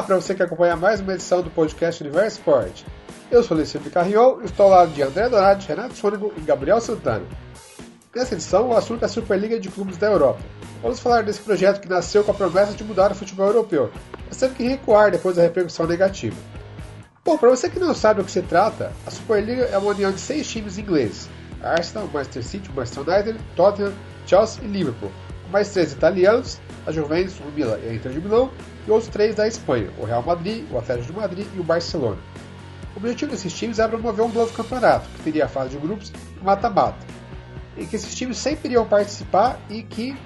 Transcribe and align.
Olá 0.00 0.06
para 0.06 0.16
você 0.16 0.34
que 0.34 0.42
acompanha 0.42 0.76
mais 0.76 0.98
uma 0.98 1.12
edição 1.12 1.42
do 1.42 1.50
podcast 1.50 2.02
Universo 2.02 2.38
Sport. 2.38 2.84
Eu 3.30 3.42
sou 3.42 3.54
Alessandro 3.54 3.90
Carriol, 3.90 4.40
estou 4.42 4.64
ao 4.64 4.72
lado 4.72 4.92
de 4.92 5.02
André 5.02 5.28
Donati, 5.28 5.68
Renato 5.68 5.94
Sônico 5.94 6.32
e 6.38 6.40
Gabriel 6.40 6.80
Santana. 6.80 7.26
Nessa 8.16 8.32
edição, 8.32 8.70
o 8.70 8.74
assunto 8.74 9.02
é 9.02 9.04
a 9.04 9.08
Superliga 9.10 9.60
de 9.60 9.68
Clubes 9.68 9.98
da 9.98 10.06
Europa. 10.06 10.40
Vamos 10.80 11.00
falar 11.00 11.22
desse 11.22 11.40
projeto 11.40 11.82
que 11.82 11.88
nasceu 11.88 12.24
com 12.24 12.30
a 12.30 12.34
promessa 12.34 12.72
de 12.72 12.82
mudar 12.82 13.12
o 13.12 13.14
futebol 13.14 13.48
europeu, 13.48 13.92
mas 14.26 14.38
teve 14.38 14.54
que 14.54 14.66
recuar 14.66 15.10
depois 15.10 15.36
da 15.36 15.42
repercussão 15.42 15.86
negativa. 15.86 16.36
Bom, 17.22 17.36
para 17.36 17.50
você 17.50 17.68
que 17.68 17.78
não 17.78 17.94
sabe 17.94 18.22
o 18.22 18.24
que 18.24 18.30
se 18.30 18.40
trata, 18.40 18.92
a 19.06 19.10
Superliga 19.10 19.64
é 19.64 19.76
uma 19.76 19.90
união 19.90 20.10
de 20.10 20.20
seis 20.20 20.48
times 20.48 20.78
ingleses: 20.78 21.28
Arsenal, 21.62 22.08
Manchester 22.10 22.42
City, 22.42 22.70
Manchester 22.74 23.06
United, 23.06 23.38
Tottenham, 23.54 23.92
Chelsea 24.26 24.64
e 24.64 24.66
Liverpool, 24.66 25.12
mais 25.52 25.68
três 25.68 25.92
italianos, 25.92 26.58
a 26.86 26.90
Juventus, 26.90 27.38
o 27.40 27.50
Milan 27.54 27.78
e 27.84 27.90
a 27.90 27.94
Inter 27.94 28.12
de 28.12 28.20
Milão, 28.22 28.50
e 28.86 28.90
outros 28.90 29.10
três 29.10 29.34
da 29.34 29.46
Espanha, 29.46 29.90
o 29.98 30.04
Real 30.04 30.22
Madrid, 30.22 30.64
o 30.70 30.78
Atlético 30.78 31.12
de 31.12 31.18
Madrid 31.18 31.46
e 31.54 31.60
o 31.60 31.64
Barcelona. 31.64 32.18
O 32.94 32.98
objetivo 32.98 33.30
desses 33.30 33.52
times 33.52 33.78
era 33.78 33.88
promover 33.88 34.24
um 34.24 34.28
novo 34.28 34.52
campeonato, 34.52 35.08
que 35.16 35.22
teria 35.22 35.44
a 35.44 35.48
fase 35.48 35.70
de 35.70 35.78
grupos 35.78 36.12
e 36.40 36.44
mata-mata, 36.44 36.98
em 37.76 37.86
que 37.86 37.96
esses 37.96 38.14
times 38.14 38.38
sempre 38.38 38.68
iriam 38.68 38.86
participar 38.86 39.58
e 39.68 39.82
que 39.82 40.16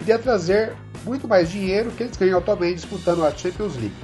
iria 0.00 0.18
trazer 0.18 0.74
muito 1.04 1.26
mais 1.26 1.50
dinheiro 1.50 1.90
que 1.90 2.02
eles 2.02 2.16
ganham 2.16 2.38
atualmente 2.38 2.76
disputando 2.76 3.24
a 3.24 3.30
Champions 3.30 3.76
League. 3.76 3.94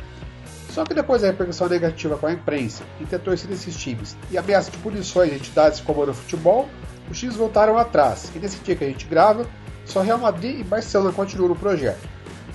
Só 0.70 0.84
que 0.84 0.94
depois 0.94 1.22
da 1.22 1.28
repercussão 1.28 1.68
negativa 1.68 2.16
com 2.16 2.26
a 2.26 2.32
imprensa 2.32 2.84
e 3.00 3.04
ter 3.04 3.18
torcido 3.18 3.52
esses 3.52 3.76
times 3.76 4.16
e 4.30 4.38
ameaça 4.38 4.70
de 4.70 4.78
punições 4.78 5.30
de 5.30 5.36
entidades 5.36 5.80
como 5.80 6.06
no 6.06 6.14
futebol, 6.14 6.68
os 7.10 7.18
times 7.18 7.34
voltaram 7.34 7.76
atrás, 7.76 8.30
e 8.34 8.38
nesse 8.38 8.58
dia 8.58 8.76
que 8.76 8.84
a 8.84 8.86
gente 8.86 9.04
grava, 9.06 9.44
só 9.84 10.00
Real 10.00 10.18
Madrid 10.18 10.60
e 10.60 10.64
Barcelona 10.64 11.12
continuam 11.12 11.48
no 11.48 11.56
projeto. 11.56 12.08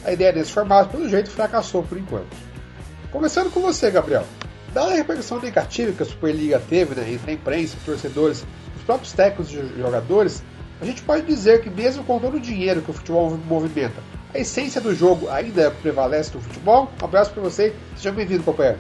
A 0.06 0.14
ideia 0.14 0.32
desse 0.32 0.52
formato, 0.52 0.92
pelo 0.92 1.10
jeito, 1.10 1.32
fracassou 1.32 1.82
por 1.82 1.98
enquanto. 1.98 2.28
Começando 3.12 3.52
com 3.52 3.60
você, 3.60 3.90
Gabriel. 3.90 4.24
Dada 4.72 4.92
a 4.92 4.96
repercussão 4.96 5.42
negativa 5.42 5.92
que 5.92 6.04
a 6.04 6.06
Superliga 6.06 6.62
teve 6.70 6.94
né, 6.94 7.12
entre 7.12 7.32
a 7.32 7.34
imprensa, 7.34 7.76
torcedores, 7.84 8.46
os 8.78 8.84
próprios 8.84 9.14
técnicos 9.14 9.52
e 9.52 9.82
jogadores, 9.82 10.44
a 10.80 10.86
gente 10.86 11.02
pode 11.02 11.26
dizer 11.26 11.62
que 11.62 11.70
mesmo 11.70 12.04
com 12.04 12.20
todo 12.20 12.38
o 12.38 12.40
dinheiro 12.40 12.82
que 12.82 12.92
o 12.92 12.94
futebol 12.94 13.36
movimenta, 13.48 14.04
a 14.34 14.38
essência 14.38 14.80
do 14.80 14.94
jogo 14.94 15.30
ainda 15.30 15.72
prevalece 15.72 16.36
no 16.36 16.42
futebol? 16.42 16.92
Um 17.02 17.06
abraço 17.06 17.32
para 17.32 17.42
você, 17.42 17.74
seja 17.96 18.12
bem-vindo, 18.12 18.44
companheiro. 18.44 18.78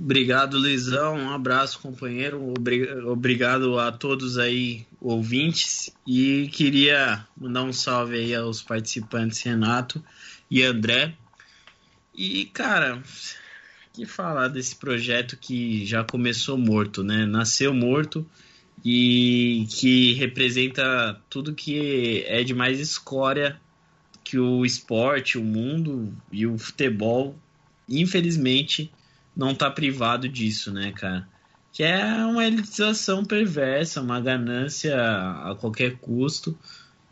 Obrigado, 0.00 0.56
Luizão. 0.56 1.16
Um 1.16 1.30
abraço, 1.30 1.80
companheiro. 1.80 2.54
Obrigado 3.10 3.80
a 3.80 3.90
todos 3.90 4.38
aí, 4.38 4.86
ouvintes. 5.00 5.90
E 6.06 6.48
queria 6.52 7.26
mandar 7.36 7.64
um 7.64 7.72
salve 7.72 8.16
aí 8.16 8.32
aos 8.32 8.62
participantes 8.62 9.42
Renato 9.42 10.02
e 10.48 10.62
André. 10.62 11.14
E, 12.14 12.44
cara, 12.46 13.02
que 13.92 14.06
falar 14.06 14.46
desse 14.46 14.76
projeto 14.76 15.36
que 15.36 15.84
já 15.84 16.04
começou 16.04 16.56
morto, 16.56 17.02
né? 17.02 17.26
Nasceu 17.26 17.74
morto 17.74 18.24
e 18.84 19.66
que 19.68 20.12
representa 20.12 21.20
tudo 21.28 21.56
que 21.56 22.22
é 22.28 22.44
de 22.44 22.54
mais 22.54 22.78
escória 22.78 23.60
que 24.22 24.38
o 24.38 24.64
esporte, 24.64 25.36
o 25.36 25.42
mundo 25.42 26.16
e 26.30 26.46
o 26.46 26.56
futebol, 26.56 27.36
infelizmente, 27.88 28.92
não 29.38 29.54
tá 29.54 29.70
privado 29.70 30.28
disso, 30.28 30.72
né, 30.72 30.90
cara? 30.90 31.28
Que 31.72 31.84
é 31.84 32.04
uma 32.26 32.44
elitização 32.44 33.24
perversa, 33.24 34.02
uma 34.02 34.20
ganância 34.20 34.96
a 35.00 35.54
qualquer 35.54 35.96
custo. 35.98 36.58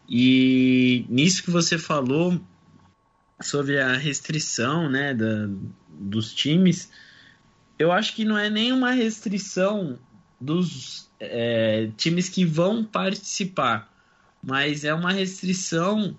E 0.09 1.07
nisso 1.09 1.45
que 1.45 1.53
você 1.53 1.79
falou 1.79 2.41
sobre 3.41 3.79
a 3.79 3.97
restrição, 3.97 4.91
né, 4.91 5.15
da, 5.15 5.49
dos 5.89 6.35
times, 6.35 6.91
eu 7.79 7.93
acho 7.93 8.13
que 8.17 8.25
não 8.25 8.37
é 8.37 8.51
nenhuma 8.51 8.91
restrição 8.91 9.97
dos 10.41 11.09
é, 11.21 11.91
times 11.97 12.29
que 12.29 12.45
vão 12.45 12.85
participar, 12.85 13.89
mas 14.43 14.85
é 14.85 14.93
uma 14.93 15.13
restrição 15.13 16.17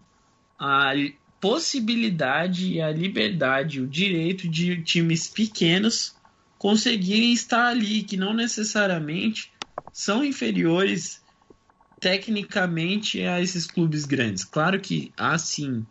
à 0.58 0.94
possibilidade 1.40 2.74
e 2.74 2.82
a 2.82 2.92
liberdade, 2.92 3.82
o 3.82 3.88
direito 3.88 4.48
de 4.48 4.82
times 4.82 5.28
pequenos 5.28 6.16
conseguirem 6.58 7.32
estar 7.34 7.68
ali, 7.68 8.04
que 8.04 8.18
não 8.18 8.34
necessariamente 8.34 9.52
são 9.94 10.24
inferiores 10.24 11.22
tecnicamente 12.00 13.22
a 13.22 13.42
esses 13.42 13.68
clubes 13.68 14.06
grandes. 14.06 14.44
Claro 14.44 14.80
que 14.80 15.12
há 15.18 15.38
sim 15.38 15.86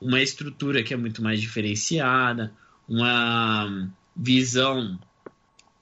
uma 0.00 0.20
estrutura 0.20 0.82
que 0.82 0.92
é 0.94 0.96
muito 0.96 1.22
mais 1.22 1.40
diferenciada, 1.40 2.52
uma 2.88 3.90
visão 4.14 4.98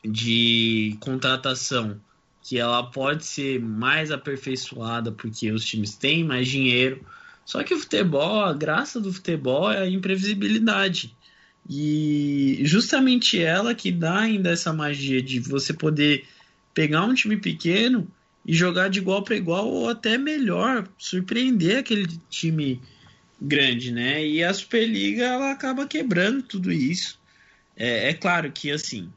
de 0.05 0.97
contratação 1.01 2.01
que 2.43 2.59
ela 2.59 2.83
pode 2.83 3.25
ser 3.25 3.59
mais 3.59 4.11
aperfeiçoada 4.11 5.11
porque 5.11 5.51
os 5.51 5.65
times 5.65 5.97
têm 5.97 6.23
mais 6.23 6.47
dinheiro, 6.47 7.05
só 7.45 7.63
que 7.63 7.75
o 7.75 7.79
futebol, 7.79 8.45
a 8.45 8.53
graça 8.53 9.01
do 9.01 9.13
futebol 9.13 9.71
é 9.71 9.83
a 9.83 9.89
imprevisibilidade. 9.89 11.15
E 11.69 12.61
justamente 12.63 13.41
ela 13.41 13.75
que 13.75 13.91
dá 13.91 14.21
ainda 14.21 14.51
essa 14.51 14.73
magia 14.73 15.23
de 15.23 15.41
você 15.41 15.73
poder 15.73 16.25
pegar 16.75 17.05
um 17.05 17.15
time 17.15 17.37
pequeno 17.37 18.07
e 18.45 18.53
jogar 18.53 18.89
de 18.89 18.99
igual 18.99 19.23
para 19.23 19.37
igual 19.37 19.69
ou 19.69 19.89
até 19.89 20.19
melhor, 20.19 20.87
surpreender 20.99 21.79
aquele 21.79 22.07
time 22.29 22.81
grande, 23.41 23.91
né? 23.91 24.25
E 24.25 24.43
a 24.43 24.53
Superliga 24.53 25.25
ela 25.25 25.51
acaba 25.53 25.87
quebrando 25.87 26.43
tudo 26.43 26.71
isso. 26.71 27.19
É, 27.77 28.11
é 28.11 28.15
claro 28.15 28.53
que 28.53 28.71
assim, 28.71 29.11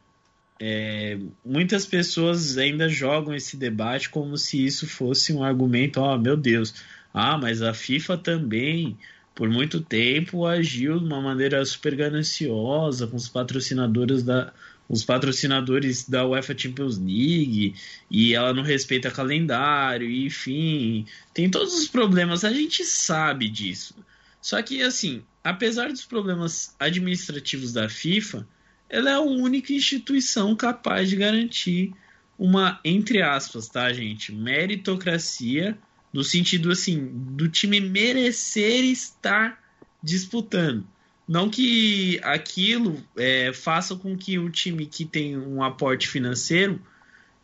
é, 0.60 1.20
muitas 1.46 1.86
pessoas 1.86 2.58
ainda 2.58 2.88
jogam 2.90 3.36
esse 3.36 3.58
debate 3.58 4.10
como 4.10 4.38
se 4.38 4.66
isso 4.66 4.88
fosse 4.88 5.34
um 5.34 5.44
argumento, 5.44 6.00
ó, 6.00 6.16
oh, 6.16 6.18
meu 6.18 6.38
Deus, 6.38 6.74
ah, 7.13 7.38
mas 7.38 7.62
a 7.62 7.73
FIFA 7.73 8.18
também, 8.18 8.97
por 9.34 9.50
muito 9.50 9.81
tempo, 9.81 10.45
agiu 10.45 11.00
de 11.00 11.06
uma 11.06 11.22
maneira 11.22 11.63
super 11.66 11.95
gananciosa 11.95 13.07
com 13.07 13.16
os 13.16 13.28
patrocinadores 13.28 14.23
da, 14.23 14.53
os 14.90 15.03
patrocinadores 15.03 16.07
da 16.07 16.25
UEFA 16.25 16.57
Champions 16.57 16.97
League 16.97 17.75
e 18.09 18.34
ela 18.34 18.53
não 18.53 18.63
respeita 18.63 19.12
calendário, 19.12 20.09
enfim, 20.09 21.06
tem 21.34 21.50
todos 21.50 21.73
os 21.73 21.88
problemas, 21.88 22.44
a 22.44 22.53
gente 22.53 22.84
sabe 22.85 23.50
disso. 23.50 23.95
Só 24.41 24.62
que 24.62 24.81
assim, 24.81 25.24
apesar 25.44 25.89
dos 25.89 26.06
problemas 26.06 26.75
administrativos 26.79 27.74
da 27.74 27.89
FIFA, 27.89 28.47
ela 28.89 29.09
é 29.09 29.13
a 29.13 29.22
única 29.22 29.74
instituição 29.74 30.56
capaz 30.56 31.09
de 31.09 31.18
garantir 31.18 31.94
uma 32.39 32.79
entre 32.85 33.22
aspas, 33.22 33.68
tá, 33.68 33.91
gente, 33.91 34.31
meritocracia 34.31 35.78
no 36.18 36.24
sentido 36.24 36.72
assim 36.72 37.12
do 37.14 37.48
time 37.48 37.80
merecer 37.80 38.84
estar 38.86 39.62
disputando. 40.02 40.84
Não 41.28 41.48
que 41.48 42.20
aquilo 42.24 43.00
é, 43.16 43.54
faça 43.54 43.96
com 43.96 44.18
que 44.18 44.40
o 44.40 44.50
time 44.50 44.88
que 44.88 45.06
tem 45.06 45.38
um 45.38 45.62
aporte 45.62 46.08
financeiro 46.08 46.82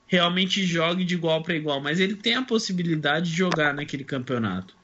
realmente 0.08 0.66
jogue 0.66 1.06
de 1.06 1.14
igual 1.14 1.44
para 1.44 1.56
igual, 1.56 1.80
mas 1.82 2.00
ele 2.00 2.16
tem 2.16 2.34
a 2.34 2.42
possibilidade 2.42 3.30
de 3.30 3.38
jogar 3.38 3.76
naquele 3.76 4.04
campeonato. 4.04 4.76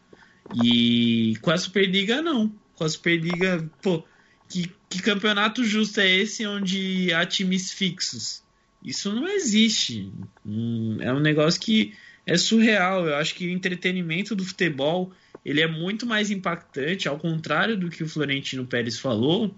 E 0.54 1.36
com 1.42 1.50
a 1.50 1.58
Superliga, 1.58 2.22
não. 2.22 2.54
Com 2.76 2.84
a 2.84 2.90
Superliga, 2.90 3.68
pô, 3.82 4.06
que, 4.48 4.72
que 4.88 5.02
campeonato 5.02 5.64
justo 5.64 6.00
é 6.00 6.08
esse 6.08 6.46
onde 6.46 7.12
há 7.12 7.26
times 7.26 7.72
fixos? 7.72 8.44
Isso 8.84 9.12
não 9.12 9.28
existe. 9.28 10.12
Hum, 10.46 10.98
é 11.00 11.12
um 11.12 11.20
negócio 11.20 11.60
que 11.60 11.96
é 12.26 12.38
surreal. 12.38 13.08
Eu 13.08 13.16
acho 13.16 13.36
que 13.36 13.48
o 13.48 13.50
entretenimento 13.50 14.36
do 14.36 14.46
futebol 14.46 15.12
ele 15.44 15.62
é 15.62 15.68
muito 15.68 16.06
mais 16.06 16.30
impactante, 16.30 17.08
ao 17.08 17.18
contrário 17.18 17.78
do 17.78 17.90
que 17.90 18.04
o 18.04 18.10
Florentino 18.10 18.66
Pérez 18.66 19.00
falou, 19.00 19.56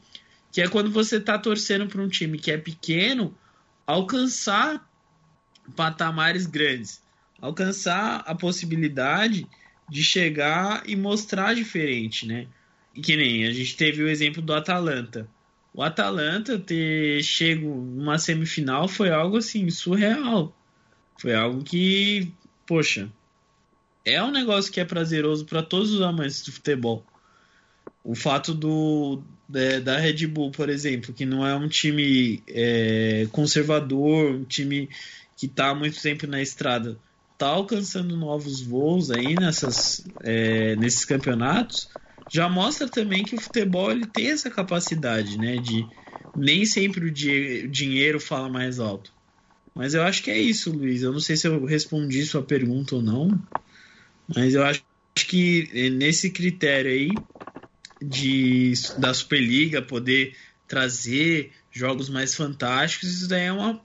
que 0.51 0.61
é 0.61 0.67
quando 0.67 0.91
você 0.91 1.17
está 1.17 1.37
torcendo 1.37 1.87
para 1.87 2.01
um 2.01 2.07
time 2.07 2.37
que 2.37 2.51
é 2.51 2.57
pequeno 2.57 3.35
alcançar 3.85 4.87
patamares 5.75 6.45
grandes, 6.45 7.01
alcançar 7.39 8.23
a 8.25 8.35
possibilidade 8.35 9.47
de 9.89 10.03
chegar 10.03 10.83
e 10.85 10.95
mostrar 10.95 11.53
diferente, 11.53 12.27
né? 12.27 12.47
E 12.93 13.01
que 13.01 13.15
nem 13.15 13.45
a 13.45 13.51
gente 13.51 13.75
teve 13.75 14.03
o 14.03 14.09
exemplo 14.09 14.41
do 14.41 14.53
Atalanta. 14.53 15.27
O 15.73 15.81
Atalanta 15.81 16.59
ter 16.59 17.23
chego 17.23 17.67
numa 17.67 18.17
semifinal 18.17 18.87
foi 18.87 19.09
algo 19.09 19.37
assim 19.37 19.69
surreal. 19.69 20.55
Foi 21.17 21.33
algo 21.33 21.63
que 21.63 22.33
poxa, 22.71 23.11
é 24.05 24.23
um 24.23 24.31
negócio 24.31 24.71
que 24.71 24.79
é 24.79 24.85
prazeroso 24.85 25.43
para 25.43 25.61
todos 25.61 25.91
os 25.91 26.01
amantes 26.01 26.41
do 26.41 26.53
futebol. 26.53 27.05
O 28.01 28.15
fato 28.15 28.53
do 28.53 29.21
é, 29.53 29.81
da 29.81 29.97
Red 29.97 30.25
Bull, 30.27 30.51
por 30.51 30.69
exemplo, 30.69 31.13
que 31.13 31.25
não 31.25 31.45
é 31.45 31.53
um 31.53 31.67
time 31.67 32.41
é, 32.47 33.27
conservador, 33.33 34.35
um 34.35 34.45
time 34.45 34.87
que 35.35 35.47
está 35.47 35.71
há 35.71 35.75
muito 35.75 36.01
tempo 36.01 36.25
na 36.25 36.41
estrada, 36.41 36.97
tá 37.37 37.47
alcançando 37.47 38.15
novos 38.15 38.61
voos 38.61 39.11
aí 39.11 39.35
nessas, 39.35 40.05
é, 40.21 40.77
nesses 40.77 41.03
campeonatos, 41.03 41.89
já 42.29 42.47
mostra 42.47 42.87
também 42.87 43.25
que 43.25 43.35
o 43.35 43.41
futebol 43.41 43.91
ele 43.91 44.05
tem 44.05 44.31
essa 44.31 44.49
capacidade, 44.49 45.37
né? 45.37 45.57
De 45.57 45.85
nem 46.37 46.63
sempre 46.63 47.07
o 47.07 47.11
dinheiro 47.11 48.17
fala 48.17 48.47
mais 48.47 48.79
alto. 48.79 49.11
Mas 49.73 49.93
eu 49.93 50.03
acho 50.03 50.21
que 50.23 50.31
é 50.31 50.37
isso, 50.37 50.71
Luiz. 50.71 51.01
Eu 51.01 51.13
não 51.13 51.19
sei 51.19 51.37
se 51.37 51.47
eu 51.47 51.65
respondi 51.65 52.25
sua 52.25 52.43
pergunta 52.43 52.95
ou 52.95 53.01
não, 53.01 53.31
mas 54.27 54.53
eu 54.53 54.63
acho 54.63 54.83
que 55.27 55.89
nesse 55.91 56.29
critério 56.29 56.91
aí 56.91 57.17
de 58.01 58.73
da 58.97 59.13
Superliga 59.13 59.81
poder 59.81 60.35
trazer 60.67 61.51
jogos 61.69 62.09
mais 62.09 62.35
fantásticos, 62.35 63.09
isso 63.09 63.27
daí 63.27 63.45
é 63.45 63.51
uma 63.51 63.81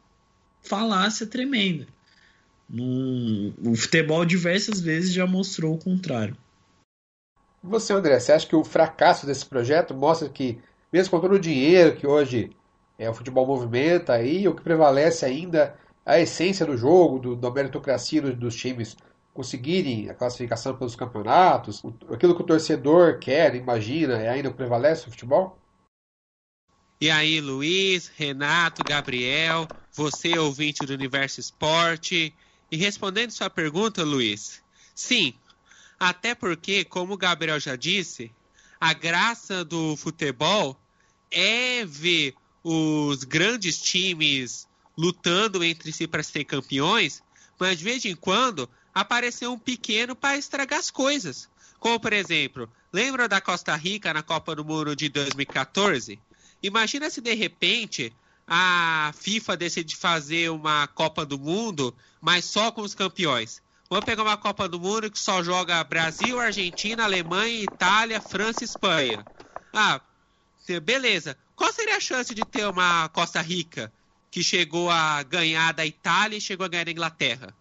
falácia 0.63 1.27
tremenda. 1.27 1.87
Num, 2.69 3.55
o 3.65 3.77
futebol 3.77 4.25
diversas 4.25 4.81
vezes 4.81 5.13
já 5.13 5.27
mostrou 5.27 5.75
o 5.75 5.79
contrário. 5.79 6.37
Você, 7.63 7.93
André, 7.93 8.19
você 8.19 8.33
acha 8.33 8.47
que 8.47 8.57
o 8.57 8.65
fracasso 8.65 9.27
desse 9.27 9.45
projeto 9.45 9.95
mostra 9.95 10.29
que, 10.29 10.59
mesmo 10.93 11.11
com 11.11 11.21
todo 11.21 11.35
o 11.35 11.41
dinheiro 11.41 11.97
que 11.97 12.07
hoje 12.07 12.51
é, 12.99 13.09
o 13.09 13.15
futebol 13.15 13.47
movimenta 13.47 14.15
aí, 14.15 14.47
o 14.49 14.55
que 14.55 14.63
prevalece 14.63 15.25
ainda 15.25 15.79
a 16.05 16.19
essência 16.19 16.65
do 16.65 16.77
jogo, 16.77 17.19
do, 17.19 17.37
da 17.37 17.51
meritocracia 17.51 18.23
dos, 18.23 18.35
dos 18.35 18.57
times 18.57 18.97
conseguirem 19.35 20.09
a 20.09 20.15
classificação 20.15 20.75
pelos 20.77 20.97
campeonatos, 20.97 21.83
aquilo 22.11 22.35
que 22.35 22.43
o 22.43 22.47
torcedor 22.47 23.19
quer, 23.19 23.55
imagina, 23.55 24.15
é 24.15 24.29
ainda 24.29 24.49
o 24.49 24.55
prevalece 24.55 25.05
no 25.05 25.13
futebol? 25.13 25.59
E 26.99 27.11
aí, 27.11 27.43
Luiz, 27.43 28.11
Renato, 28.17 28.83
Gabriel, 28.83 29.69
você 29.93 30.39
ouvinte 30.39 30.87
do 30.87 30.95
Universo 30.95 31.39
Esporte. 31.39 32.35
E 32.71 32.77
respondendo 32.79 33.31
sua 33.31 33.51
pergunta, 33.51 34.03
Luiz, 34.03 34.63
sim, 34.95 35.35
até 36.01 36.35
porque, 36.35 36.85
como 36.87 37.13
o 37.13 37.19
Gabriel 37.19 37.61
já 37.61 37.77
disse, 37.77 38.33
a 38.81 38.95
graça 38.95 39.63
do 39.63 39.95
futebol 39.97 40.81
é 41.31 41.85
ver 41.85 42.35
os 42.69 43.23
grandes 43.23 43.81
times 43.81 44.67
lutando 44.99 45.63
entre 45.63 45.93
si 45.93 46.05
para 46.09 46.21
ser 46.25 46.45
campeões, 46.45 47.23
mas 47.61 47.79
de 47.79 47.85
vez 47.85 48.05
em 48.05 48.17
quando 48.17 48.69
apareceu 48.93 49.53
um 49.53 49.59
pequeno 49.59 50.17
para 50.17 50.37
estragar 50.37 50.81
as 50.81 50.91
coisas. 50.91 51.49
Como, 51.79 52.01
por 52.01 52.13
exemplo, 52.13 52.69
lembra 52.93 53.29
da 53.29 53.41
Costa 53.41 53.77
Rica 53.77 54.13
na 54.13 54.21
Copa 54.21 54.53
do 54.53 54.65
Mundo 54.65 54.97
de 54.97 55.09
2014? 55.09 56.19
Imagina 56.61 57.09
se 57.09 57.21
de 57.21 57.35
repente 57.35 58.13
a 58.45 59.13
FIFA 59.17 59.57
decide 59.57 59.95
fazer 59.95 60.51
uma 60.51 60.89
Copa 60.89 61.25
do 61.25 61.39
Mundo, 61.39 61.95
mas 62.21 62.47
só 62.47 62.73
com 62.73 62.83
os 62.83 62.97
campeões. 62.97 63.63
Vamos 63.89 64.05
pegar 64.05 64.25
uma 64.25 64.37
Copa 64.37 64.69
do 64.69 64.81
Mundo 64.81 65.09
que 65.09 65.21
só 65.21 65.41
joga 65.41 65.85
Brasil, 65.85 66.41
Argentina, 66.41 67.05
Alemanha, 67.05 67.63
Itália, 67.63 68.21
França 68.21 68.65
e 68.65 68.65
Espanha. 68.65 69.25
Ah, 69.73 70.01
beleza. 70.83 71.39
Qual 71.57 71.73
seria 71.73 71.97
a 71.97 72.01
chance 72.01 72.35
de 72.35 72.45
ter 72.45 72.67
uma 72.67 73.09
Costa 73.09 73.41
Rica 73.41 73.91
que 74.31 74.43
chegou 74.43 74.91
a 74.91 75.23
ganhar 75.23 75.73
da 75.73 75.87
Itália 75.87 76.37
e 76.37 76.41
chegou 76.41 76.67
a 76.67 76.69
ganhar 76.69 76.85
da 76.85 76.91
Inglaterra? 76.91 77.57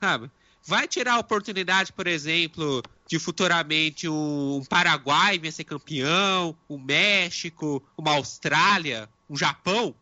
Sabe? 0.00 0.30
Vai 0.64 0.86
tirar 0.86 1.14
a 1.14 1.18
oportunidade, 1.18 1.92
por 1.92 2.06
exemplo, 2.06 2.80
de 3.08 3.18
futuramente 3.18 4.08
um 4.08 4.62
Paraguai 4.68 5.38
vir 5.38 5.52
ser 5.52 5.64
campeão, 5.64 6.56
um 6.70 6.78
México, 6.78 7.82
uma 7.98 8.12
Austrália, 8.12 9.10
um 9.28 9.36
Japão? 9.36 9.92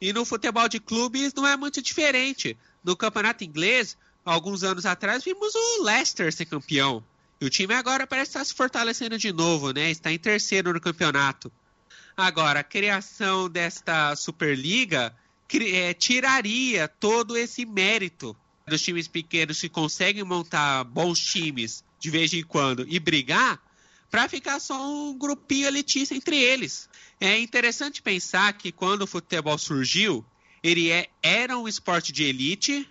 E 0.00 0.10
no 0.14 0.24
futebol 0.24 0.66
de 0.66 0.80
clubes 0.80 1.34
não 1.34 1.46
é 1.46 1.58
muito 1.58 1.82
diferente. 1.82 2.56
No 2.82 2.96
campeonato 2.96 3.44
inglês, 3.44 3.98
alguns 4.24 4.62
anos 4.62 4.86
atrás, 4.86 5.22
vimos 5.22 5.54
o 5.54 5.82
Leicester 5.82 6.32
ser 6.32 6.46
campeão. 6.46 7.04
E 7.38 7.44
o 7.44 7.50
time 7.50 7.74
agora 7.74 8.06
parece 8.06 8.30
estar 8.30 8.44
se 8.44 8.54
fortalecendo 8.54 9.18
de 9.18 9.32
novo, 9.32 9.70
né? 9.70 9.90
Está 9.90 10.10
em 10.10 10.18
terceiro 10.18 10.72
no 10.72 10.80
campeonato. 10.80 11.52
Agora, 12.16 12.60
a 12.60 12.64
criação 12.64 13.48
desta 13.48 14.14
Superliga 14.16 15.14
é, 15.52 15.94
tiraria 15.94 16.86
todo 16.86 17.36
esse 17.36 17.64
mérito 17.64 18.36
dos 18.66 18.82
times 18.82 19.08
pequenos 19.08 19.60
que 19.60 19.68
conseguem 19.68 20.22
montar 20.22 20.84
bons 20.84 21.18
times 21.18 21.84
de 21.98 22.10
vez 22.10 22.32
em 22.32 22.42
quando 22.42 22.86
e 22.88 22.98
brigar 22.98 23.60
para 24.10 24.28
ficar 24.28 24.58
só 24.58 24.90
um 24.90 25.16
grupinho 25.16 25.68
elitista 25.68 26.14
entre 26.14 26.36
eles. 26.36 26.88
É 27.20 27.38
interessante 27.38 28.02
pensar 28.02 28.52
que 28.54 28.72
quando 28.72 29.02
o 29.02 29.06
futebol 29.06 29.56
surgiu, 29.56 30.24
ele 30.62 30.90
é, 30.90 31.08
era 31.22 31.56
um 31.56 31.68
esporte 31.68 32.12
de 32.12 32.24
elite, 32.24 32.88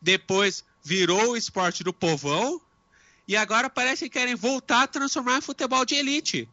depois 0.00 0.64
virou 0.82 1.30
o 1.30 1.36
esporte 1.36 1.82
do 1.82 1.92
povão, 1.92 2.60
e 3.26 3.36
agora 3.36 3.70
parece 3.70 4.04
que 4.04 4.18
querem 4.18 4.34
voltar 4.34 4.82
a 4.82 4.86
transformar 4.86 5.38
em 5.38 5.40
futebol 5.40 5.84
de 5.84 5.94
elite. 5.94 6.48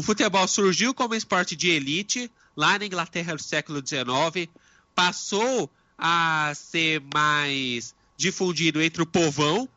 O 0.00 0.02
futebol 0.02 0.48
surgiu 0.48 0.94
como 0.94 1.14
esporte 1.14 1.54
de 1.54 1.68
elite 1.68 2.32
lá 2.56 2.78
na 2.78 2.86
Inglaterra 2.86 3.36
do 3.36 3.42
século 3.42 3.86
XIX, 3.86 4.48
passou 4.94 5.70
a 5.98 6.54
ser 6.56 7.02
mais 7.12 7.94
difundido 8.16 8.80
entre 8.80 9.02
o 9.02 9.06
povão, 9.06 9.68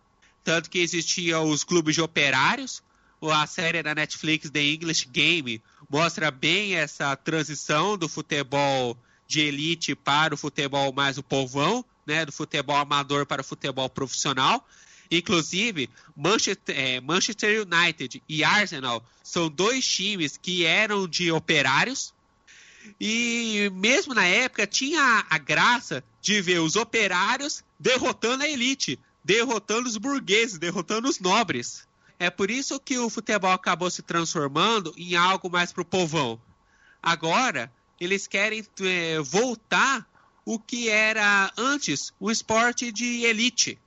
tanto 0.42 0.70
que 0.70 0.80
existiam 0.80 1.50
os 1.50 1.66
clubes 1.66 1.96
de 1.96 2.02
operários. 2.02 2.82
A 3.22 3.46
série 3.46 3.84
da 3.84 3.94
Netflix 3.94 4.50
The 4.50 4.64
English 4.64 5.10
Game 5.12 5.62
mostra 5.90 6.32
bem 6.32 6.76
essa 6.76 7.14
transição 7.18 7.98
do 7.98 8.08
futebol 8.08 8.98
de 9.28 9.42
elite 9.42 9.94
para 9.94 10.34
o 10.34 10.38
futebol 10.38 10.94
mais 10.94 11.18
o 11.18 11.24
povão, 11.24 11.84
né, 12.08 12.26
do 12.26 12.32
futebol 12.32 12.78
amador 12.78 13.26
para 13.26 13.42
o 13.42 13.46
futebol 13.46 13.90
profissional. 13.90 14.66
Inclusive, 15.18 15.90
Manchester, 16.16 16.78
é, 16.78 17.02
Manchester 17.02 17.66
United 17.66 18.22
e 18.28 18.44
Arsenal 18.44 19.06
são 19.24 19.50
dois 19.50 19.86
times 19.86 20.38
que 20.38 20.66
eram 20.66 21.08
de 21.08 21.32
operários. 21.32 22.14
E 23.00 23.72
mesmo 23.74 24.14
na 24.14 24.26
época 24.26 24.68
tinha 24.68 25.26
a 25.30 25.38
graça 25.38 26.04
de 26.22 26.42
ver 26.42 26.60
os 26.60 26.76
operários 26.76 27.64
derrotando 27.80 28.44
a 28.44 28.50
elite, 28.50 29.00
derrotando 29.24 29.88
os 29.88 29.98
burgueses, 29.98 30.58
derrotando 30.58 31.08
os 31.08 31.20
nobres. 31.20 31.88
É 32.20 32.30
por 32.30 32.50
isso 32.52 32.80
que 32.80 32.98
o 32.98 33.10
futebol 33.10 33.52
acabou 33.52 33.90
se 33.90 34.02
transformando 34.02 34.94
em 34.98 35.16
algo 35.16 35.50
mais 35.50 35.72
para 35.72 35.82
o 35.82 35.86
povão. 35.86 36.40
Agora, 37.02 37.72
eles 38.00 38.28
querem 38.28 38.66
é, 38.82 39.20
voltar 39.20 40.08
o 40.46 40.60
que 40.60 40.90
era 40.90 41.52
antes 41.58 42.14
o 42.20 42.30
esporte 42.32 42.92
de 42.92 43.24
elite. 43.26 43.80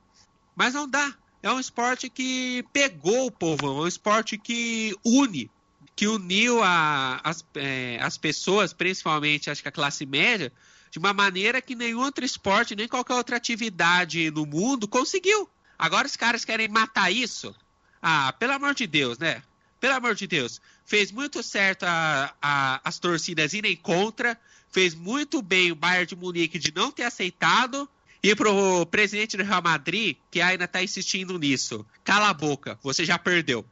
Mas 0.56 0.74
não 0.74 0.88
dá. 0.88 1.14
É 1.42 1.52
um 1.52 1.60
esporte 1.60 2.08
que 2.08 2.64
pegou 2.72 3.26
o 3.26 3.30
povão, 3.30 3.78
é 3.78 3.82
um 3.82 3.86
esporte 3.86 4.36
que 4.38 4.96
une, 5.04 5.50
que 5.94 6.08
uniu 6.08 6.62
a, 6.62 7.20
as, 7.22 7.44
é, 7.54 7.98
as 8.00 8.18
pessoas, 8.18 8.72
principalmente 8.72 9.50
acho 9.50 9.62
que 9.62 9.68
a 9.68 9.72
classe 9.72 10.04
média, 10.04 10.52
de 10.90 10.98
uma 10.98 11.12
maneira 11.12 11.60
que 11.60 11.76
nenhum 11.76 12.00
outro 12.00 12.24
esporte, 12.24 12.74
nem 12.74 12.88
qualquer 12.88 13.14
outra 13.14 13.36
atividade 13.36 14.30
no 14.30 14.46
mundo 14.46 14.88
conseguiu. 14.88 15.48
Agora 15.78 16.06
os 16.06 16.16
caras 16.16 16.44
querem 16.44 16.68
matar 16.68 17.12
isso. 17.12 17.54
Ah, 18.00 18.32
pelo 18.32 18.52
amor 18.54 18.74
de 18.74 18.86
Deus, 18.86 19.18
né? 19.18 19.42
Pelo 19.78 19.94
amor 19.94 20.14
de 20.14 20.26
Deus. 20.26 20.60
Fez 20.84 21.12
muito 21.12 21.42
certo 21.42 21.84
a, 21.84 22.34
a, 22.40 22.80
as 22.82 22.98
torcidas 22.98 23.52
irem 23.52 23.76
contra. 23.76 24.38
Fez 24.70 24.94
muito 24.94 25.42
bem 25.42 25.70
o 25.70 25.76
Bayern 25.76 26.06
de 26.06 26.16
Munique 26.16 26.58
de 26.58 26.72
não 26.74 26.90
ter 26.90 27.04
aceitado. 27.04 27.88
E 28.22 28.34
pro 28.34 28.86
presidente 28.86 29.36
do 29.36 29.44
Real 29.44 29.62
Madrid, 29.62 30.16
que 30.30 30.40
ainda 30.40 30.64
está 30.64 30.82
insistindo 30.82 31.38
nisso, 31.38 31.86
cala 32.02 32.30
a 32.30 32.34
boca, 32.34 32.78
você 32.82 33.04
já 33.04 33.18
perdeu. 33.18 33.64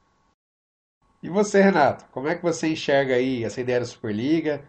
E 1.23 1.29
você, 1.29 1.63
Renato, 1.63 2.05
como 2.13 2.29
é 2.29 2.35
que 2.35 2.43
você 2.43 2.69
enxerga 2.69 3.15
aí 3.15 3.45
essa 3.45 3.61
ideia 3.61 3.81
da 3.81 3.87
Superliga 3.87 4.63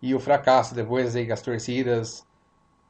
e 0.00 0.14
o 0.14 0.20
fracasso 0.20 0.74
depois 0.74 1.16
aí 1.16 1.24
que 1.24 1.32
as 1.32 1.40
torcidas 1.40 2.26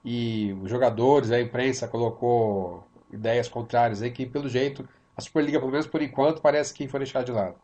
e 0.05 0.53
os 0.61 0.69
jogadores, 0.69 1.31
a 1.31 1.41
imprensa 1.41 1.87
colocou 1.87 2.85
ideias 3.13 3.49
contrárias 3.49 4.03
aí 4.03 4.11
que, 4.11 4.27
pelo 4.27 4.49
jeito, 4.49 4.89
a 5.17 5.21
Superliga, 5.21 5.61
pelo 5.61 5.71
menos 5.71 5.87
por 5.87 6.03
enquanto, 6.03 6.43
parece 6.43 6.75
que 6.75 6.89
foi 6.89 6.99
deixada 6.99 7.25
de 7.25 7.33
lado. 7.33 7.55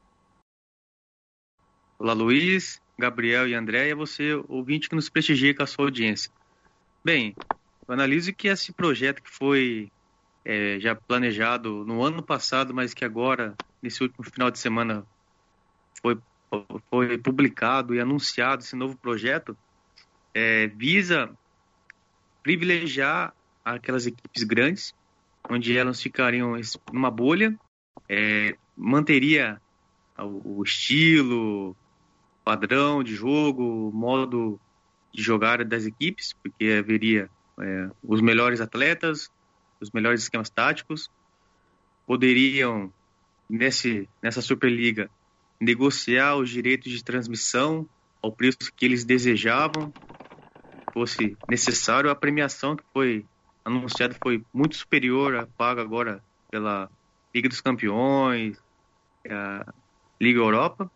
Olá, 1.99 2.12
Luiz, 2.12 2.80
Gabriel 2.97 3.49
e 3.49 3.54
André, 3.54 3.88
e 3.88 3.92
a 3.92 3.97
você, 3.97 4.35
ouvinte 4.49 4.88
que 4.88 4.94
nos 4.94 5.08
prestigia 5.08 5.52
com 5.52 5.64
a 5.64 5.66
sua 5.66 5.87
audiência. 5.87 6.30
Bem, 7.04 7.35
eu 7.88 7.95
analiso 7.95 8.35
que 8.35 8.49
esse 8.49 8.71
projeto 8.71 9.23
que 9.23 9.30
foi 9.30 9.90
é, 10.45 10.78
já 10.78 10.95
planejado 10.95 11.85
no 11.87 12.04
ano 12.04 12.23
passado, 12.23 12.75
mas 12.75 12.92
que 12.92 13.04
agora, 13.04 13.57
nesse 13.83 14.02
último 14.02 14.23
final 14.25 14.50
de 14.50 14.59
semana, 14.59 15.07
foi, 16.02 16.18
foi 16.90 17.16
publicado 17.16 17.95
e 17.95 18.00
anunciado 18.00 18.62
esse 18.62 18.76
novo 18.76 18.97
projeto, 18.97 19.57
é, 20.35 20.66
visa 20.66 21.30
privilegiar 22.42 23.35
aquelas 23.64 24.07
equipes 24.07 24.42
grandes, 24.42 24.95
onde 25.49 25.76
elas 25.76 26.00
ficariam 26.00 26.52
numa 26.92 27.11
bolha, 27.11 27.59
é, 28.07 28.54
manteria 28.76 29.61
o, 30.18 30.62
estilo, 30.62 31.76
padrão 32.45 33.02
de 33.02 33.14
jogo, 33.14 33.90
modo 33.95 34.61
de 35.12 35.23
jogar 35.23 35.64
das 35.64 35.87
equipes, 35.87 36.35
porque 36.42 36.78
haveria 36.78 37.30
é, 37.60 37.90
os 38.02 38.20
melhores 38.20 38.60
atletas, 38.60 39.30
os 39.80 39.90
melhores 39.90 40.22
esquemas 40.22 40.50
táticos, 40.50 41.08
poderiam, 42.06 42.92
nesse, 43.48 44.08
nessa 44.22 44.40
Superliga, 44.40 45.10
negociar 45.60 46.36
os 46.36 46.50
direitos 46.50 46.90
de 46.92 47.02
transmissão 47.02 47.88
ao 48.22 48.32
preço 48.32 48.72
que 48.76 48.84
eles 48.84 49.04
desejavam, 49.04 49.92
fosse 50.92 51.36
necessário. 51.48 52.10
A 52.10 52.14
premiação 52.14 52.76
que 52.76 52.84
foi 52.92 53.24
anunciada 53.64 54.16
foi 54.22 54.42
muito 54.52 54.76
superior 54.76 55.36
à 55.36 55.46
paga 55.46 55.82
agora 55.82 56.22
pela 56.50 56.90
Liga 57.34 57.48
dos 57.48 57.60
Campeões, 57.60 58.56
a 59.28 59.72
Liga 60.20 60.40
Europa. 60.40 60.90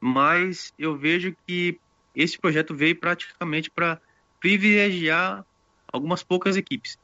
Mas 0.00 0.72
eu 0.78 0.96
vejo 0.96 1.34
que 1.46 1.78
esse 2.14 2.38
projeto 2.38 2.74
veio 2.74 2.98
praticamente 2.98 3.70
para 3.70 4.00
privilegiar 4.40 5.44
algumas 5.92 6.22
poucas 6.22 6.56
equipes. 6.56 6.98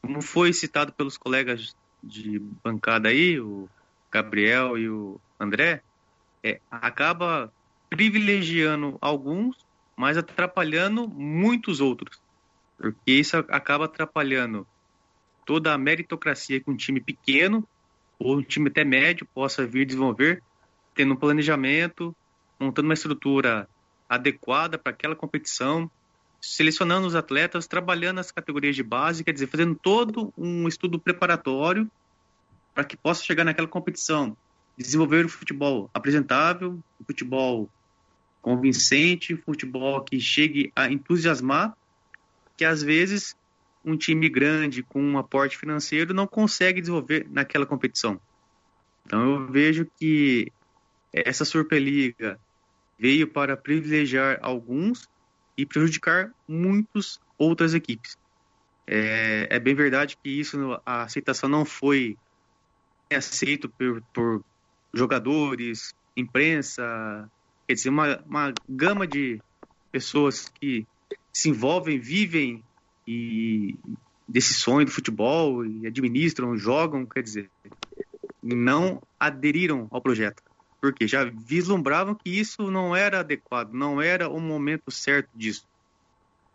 Como 0.00 0.20
foi 0.20 0.52
citado 0.52 0.92
pelos 0.92 1.16
colegas 1.16 1.76
de 2.02 2.38
bancada 2.38 3.08
aí, 3.08 3.38
o 3.38 3.68
Gabriel 4.10 4.76
e 4.76 4.88
o 4.88 5.20
André, 5.38 5.82
é, 6.42 6.60
acaba 6.70 7.52
privilegiando 7.88 8.98
alguns, 9.00 9.56
mas 9.96 10.16
atrapalhando 10.16 11.08
muitos 11.08 11.80
outros. 11.80 12.20
Porque 12.76 13.12
isso 13.12 13.36
acaba 13.36 13.84
atrapalhando 13.84 14.66
toda 15.44 15.72
a 15.72 15.78
meritocracia 15.78 16.60
que 16.60 16.70
um 16.70 16.76
time 16.76 17.00
pequeno 17.00 17.66
ou 18.18 18.38
um 18.38 18.42
time 18.42 18.68
até 18.68 18.84
médio 18.84 19.26
possa 19.34 19.66
vir 19.66 19.84
desenvolver, 19.84 20.42
tendo 20.94 21.14
um 21.14 21.16
planejamento, 21.16 22.14
montando 22.58 22.88
uma 22.88 22.94
estrutura 22.94 23.68
adequada 24.08 24.78
para 24.78 24.92
aquela 24.92 25.16
competição, 25.16 25.90
selecionando 26.42 27.06
os 27.06 27.14
atletas, 27.14 27.68
trabalhando 27.68 28.18
as 28.18 28.32
categorias 28.32 28.74
de 28.74 28.82
base, 28.82 29.22
quer 29.22 29.32
dizer, 29.32 29.46
fazendo 29.46 29.76
todo 29.76 30.34
um 30.36 30.66
estudo 30.66 30.98
preparatório 30.98 31.88
para 32.74 32.84
que 32.84 32.96
possa 32.96 33.22
chegar 33.22 33.44
naquela 33.44 33.68
competição, 33.68 34.36
desenvolver 34.76 35.24
o 35.24 35.28
futebol 35.28 35.88
apresentável, 35.94 36.82
o 36.98 37.04
futebol 37.04 37.70
convincente, 38.40 39.36
futebol 39.36 40.02
que 40.02 40.18
chegue 40.18 40.72
a 40.74 40.90
entusiasmar, 40.90 41.76
que 42.56 42.64
às 42.64 42.82
vezes 42.82 43.36
um 43.84 43.96
time 43.96 44.28
grande 44.28 44.82
com 44.82 45.00
um 45.00 45.18
aporte 45.18 45.56
financeiro 45.56 46.12
não 46.12 46.26
consegue 46.26 46.80
desenvolver 46.80 47.26
naquela 47.30 47.66
competição. 47.66 48.20
Então 49.06 49.22
eu 49.22 49.46
vejo 49.46 49.86
que 49.96 50.50
essa 51.12 51.44
Superliga 51.44 52.38
veio 52.98 53.28
para 53.28 53.56
privilegiar 53.56 54.38
alguns 54.42 55.08
e 55.56 55.66
prejudicar 55.66 56.32
muitas 56.48 57.18
outras 57.38 57.74
equipes. 57.74 58.16
É, 58.86 59.48
é, 59.50 59.58
bem 59.60 59.74
verdade 59.74 60.16
que 60.22 60.28
isso, 60.28 60.80
a 60.84 61.02
aceitação 61.02 61.48
não 61.48 61.64
foi 61.64 62.16
aceito 63.12 63.68
por, 63.68 64.02
por 64.12 64.44
jogadores, 64.92 65.94
imprensa, 66.16 67.30
quer 67.66 67.74
dizer, 67.74 67.90
uma, 67.90 68.18
uma 68.22 68.52
gama 68.68 69.06
de 69.06 69.40
pessoas 69.90 70.48
que 70.48 70.86
se 71.32 71.50
envolvem, 71.50 71.98
vivem 71.98 72.62
e 73.06 73.74
desse 74.26 74.54
sonho 74.54 74.86
do 74.86 74.92
futebol 74.92 75.64
e 75.64 75.86
administram, 75.86 76.56
jogam, 76.56 77.04
quer 77.04 77.22
dizer, 77.22 77.50
não 78.42 79.00
aderiram 79.20 79.86
ao 79.90 80.00
projeto 80.00 80.42
porque 80.82 81.06
já 81.06 81.22
vislumbravam 81.24 82.12
que 82.12 82.28
isso 82.28 82.68
não 82.68 82.94
era 82.94 83.20
adequado, 83.20 83.72
não 83.72 84.02
era 84.02 84.28
o 84.28 84.40
momento 84.40 84.90
certo 84.90 85.30
disso. 85.32 85.64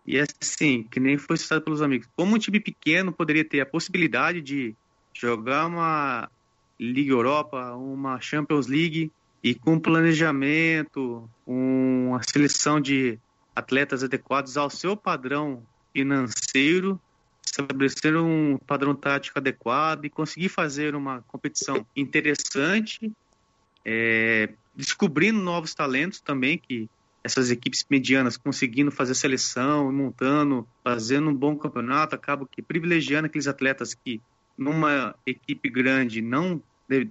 E 0.06 0.20
assim, 0.20 0.84
que 0.84 1.00
nem 1.00 1.18
foi 1.18 1.38
citado 1.38 1.64
pelos 1.64 1.82
amigos, 1.82 2.10
como 2.14 2.36
um 2.36 2.38
time 2.38 2.60
pequeno 2.60 3.14
poderia 3.14 3.46
ter 3.46 3.62
a 3.62 3.66
possibilidade 3.66 4.42
de 4.42 4.76
jogar 5.14 5.66
uma 5.66 6.30
Liga 6.78 7.14
Europa, 7.14 7.74
uma 7.76 8.20
Champions 8.20 8.68
League 8.68 9.10
e 9.42 9.56
com 9.56 9.80
planejamento, 9.80 11.30
uma 11.46 12.22
seleção 12.22 12.82
de 12.82 13.18
atletas 13.56 14.04
adequados 14.04 14.58
ao 14.58 14.70
seu 14.70 14.98
padrão 14.98 15.64
financeiro, 15.94 17.00
estabelecer 17.46 18.18
um 18.18 18.58
padrão 18.58 18.94
tático 18.94 19.40
adequado 19.40 20.04
e 20.04 20.10
conseguir 20.10 20.50
fazer 20.50 20.96
uma 20.96 21.22
competição 21.22 21.86
interessante 21.96 23.10
é, 23.90 24.50
descobrindo 24.76 25.40
novos 25.40 25.74
talentos 25.74 26.20
também, 26.20 26.58
que 26.58 26.90
essas 27.24 27.50
equipes 27.50 27.86
medianas 27.90 28.36
conseguindo 28.36 28.92
fazer 28.92 29.16
seleção, 29.16 29.92
montando, 29.94 30.68
fazendo 30.84 31.30
um 31.30 31.34
bom 31.34 31.56
campeonato, 31.56 32.14
acaba 32.14 32.46
que 32.46 32.62
privilegiando 32.62 33.28
aqueles 33.28 33.48
atletas 33.48 33.94
que 33.94 34.22
numa 34.58 35.16
equipe 35.26 35.70
grande 35.70 36.22
não 36.22 36.62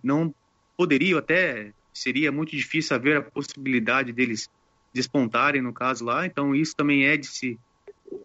não 0.02 0.34
poderiam 0.76 1.18
até 1.18 1.72
seria 1.92 2.32
muito 2.32 2.56
difícil 2.56 2.96
haver 2.96 3.16
a 3.16 3.22
possibilidade 3.22 4.12
deles 4.12 4.48
despontarem 4.92 5.60
no 5.60 5.72
caso 5.72 6.04
lá, 6.04 6.26
então 6.26 6.54
isso 6.54 6.74
também 6.74 7.06
é 7.06 7.16
de 7.16 7.26
se 7.26 7.58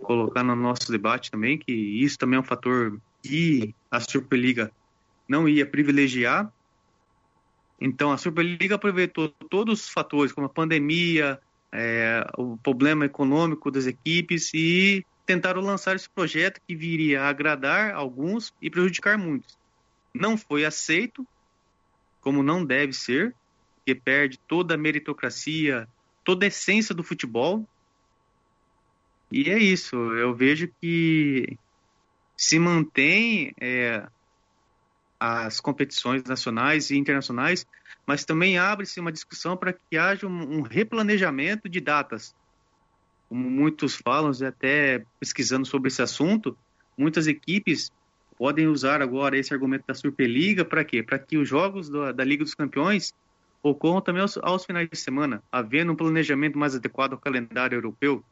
colocar 0.01 0.43
no 0.43 0.55
nosso 0.55 0.91
debate 0.91 1.29
também, 1.29 1.57
que 1.57 1.71
isso 1.71 2.17
também 2.17 2.37
é 2.37 2.39
um 2.39 2.43
fator 2.43 2.99
que 3.21 3.75
a 3.89 3.99
Superliga 3.99 4.71
não 5.27 5.47
ia 5.47 5.65
privilegiar, 5.65 6.51
então, 7.81 8.11
a 8.11 8.17
Superliga 8.17 8.75
aproveitou 8.75 9.29
todos 9.49 9.85
os 9.85 9.89
fatores, 9.89 10.31
como 10.31 10.45
a 10.45 10.49
pandemia, 10.49 11.41
é, 11.71 12.23
o 12.37 12.55
problema 12.57 13.05
econômico 13.05 13.71
das 13.71 13.87
equipes, 13.87 14.53
e 14.53 15.03
tentaram 15.25 15.61
lançar 15.61 15.95
esse 15.95 16.07
projeto 16.07 16.61
que 16.67 16.75
viria 16.75 17.23
a 17.23 17.29
agradar 17.29 17.95
alguns 17.95 18.53
e 18.61 18.69
prejudicar 18.69 19.17
muitos. 19.17 19.57
Não 20.13 20.37
foi 20.37 20.63
aceito, 20.63 21.25
como 22.21 22.43
não 22.43 22.63
deve 22.63 22.93
ser, 22.93 23.33
que 23.83 23.95
perde 23.95 24.37
toda 24.47 24.75
a 24.75 24.77
meritocracia, 24.77 25.87
toda 26.23 26.45
a 26.45 26.49
essência 26.49 26.93
do 26.93 27.03
futebol. 27.03 27.67
E 29.31 29.49
é 29.49 29.57
isso, 29.57 29.95
eu 29.95 30.35
vejo 30.35 30.69
que 30.79 31.57
se 32.37 32.59
mantém 32.59 33.53
é, 33.59 34.05
as 35.23 35.59
competições 35.59 36.23
nacionais 36.23 36.89
e 36.89 36.97
internacionais, 36.97 37.63
mas 38.07 38.25
também 38.25 38.57
abre-se 38.57 38.99
uma 38.99 39.11
discussão 39.11 39.55
para 39.55 39.71
que 39.71 39.95
haja 39.95 40.25
um, 40.25 40.57
um, 40.57 40.61
replanejamento 40.63 41.69
de 41.69 41.79
datas. 41.79 42.35
Como 43.29 43.47
muitos 43.47 43.95
falam, 43.95 44.31
até 44.43 45.05
pesquisando 45.19 45.67
sobre 45.67 45.89
esse 45.89 46.01
assunto, 46.01 46.57
muitas 46.97 47.27
equipes 47.27 47.91
podem 48.35 48.67
usar 48.67 48.99
agora 48.99 49.37
esse 49.37 49.53
argumento 49.53 49.85
da 49.87 49.93
Superliga 49.93 50.65
para 50.65 50.83
quê? 50.83 51.03
Para 51.03 51.19
que 51.19 51.37
os 51.37 51.47
jogos 51.47 51.87
do, 51.87 52.11
da 52.11 52.23
Liga 52.23 52.43
dos 52.43 52.55
Campeões 52.55 53.13
ocorram 53.61 54.01
também 54.01 54.23
aos, 54.23 54.39
aos 54.39 54.65
finais 54.65 54.89
de 54.89 54.97
semana, 54.97 55.43
havendo 55.51 55.91
um 55.91 55.95
planejamento 55.95 56.57
mais 56.57 56.75
adequado 56.75 57.13
ao 57.13 57.19
calendário 57.19 57.75
europeu. 57.75 58.25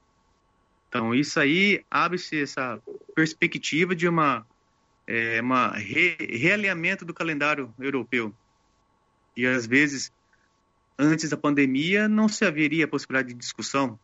Então, 0.87 1.13
isso 1.13 1.39
aí 1.39 1.85
abre-se 1.91 2.41
essa 2.41 2.81
perspectiva 3.13 3.95
de 3.95 4.07
uma 4.07 4.43
é, 5.09 5.41
uma 5.41 5.71
re, 5.71 6.15
realinhamento 6.19 7.03
do 7.03 7.15
calendário 7.15 7.73
europeu. 7.79 8.31
E 9.35 9.47
às 9.47 9.65
vezes, 9.65 10.13
antes 10.99 11.31
da 11.31 11.35
pandemia, 11.35 12.07
não 12.07 12.29
se 12.29 12.45
haveria 12.45 12.87
possibilidade 12.87 13.33
de 13.33 13.39
discussão. 13.39 13.99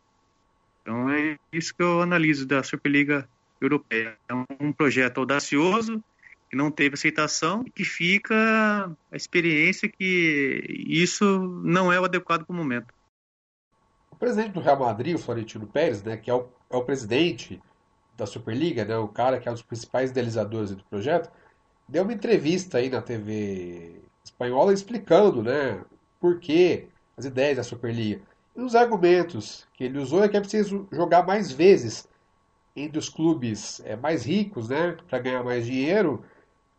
Então 0.82 1.08
é 1.08 1.38
isso 1.52 1.72
que 1.72 1.82
eu 1.82 2.02
analiso 2.02 2.44
da 2.44 2.60
Superliga 2.64 3.28
Europeia. 3.60 4.18
É 4.28 4.34
um 4.60 4.72
projeto 4.72 5.18
audacioso, 5.18 6.02
que 6.50 6.56
não 6.56 6.72
teve 6.72 6.94
aceitação, 6.94 7.62
e 7.64 7.70
que 7.70 7.84
fica 7.84 8.90
a 9.10 9.16
experiência 9.16 9.88
que 9.88 10.64
isso 10.88 11.38
não 11.62 11.92
é 11.92 12.00
o 12.00 12.04
adequado 12.04 12.44
para 12.44 12.52
o 12.52 12.56
momento. 12.56 12.92
O 14.10 14.16
presidente 14.16 14.52
do 14.52 14.60
Real 14.60 14.78
Madrid, 14.80 15.14
o 15.14 15.18
Florentino 15.18 15.66
Pérez, 15.68 16.02
né, 16.02 16.16
que 16.16 16.30
é 16.30 16.34
o, 16.34 16.48
é 16.70 16.76
o 16.76 16.82
presidente 16.82 17.62
da 18.16 18.26
Superliga, 18.26 18.84
né, 18.84 18.96
o 18.96 19.08
cara 19.08 19.38
que 19.38 19.48
é 19.48 19.50
um 19.50 19.54
dos 19.54 19.62
principais 19.62 20.10
idealizadores 20.10 20.70
do 20.70 20.84
projeto, 20.84 21.30
deu 21.88 22.02
uma 22.02 22.12
entrevista 22.12 22.78
aí 22.78 22.88
na 22.88 23.02
TV 23.02 24.00
espanhola 24.24 24.72
explicando, 24.72 25.42
né, 25.42 25.82
por 26.20 26.40
que 26.40 26.88
as 27.16 27.24
ideias 27.24 27.56
da 27.56 27.62
Superliga. 27.62 28.22
E 28.56 28.60
os 28.60 28.74
argumentos 28.74 29.66
que 29.74 29.84
ele 29.84 29.98
usou 29.98 30.24
é 30.24 30.28
que 30.28 30.36
é 30.36 30.40
preciso 30.40 30.88
jogar 30.90 31.26
mais 31.26 31.52
vezes 31.52 32.08
entre 32.74 32.98
os 32.98 33.08
clubes 33.08 33.80
é, 33.84 33.96
mais 33.96 34.24
ricos, 34.24 34.68
né, 34.68 34.96
para 35.08 35.18
ganhar 35.18 35.44
mais 35.44 35.66
dinheiro, 35.66 36.24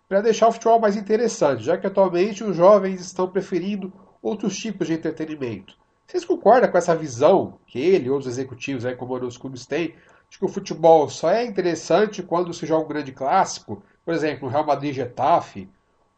para 0.07 0.21
deixar 0.21 0.47
o 0.47 0.51
futebol 0.51 0.79
mais 0.79 0.95
interessante, 0.95 1.63
já 1.63 1.77
que 1.77 1.87
atualmente 1.87 2.43
os 2.43 2.55
jovens 2.55 3.01
estão 3.01 3.29
preferindo 3.29 3.91
outros 4.21 4.57
tipos 4.57 4.87
de 4.87 4.93
entretenimento. 4.93 5.75
Vocês 6.05 6.23
concordam 6.23 6.71
com 6.71 6.77
essa 6.77 6.95
visão 6.95 7.59
que 7.67 7.79
ele 7.79 8.05
e 8.05 8.09
outros 8.09 8.31
executivos 8.31 8.85
aí 8.85 8.95
comandando 8.95 9.27
os 9.27 9.37
clubes 9.37 9.65
têm 9.65 9.93
Acho 10.29 10.39
que 10.39 10.45
o 10.45 10.49
futebol 10.49 11.09
só 11.09 11.29
é 11.29 11.45
interessante 11.45 12.21
quando 12.21 12.53
se 12.53 12.65
joga 12.65 12.85
um 12.85 12.87
grande 12.87 13.11
clássico. 13.11 13.83
Por 14.03 14.13
exemplo, 14.13 14.47
o 14.47 14.51
Real 14.51 14.65
Madrid 14.65 14.93
Getafe, 14.93 15.69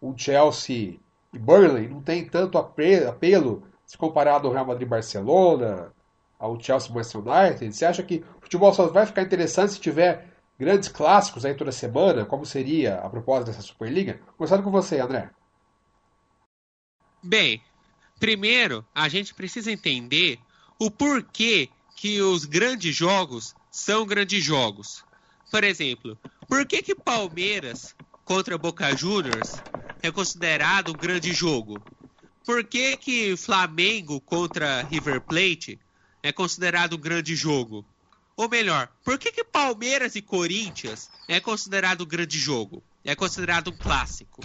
o 0.01 0.13
Chelsea 0.17 0.99
e 1.33 1.37
Burnley 1.39 1.87
não 1.87 2.01
tem 2.01 2.27
tanto 2.27 2.57
apelo 2.57 3.63
se 3.85 3.97
comparado 3.97 4.47
ao 4.47 4.53
Real 4.53 4.65
Madrid 4.65 4.87
Barcelona, 4.87 5.91
ao 6.37 6.59
Chelsea 6.59 6.93
Manchester 6.93 7.21
United. 7.21 7.75
Você 7.75 7.85
acha 7.85 8.03
que 8.03 8.23
o 8.37 8.41
futebol 8.41 8.73
só 8.73 8.87
vai 8.87 9.05
ficar 9.05 9.21
interessante 9.21 9.73
se 9.73 9.79
tiver 9.79 10.27
grandes 10.57 10.89
clássicos 10.89 11.45
aí 11.45 11.53
toda 11.53 11.71
semana, 11.71 12.25
como 12.25 12.45
seria 12.45 12.95
a 12.95 13.09
proposta 13.09 13.45
dessa 13.45 13.61
Superliga? 13.61 14.19
Começando 14.37 14.63
com 14.63 14.71
você, 14.71 14.99
André. 14.99 15.29
Bem, 17.23 17.61
Primeiro, 18.19 18.85
a 18.93 19.07
gente 19.07 19.33
precisa 19.33 19.71
entender 19.71 20.37
o 20.77 20.91
porquê 20.91 21.69
que 21.99 22.21
os 22.21 22.45
grandes 22.45 22.95
jogos 22.95 23.53
são 23.69 24.05
grandes 24.05 24.41
jogos. 24.41 25.03
Por 25.51 25.65
exemplo, 25.65 26.17
por 26.47 26.65
que 26.65 26.81
que 26.81 26.95
Palmeiras 26.95 27.93
contra 28.23 28.57
Boca 28.57 28.95
Juniors 28.95 29.61
é 30.01 30.09
considerado 30.09 30.91
um 30.91 30.93
grande 30.93 31.33
jogo? 31.33 31.83
Por 32.45 32.63
que 32.63 32.95
que 32.95 33.35
Flamengo 33.35 34.21
contra 34.21 34.81
River 34.83 35.19
Plate 35.19 35.77
é 36.23 36.31
considerado 36.31 36.93
um 36.93 36.99
grande 36.99 37.35
jogo? 37.35 37.85
Ou 38.37 38.47
melhor, 38.47 38.89
por 39.03 39.19
que, 39.19 39.29
que 39.29 39.43
Palmeiras 39.43 40.15
e 40.15 40.21
Corinthians 40.21 41.09
é 41.27 41.41
considerado 41.41 42.05
um 42.05 42.07
grande 42.07 42.39
jogo? 42.39 42.81
É 43.03 43.13
considerado 43.13 43.71
um 43.71 43.77
clássico. 43.77 44.41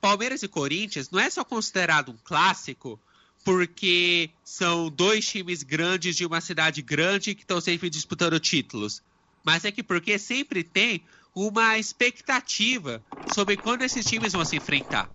Palmeiras 0.00 0.44
e 0.44 0.48
Corinthians 0.48 1.10
não 1.10 1.18
é 1.18 1.28
só 1.30 1.44
considerado 1.44 2.12
um 2.12 2.18
clássico 2.22 2.96
porque 3.44 4.34
são 4.44 4.90
dois 4.90 5.26
times 5.26 5.62
grandes 5.62 6.16
de 6.16 6.26
uma 6.26 6.40
cidade 6.40 6.82
grande 6.82 7.34
que 7.34 7.42
estão 7.42 7.60
sempre 7.60 7.88
disputando 7.88 8.38
títulos. 8.38 9.02
Mas 9.44 9.64
é 9.64 9.72
que 9.72 9.82
porque 9.82 10.18
sempre 10.18 10.62
tem 10.62 11.06
uma 11.34 11.78
expectativa 11.78 13.04
sobre 13.24 13.56
quando 13.56 13.82
esses 13.82 14.04
times 14.06 14.32
vão 14.32 14.44
se 14.44 14.56
enfrentar. 14.56 15.10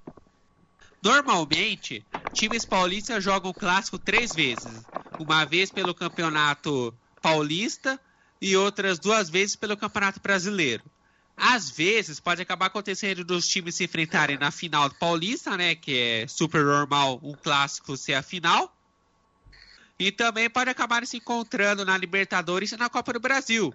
Normalmente, 1.03 2.07
times 2.33 2.65
paulistas 2.65 3.23
jogam 3.23 3.51
o 3.51 3.53
clássico 3.53 3.99
três 3.99 4.33
vezes. 4.33 4.89
Uma 5.17 5.45
vez 5.45 5.69
pelo 5.69 5.93
campeonato 5.93 6.97
Paulista 7.21 7.99
e 8.41 8.55
outras 8.55 8.99
duas 8.99 9.29
vezes 9.29 9.55
pelo 9.55 9.77
Campeonato 9.77 10.19
Brasileiro. 10.19 10.83
Às 11.37 11.69
vezes 11.69 12.19
pode 12.19 12.41
acabar 12.41 12.67
acontecendo 12.67 13.23
dos 13.23 13.47
times 13.47 13.75
se 13.75 13.83
enfrentarem 13.83 14.37
na 14.37 14.51
final 14.51 14.87
do 14.87 14.95
Paulista, 14.95 15.57
né, 15.57 15.75
que 15.75 15.97
é 15.97 16.27
super 16.27 16.63
normal 16.63 17.19
um 17.21 17.33
clássico 17.33 17.97
ser 17.97 18.13
a 18.13 18.23
final. 18.23 18.73
E 19.99 20.11
também 20.11 20.49
pode 20.49 20.69
acabar 20.69 21.05
se 21.05 21.17
encontrando 21.17 21.85
na 21.85 21.97
Libertadores 21.97 22.71
e 22.71 22.77
na 22.77 22.89
Copa 22.89 23.13
do 23.13 23.19
Brasil. 23.19 23.73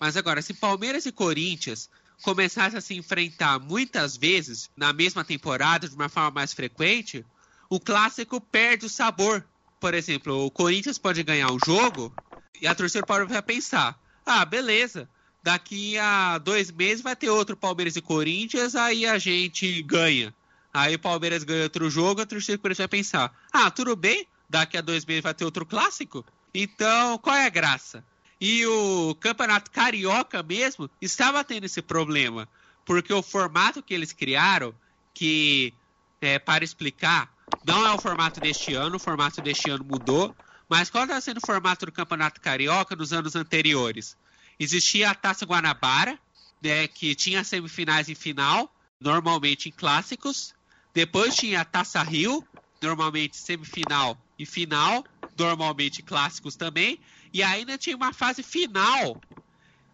Mas 0.00 0.16
agora, 0.16 0.42
se 0.42 0.54
Palmeiras 0.54 1.06
e 1.06 1.12
Corinthians 1.12 1.88
começassem 2.22 2.78
a 2.78 2.82
se 2.82 2.94
enfrentar 2.94 3.58
muitas 3.58 4.16
vezes 4.16 4.70
na 4.76 4.92
mesma 4.92 5.24
temporada, 5.24 5.88
de 5.88 5.94
uma 5.94 6.08
forma 6.08 6.30
mais 6.30 6.52
frequente, 6.52 7.24
o 7.68 7.80
clássico 7.80 8.40
perde 8.40 8.86
o 8.86 8.90
sabor. 8.90 9.46
Por 9.80 9.94
exemplo, 9.94 10.46
o 10.46 10.50
Corinthians 10.50 10.98
pode 10.98 11.22
ganhar 11.22 11.50
um 11.50 11.58
jogo 11.58 12.14
e 12.60 12.66
a 12.66 12.74
torcida 12.74 13.02
pode 13.02 13.42
pensar: 13.42 13.98
ah, 14.24 14.44
beleza, 14.44 15.08
daqui 15.42 15.98
a 15.98 16.38
dois 16.38 16.70
meses 16.70 17.02
vai 17.02 17.16
ter 17.16 17.30
outro 17.30 17.56
Palmeiras 17.56 17.96
e 17.96 18.00
Corinthians, 18.00 18.74
aí 18.74 19.06
a 19.06 19.18
gente 19.18 19.82
ganha. 19.82 20.34
Aí 20.72 20.94
o 20.94 20.98
Palmeiras 20.98 21.44
ganha 21.44 21.64
outro 21.64 21.90
jogo, 21.90 22.22
a 22.22 22.26
torcida 22.26 22.56
do 22.56 22.74
vai 22.74 22.88
pensar: 22.88 23.34
ah, 23.52 23.70
tudo 23.70 23.94
bem, 23.94 24.26
daqui 24.48 24.76
a 24.76 24.80
dois 24.80 25.04
meses 25.04 25.22
vai 25.22 25.34
ter 25.34 25.44
outro 25.44 25.66
clássico? 25.66 26.24
Então, 26.54 27.18
qual 27.18 27.36
é 27.36 27.46
a 27.46 27.50
graça? 27.50 28.04
E 28.40 28.66
o 28.66 29.14
Campeonato 29.20 29.70
Carioca 29.70 30.42
mesmo 30.42 30.90
estava 31.00 31.44
tendo 31.44 31.64
esse 31.64 31.80
problema, 31.80 32.48
porque 32.84 33.12
o 33.12 33.22
formato 33.22 33.82
que 33.82 33.94
eles 33.94 34.12
criaram, 34.12 34.74
que 35.14 35.72
é, 36.20 36.38
para 36.38 36.64
explicar, 36.64 37.32
não 37.64 37.86
é 37.86 37.92
o 37.92 37.98
formato 37.98 38.40
deste 38.40 38.74
ano, 38.74 38.96
o 38.96 38.98
formato 38.98 39.40
deste 39.40 39.70
ano 39.70 39.84
mudou, 39.84 40.34
mas 40.68 40.90
qual 40.90 41.04
está 41.04 41.20
sendo 41.20 41.38
o 41.38 41.46
formato 41.46 41.86
do 41.86 41.92
Campeonato 41.92 42.40
Carioca 42.40 42.96
nos 42.96 43.12
anos 43.12 43.36
anteriores? 43.36 44.16
Existia 44.58 45.10
a 45.10 45.14
Taça 45.14 45.44
Guanabara, 45.44 46.18
né, 46.62 46.86
que 46.86 47.14
tinha 47.14 47.42
semifinais 47.42 48.08
e 48.08 48.14
final, 48.14 48.72
normalmente 49.00 49.68
em 49.68 49.72
clássicos. 49.72 50.54
Depois 50.94 51.34
tinha 51.34 51.60
a 51.60 51.64
Taça 51.64 52.02
Rio, 52.02 52.46
normalmente 52.80 53.36
semifinal 53.36 54.18
e 54.38 54.46
final, 54.46 55.04
normalmente 55.38 56.02
clássicos 56.02 56.56
também. 56.56 57.00
E 57.32 57.42
ainda 57.42 57.78
tinha 57.78 57.96
uma 57.96 58.12
fase 58.12 58.42
final, 58.42 59.20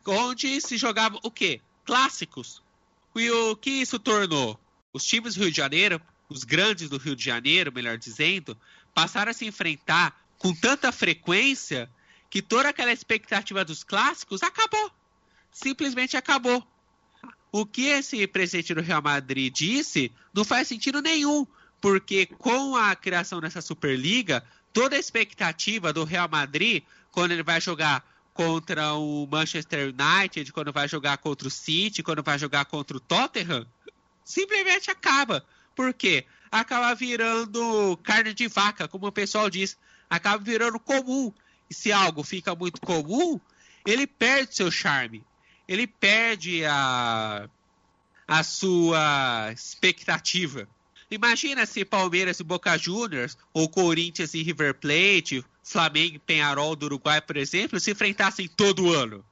onde 0.07 0.61
se 0.61 0.77
jogava 0.77 1.19
o 1.23 1.31
quê? 1.31 1.61
Clássicos. 1.85 2.63
E 3.15 3.31
o 3.31 3.57
que 3.57 3.71
isso 3.71 3.99
tornou? 3.99 4.59
Os 4.93 5.05
times 5.05 5.35
do 5.35 5.43
Rio 5.43 5.51
de 5.51 5.57
Janeiro, 5.57 6.01
os 6.29 6.45
grandes 6.45 6.89
do 6.89 6.99
Rio 6.99 7.17
de 7.17 7.25
Janeiro, 7.25 7.73
melhor 7.73 7.97
dizendo, 7.97 8.59
passaram 8.95 9.31
a 9.31 9.35
se 9.35 9.47
enfrentar 9.47 10.21
com 10.39 10.55
tanta 10.55 10.93
frequência 10.93 11.91
que 12.31 12.43
toda 12.43 12.69
aquela 12.69 12.93
expectativa 12.93 13.65
dos 13.65 13.83
clássicos 13.83 14.43
acabou. 14.43 14.91
Simplesmente 15.51 16.17
acabou. 16.17 16.67
O 17.51 17.65
que 17.65 17.87
esse 17.87 18.27
presidente 18.27 18.75
do 18.75 18.83
Real 18.83 19.03
Madrid 19.03 19.53
disse 19.53 20.13
não 20.35 20.45
faz 20.45 20.69
sentido 20.69 21.01
nenhum, 21.01 21.47
porque 21.81 22.27
com 22.27 22.77
a 22.77 22.95
criação 22.95 23.41
dessa 23.41 23.63
Superliga, 23.63 24.45
toda 24.73 24.97
a 24.97 24.99
expectativa 24.99 25.93
do 25.93 26.05
Real 26.05 26.29
Madrid, 26.29 26.83
quando 27.11 27.33
ele 27.33 27.43
vai 27.43 27.61
jogar 27.61 28.07
contra 28.35 28.95
o 28.95 29.27
Manchester 29.27 29.93
United, 29.93 30.53
quando 30.53 30.73
vai 30.73 30.87
jogar 30.87 31.19
contra 31.19 31.49
o 31.49 31.51
City, 31.51 32.03
quando 32.03 32.23
vai 32.23 32.39
jogar 32.39 32.67
contra 32.67 32.97
o 32.97 33.01
Tottenham, 33.01 33.67
simplesmente 34.23 34.91
acaba. 34.91 35.45
Por 35.75 35.93
quê? 35.95 36.27
Acaba 36.51 36.95
virando 36.95 37.99
carne 38.03 38.35
de 38.35 38.47
vaca, 38.47 38.87
como 38.87 39.07
o 39.07 39.13
pessoal 39.13 39.49
diz 39.49 39.77
acaba 40.09 40.43
virando 40.43 40.79
comum. 40.79 41.33
Se 41.71 41.93
algo 41.93 42.23
fica 42.23 42.55
muito 42.55 42.81
comum, 42.81 43.41
ele 43.87 44.07
perde 44.07 44.57
seu 44.57 44.71
charme. 44.71 45.25
Ele 45.67 45.87
perde 45.87 46.65
a, 46.65 47.49
a 48.27 48.43
sua 48.43 49.51
expectativa. 49.53 50.69
Imagina 51.11 51.65
se 51.65 51.85
Palmeiras 51.85 52.39
e 52.39 52.45
Boca 52.45 52.77
Juniors, 52.77 53.37
ou 53.53 53.69
Corinthians 53.69 54.35
e 54.35 54.43
River 54.43 54.75
Plate, 54.75 55.45
Flamengo 55.63 56.17
e 56.17 56.19
Penharol 56.19 56.77
do 56.77 56.87
Uruguai, 56.87 57.21
por 57.21 57.37
exemplo, 57.37 57.81
se 57.81 57.91
enfrentassem 57.91 58.47
todo 58.47 58.93
ano. 58.93 59.25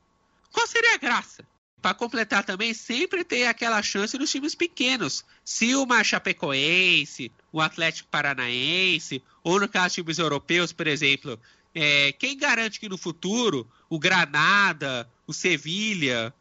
Qual 0.52 0.66
seria 0.66 0.94
a 0.94 0.98
graça? 0.98 1.46
Para 1.82 1.94
completar 1.94 2.42
também, 2.44 2.72
sempre 2.72 3.22
tem 3.22 3.46
aquela 3.46 3.82
chance 3.82 4.16
dos 4.16 4.30
times 4.30 4.54
pequenos. 4.54 5.24
Se 5.44 5.74
uma 5.74 6.02
Chapecoense, 6.02 7.30
o 7.52 7.60
Atlético 7.60 8.08
Paranaense, 8.08 9.22
ou 9.44 9.60
no 9.60 9.68
caso 9.68 9.96
times 9.96 10.18
europeus, 10.18 10.72
por 10.72 10.86
exemplo, 10.86 11.38
é, 11.78 12.10
quem 12.12 12.38
garante 12.38 12.80
que 12.80 12.88
no 12.88 12.96
futuro 12.96 13.70
o 13.90 13.98
Granada, 13.98 15.06
o 15.26 15.32
Sevilha, 15.34 16.32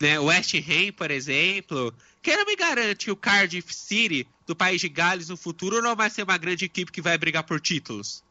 né, 0.00 0.20
o 0.20 0.26
West 0.26 0.54
Ham, 0.54 0.92
por 0.96 1.10
exemplo, 1.10 1.92
quem 2.22 2.36
não 2.36 2.46
me 2.46 2.54
garante 2.54 3.06
que 3.06 3.10
o 3.10 3.16
Cardiff 3.16 3.74
City 3.74 4.24
do 4.46 4.54
país 4.54 4.80
de 4.80 4.88
Gales 4.88 5.28
no 5.28 5.36
futuro 5.36 5.82
não 5.82 5.96
vai 5.96 6.08
ser 6.10 6.22
uma 6.22 6.38
grande 6.38 6.64
equipe 6.64 6.92
que 6.92 7.02
vai 7.02 7.18
brigar 7.18 7.42
por 7.42 7.60
títulos? 7.60 8.22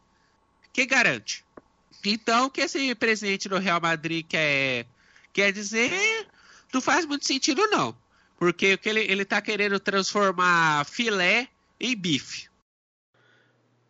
Quem 0.71 0.87
garante? 0.87 1.43
Então, 2.01 2.45
o 2.45 2.49
que 2.49 2.61
esse 2.61 2.95
presidente 2.95 3.49
do 3.49 3.57
Real 3.57 3.81
Madrid 3.81 4.25
quer, 4.25 4.87
quer 5.33 5.51
dizer 5.51 6.27
não 6.73 6.79
faz 6.81 7.05
muito 7.05 7.25
sentido, 7.25 7.67
não. 7.67 7.93
Porque 8.39 8.75
o 8.75 8.77
que 8.77 8.87
ele, 8.87 9.01
ele 9.01 9.25
tá 9.25 9.41
querendo 9.41 9.79
transformar 9.81 10.85
filé 10.85 11.49
em 11.77 11.93
bife. 11.93 12.47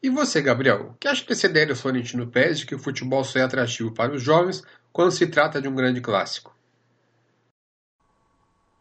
E 0.04 0.10
você, 0.10 0.42
Gabriel, 0.42 0.90
o 0.90 0.94
que 0.96 1.08
acha 1.08 1.26
dessa 1.26 1.48
ideia 1.48 1.66
do 1.66 1.78
Florentino 1.78 2.28
Pérez 2.28 2.60
de 2.60 2.66
que 2.66 2.76
o 2.76 2.80
futebol 2.80 3.24
só 3.24 3.40
é 3.40 3.44
atrativo 3.44 3.94
para 3.94 4.14
os 4.14 4.22
jovens 4.22 4.62
quando 4.92 5.12
se 5.12 5.26
trata 5.28 5.62
de 5.62 5.70
um 5.70 5.74
grande 5.74 6.02
clássico? 6.02 6.54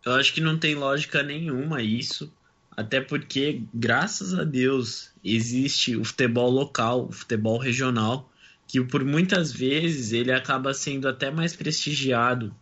Eu 0.04 0.14
acho 0.14 0.35
que 0.35 0.40
não 0.40 0.58
tem 0.58 0.74
lógica 0.74 1.22
nenhuma 1.22 1.80
isso, 1.80 2.35
até 2.76 3.00
porque, 3.00 3.62
graças 3.72 4.35
a 4.35 4.42
Deus, 4.42 5.12
existe 5.22 5.94
o 5.94 6.04
futebol 6.04 6.50
local, 6.50 7.06
o 7.06 7.12
futebol 7.12 7.56
regional, 7.56 8.28
que 8.66 8.82
por 8.82 9.04
muitas 9.04 9.52
vezes 9.52 10.11
ele 10.11 10.32
acaba 10.32 10.74
sendo 10.74 11.06
até 11.06 11.30
mais 11.30 11.54
prestigiado 11.54 12.52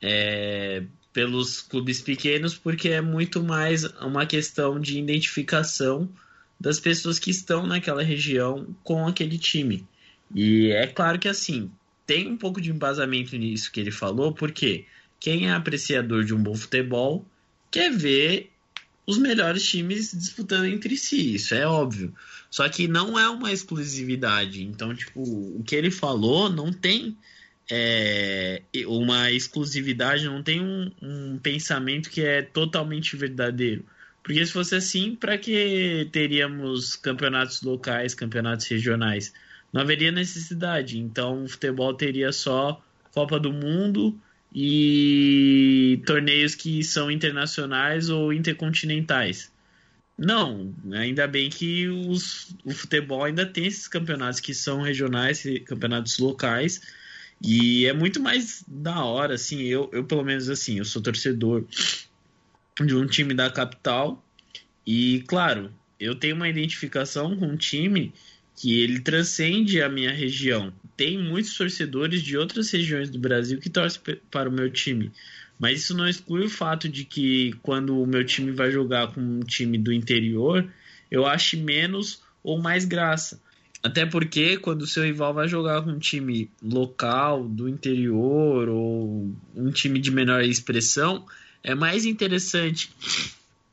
é, 0.00 0.82
pelos 1.12 1.60
clubes 1.60 2.00
pequenos, 2.00 2.56
porque 2.56 2.88
é 2.88 3.00
muito 3.00 3.44
mais 3.44 3.84
uma 4.00 4.26
questão 4.26 4.80
de 4.80 4.98
identificação 4.98 6.10
das 6.58 6.78
pessoas 6.78 7.18
que 7.18 7.30
estão 7.30 7.66
naquela 7.66 8.02
região 8.02 8.66
com 8.82 9.06
aquele 9.06 9.38
time. 9.38 9.86
E 10.34 10.70
é 10.70 10.86
claro 10.86 11.18
que 11.18 11.28
assim, 11.28 11.70
tem 12.06 12.28
um 12.28 12.36
pouco 12.36 12.60
de 12.60 12.70
embasamento 12.70 13.36
nisso 13.36 13.70
que 13.70 13.80
ele 13.80 13.90
falou, 13.90 14.32
porque 14.32 14.86
quem 15.20 15.48
é 15.48 15.52
apreciador 15.52 16.24
de 16.24 16.34
um 16.34 16.42
bom 16.42 16.54
futebol 16.54 17.24
quer 17.70 17.90
ver 17.90 18.50
os 19.06 19.18
melhores 19.18 19.66
times 19.66 20.12
disputando 20.12 20.66
entre 20.66 20.96
si, 20.96 21.34
isso 21.34 21.54
é 21.54 21.66
óbvio. 21.66 22.14
Só 22.50 22.68
que 22.68 22.86
não 22.86 23.18
é 23.18 23.28
uma 23.28 23.52
exclusividade. 23.52 24.62
Então, 24.62 24.94
tipo, 24.94 25.22
o 25.22 25.62
que 25.64 25.74
ele 25.74 25.90
falou 25.90 26.48
não 26.48 26.72
tem 26.72 27.16
é, 27.70 28.62
uma 28.86 29.30
exclusividade, 29.30 30.26
não 30.26 30.42
tem 30.42 30.60
um, 30.60 30.90
um 31.00 31.38
pensamento 31.38 32.10
que 32.10 32.20
é 32.20 32.42
totalmente 32.42 33.16
verdadeiro. 33.16 33.84
Porque 34.22 34.44
se 34.44 34.52
fosse 34.52 34.74
assim, 34.74 35.16
para 35.16 35.36
que 35.36 36.08
teríamos 36.12 36.94
campeonatos 36.96 37.62
locais, 37.62 38.14
campeonatos 38.14 38.66
regionais? 38.66 39.32
Não 39.72 39.80
haveria 39.82 40.12
necessidade. 40.12 40.98
Então, 40.98 41.44
o 41.44 41.48
futebol 41.48 41.92
teria 41.94 42.30
só 42.30 42.80
Copa 43.12 43.38
do 43.40 43.52
Mundo 43.52 44.18
e 44.54 46.00
torneios 46.06 46.54
que 46.54 46.84
são 46.84 47.10
internacionais 47.10 48.10
ou 48.10 48.32
intercontinentais. 48.32 49.50
Não, 50.16 50.72
ainda 50.92 51.26
bem 51.26 51.48
que 51.48 51.88
os, 51.88 52.54
o 52.64 52.70
futebol 52.70 53.24
ainda 53.24 53.46
tem 53.46 53.66
esses 53.66 53.88
campeonatos 53.88 54.40
que 54.40 54.54
são 54.54 54.82
regionais, 54.82 55.42
campeonatos 55.64 56.18
locais, 56.18 56.80
e 57.42 57.86
é 57.86 57.92
muito 57.92 58.20
mais 58.20 58.62
da 58.68 59.04
hora, 59.04 59.34
assim, 59.34 59.62
eu, 59.62 59.90
eu 59.92 60.04
pelo 60.04 60.22
menos 60.22 60.48
assim, 60.48 60.78
eu 60.78 60.84
sou 60.84 61.02
torcedor 61.02 61.64
de 62.80 62.94
um 62.94 63.06
time 63.06 63.34
da 63.34 63.50
capital, 63.50 64.24
e 64.86 65.22
claro, 65.26 65.72
eu 65.98 66.14
tenho 66.14 66.34
uma 66.34 66.48
identificação 66.48 67.36
com 67.36 67.46
um 67.46 67.56
time 67.56 68.12
que 68.56 68.80
ele 68.80 69.00
transcende 69.00 69.80
a 69.80 69.88
minha 69.88 70.12
região. 70.12 70.72
Tem 70.96 71.18
muitos 71.18 71.56
torcedores 71.56 72.22
de 72.22 72.36
outras 72.36 72.70
regiões 72.70 73.10
do 73.10 73.18
Brasil 73.18 73.58
que 73.58 73.70
torcem 73.70 74.00
para 74.30 74.48
o 74.48 74.52
meu 74.52 74.70
time. 74.70 75.10
Mas 75.58 75.80
isso 75.80 75.96
não 75.96 76.08
exclui 76.08 76.46
o 76.46 76.50
fato 76.50 76.88
de 76.88 77.04
que 77.04 77.52
quando 77.62 78.00
o 78.00 78.06
meu 78.06 78.24
time 78.24 78.50
vai 78.50 78.70
jogar 78.70 79.12
com 79.12 79.20
um 79.20 79.40
time 79.40 79.78
do 79.78 79.92
interior, 79.92 80.68
eu 81.10 81.24
ache 81.26 81.56
menos 81.56 82.22
ou 82.42 82.60
mais 82.60 82.84
graça. 82.84 83.40
Até 83.82 84.06
porque 84.06 84.56
quando 84.58 84.82
o 84.82 84.86
seu 84.86 85.02
rival 85.02 85.34
vai 85.34 85.48
jogar 85.48 85.82
com 85.82 85.90
um 85.90 85.98
time 85.98 86.50
local, 86.62 87.48
do 87.48 87.68
interior, 87.68 88.68
ou 88.68 89.34
um 89.56 89.70
time 89.70 89.98
de 89.98 90.10
menor 90.10 90.42
expressão, 90.42 91.24
é 91.62 91.74
mais 91.74 92.04
interessante 92.04 92.90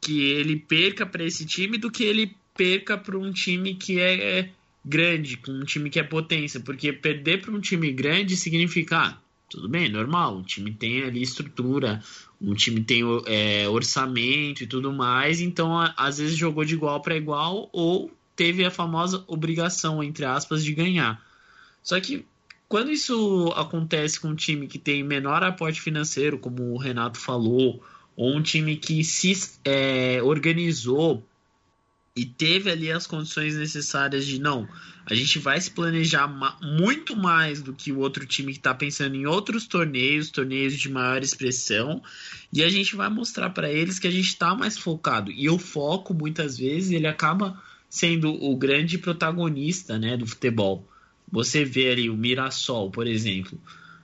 que 0.02 0.22
ele 0.32 0.56
perca 0.56 1.06
para 1.06 1.24
esse 1.24 1.46
time 1.46 1.78
do 1.78 1.92
que 1.92 2.04
ele 2.04 2.36
perca 2.56 2.98
para 2.98 3.18
um 3.18 3.32
time 3.32 3.76
que 3.76 4.00
é, 4.00 4.40
é 4.40 4.50
grande, 4.84 5.38
com 5.38 5.52
um 5.52 5.64
time 5.64 5.90
que 5.90 6.00
é 6.00 6.04
potência. 6.04 6.60
Porque 6.60 6.94
perder 6.94 7.42
para 7.42 7.52
um 7.52 7.60
time 7.60 7.92
grande 7.92 8.36
significa, 8.36 8.98
ah, 8.98 9.18
tudo 9.50 9.68
bem, 9.68 9.90
normal. 9.90 10.38
Um 10.38 10.44
time 10.44 10.72
tem 10.72 11.04
ali 11.04 11.22
estrutura, 11.22 12.04
um 12.42 12.54
time 12.54 12.82
tem 12.84 13.02
é, 13.26 13.68
orçamento 13.68 14.64
e 14.64 14.68
tudo 14.68 14.94
mais, 14.94 15.42
então 15.42 15.78
às 15.98 16.18
vezes 16.18 16.38
jogou 16.38 16.64
de 16.64 16.74
igual 16.76 17.02
para 17.02 17.18
igual 17.18 17.70
ou 17.74 18.12
teve 18.36 18.64
a 18.64 18.72
famosa 18.72 19.24
obrigação, 19.28 20.02
entre 20.02 20.24
aspas, 20.24 20.64
de 20.64 20.74
ganhar. 20.74 21.22
Só 21.84 22.00
que 22.00 22.26
quando 22.70 22.92
isso 22.92 23.52
acontece 23.56 24.20
com 24.20 24.28
um 24.30 24.36
time 24.36 24.68
que 24.68 24.78
tem 24.78 25.04
menor 25.04 25.44
aporte 25.44 25.82
financeiro, 25.82 26.38
como 26.38 26.72
o 26.72 26.78
Renato 26.78 27.18
falou, 27.18 27.84
ou 28.16 28.36
um 28.36 28.44
time 28.44 28.78
que 28.78 29.04
se 29.04 29.36
é, 29.66 30.22
organizou 30.22 31.26
e 32.16 32.26
teve 32.26 32.70
ali 32.70 32.92
as 32.92 33.08
condições 33.08 33.56
necessárias 33.56 34.24
de 34.24 34.40
não, 34.40 34.68
a 35.06 35.16
gente 35.16 35.40
vai 35.40 35.60
se 35.60 35.72
planejar 35.72 36.28
ma 36.28 36.60
muito 36.62 37.16
mais 37.16 37.60
do 37.60 37.74
que 37.74 37.92
o 37.92 38.00
outro 38.00 38.24
time 38.26 38.52
que 38.52 38.60
está 38.60 38.76
pensando 38.76 39.16
em 39.16 39.26
outros 39.26 39.66
torneios, 39.66 40.30
torneios 40.30 40.78
de 40.78 40.90
maior 40.90 41.24
expressão, 41.24 42.04
e 42.54 42.62
a 42.62 42.70
gente 42.70 42.96
vai 42.96 43.10
mostrar 43.10 43.50
para 43.50 43.72
eles 43.72 43.98
que 43.98 44.08
a 44.08 44.12
gente 44.12 44.28
está 44.28 44.54
mais 44.54 44.78
focado. 44.78 45.32
E 45.32 45.50
o 45.50 45.58
foco, 45.58 46.14
muitas 46.14 46.58
vezes, 46.58 46.92
ele 46.92 47.08
acaba 47.08 47.60
sendo 47.90 48.32
o 48.32 48.56
grande 48.56 49.00
protagonista 49.00 49.98
né, 49.98 50.16
do 50.16 50.28
futebol. 50.28 50.88
Você 51.32 51.64
vê 51.64 51.92
ali 51.92 52.10
o 52.10 52.18
Mirassol, 52.18 52.90
por 52.90 53.08
exemplo, 53.08 53.60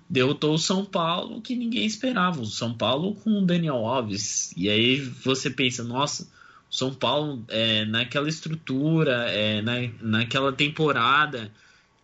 derrotou 0.09 0.53
o 0.53 0.59
São 0.59 0.85
Paulo 0.85 1.41
que 1.41 1.55
ninguém 1.55 1.85
esperava. 1.85 2.41
O 2.41 2.45
São 2.45 2.73
Paulo 2.73 3.15
com 3.15 3.39
o 3.39 3.45
Daniel 3.45 3.85
Alves. 3.85 4.53
E 4.55 4.69
aí 4.69 4.99
você 4.99 5.49
pensa, 5.49 5.83
nossa 5.83 6.27
são 6.75 6.93
Paulo, 6.93 7.43
é, 7.47 7.85
naquela 7.85 8.27
estrutura, 8.27 9.29
é, 9.29 9.61
na, 9.61 9.73
naquela 10.01 10.51
temporada, 10.51 11.49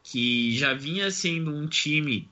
que 0.02 0.58
já 0.58 0.74
vinha 0.74 1.12
sendo 1.12 1.54
um 1.54 1.68
time 1.68 2.30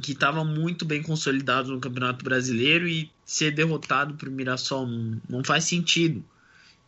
que 0.00 0.12
estava 0.12 0.42
muito 0.42 0.86
bem 0.86 1.02
consolidado 1.02 1.70
no 1.70 1.80
Campeonato 1.80 2.24
Brasileiro 2.24 2.88
e 2.88 3.10
ser 3.26 3.52
derrotado 3.52 4.14
por 4.14 4.30
Mirassol 4.30 4.86
não, 4.86 5.20
não 5.28 5.44
faz 5.44 5.64
sentido. 5.64 6.24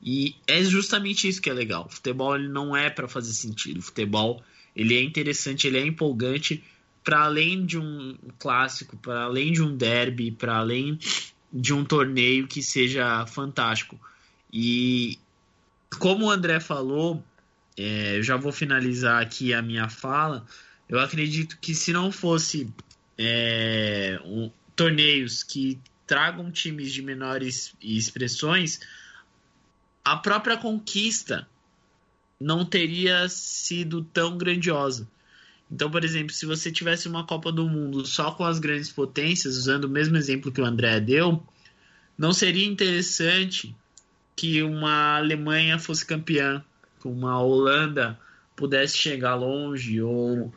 E 0.03 0.35
é 0.47 0.65
justamente 0.65 1.29
isso 1.29 1.43
que 1.43 1.51
é 1.51 1.53
legal. 1.53 1.87
O 1.87 1.93
futebol 1.93 2.35
ele 2.35 2.49
não 2.49 2.75
é 2.75 2.89
para 2.89 3.07
fazer 3.07 3.33
sentido. 3.33 3.79
O 3.81 3.83
futebol 3.83 4.43
ele 4.77 4.95
é 4.95 5.03
interessante, 5.03 5.67
ele 5.67 5.79
é 5.79 5.87
empolgante 5.87 6.63
para 7.03 7.21
além 7.21 7.65
de 7.65 7.79
um 7.79 8.17
clássico, 8.39 8.97
para 8.99 9.23
além 9.23 9.53
de 9.53 9.63
um 9.63 9.75
derby, 9.75 10.31
para 10.31 10.57
além 10.57 10.99
de 11.53 11.73
um 11.73 11.85
torneio 11.85 12.47
que 12.47 12.63
seja 12.63 13.25
fantástico. 13.27 13.99
E 14.53 15.19
como 15.99 16.27
o 16.27 16.31
André 16.31 16.61
falou, 16.61 17.25
é, 17.77 18.19
eu 18.19 18.23
já 18.23 18.37
vou 18.37 18.53
finalizar 18.53 19.23
aqui 19.23 19.55
a 19.55 19.63
minha 19.63 19.89
fala. 19.89 20.45
Eu 20.89 21.01
acredito 21.01 21.59
que 21.59 21.75
se 21.75 21.93
não 21.93 22.13
fosse 22.13 22.69
é, 23.17 24.21
um, 24.25 24.51
torneios 24.75 25.43
que 25.43 25.79
tragam 26.07 26.51
times 26.51 26.93
de 26.93 27.03
menores 27.03 27.75
expressões, 27.81 28.81
a 30.05 30.17
própria 30.17 30.57
conquista 30.57 31.49
não 32.41 32.65
teria 32.65 33.29
sido 33.29 34.03
tão 34.03 34.37
grandiosa. 34.37 35.09
Então, 35.71 35.91
por 35.91 36.05
exemplo, 36.05 36.33
se 36.33 36.47
você 36.47 36.71
tivesse 36.71 37.09
uma 37.09 37.25
Copa 37.25 37.51
do 37.51 37.69
Mundo 37.69 38.07
só 38.07 38.31
com 38.31 38.45
as 38.45 38.59
grandes 38.59 38.91
potências, 38.91 39.57
usando 39.57 39.85
o 39.85 39.91
mesmo 39.91 40.17
exemplo 40.17 40.53
que 40.53 40.61
o 40.61 40.65
André 40.65 41.01
deu, 41.01 41.43
não 42.17 42.33
seria 42.33 42.67
interessante 42.67 43.75
que 44.37 44.63
uma 44.63 45.17
Alemanha 45.17 45.79
fosse 45.79 46.05
campeã, 46.05 46.63
que 47.01 47.09
uma 47.09 47.41
Holanda 47.43 48.19
pudesse 48.55 48.97
chegar 48.97 49.35
longe, 49.35 50.01
ou 50.01 50.53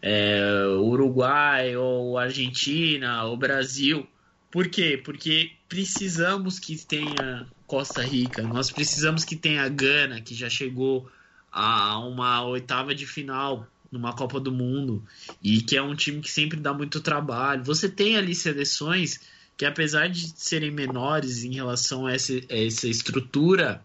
é, 0.00 0.66
Uruguai, 0.78 1.76
ou 1.76 2.18
Argentina, 2.18 3.24
ou 3.24 3.36
Brasil. 3.36 4.06
Por 4.50 4.68
quê? 4.68 5.00
Porque 5.02 5.52
precisamos 5.68 6.58
que 6.58 6.76
tenha 6.84 7.46
Costa 7.66 8.02
Rica, 8.02 8.42
nós 8.42 8.70
precisamos 8.70 9.24
que 9.24 9.34
tenha 9.34 9.68
Gana, 9.68 10.20
que 10.20 10.34
já 10.34 10.48
chegou 10.48 11.10
a 11.54 11.98
uma 12.00 12.44
oitava 12.44 12.92
de 12.92 13.06
final 13.06 13.64
numa 13.90 14.12
Copa 14.12 14.40
do 14.40 14.50
Mundo 14.50 15.00
e 15.40 15.62
que 15.62 15.76
é 15.76 15.82
um 15.82 15.94
time 15.94 16.20
que 16.20 16.30
sempre 16.30 16.58
dá 16.58 16.74
muito 16.74 17.00
trabalho. 17.00 17.62
Você 17.62 17.88
tem 17.88 18.16
ali 18.16 18.34
seleções 18.34 19.20
que 19.56 19.64
apesar 19.64 20.08
de 20.08 20.32
serem 20.36 20.72
menores 20.72 21.44
em 21.44 21.54
relação 21.54 22.06
a 22.06 22.12
essa, 22.12 22.32
a 22.32 22.66
essa 22.66 22.88
estrutura 22.88 23.84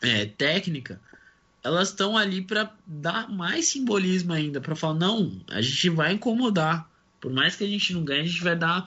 é, 0.00 0.26
técnica, 0.26 1.00
elas 1.64 1.88
estão 1.88 2.16
ali 2.16 2.40
para 2.40 2.72
dar 2.86 3.28
mais 3.28 3.66
simbolismo 3.66 4.32
ainda, 4.32 4.60
para 4.60 4.76
falar, 4.76 4.94
não, 4.94 5.42
a 5.48 5.60
gente 5.60 5.90
vai 5.90 6.12
incomodar. 6.12 6.88
Por 7.20 7.32
mais 7.32 7.56
que 7.56 7.64
a 7.64 7.66
gente 7.66 7.92
não 7.92 8.04
ganhe, 8.04 8.20
a 8.20 8.26
gente 8.28 8.44
vai 8.44 8.54
dar 8.54 8.86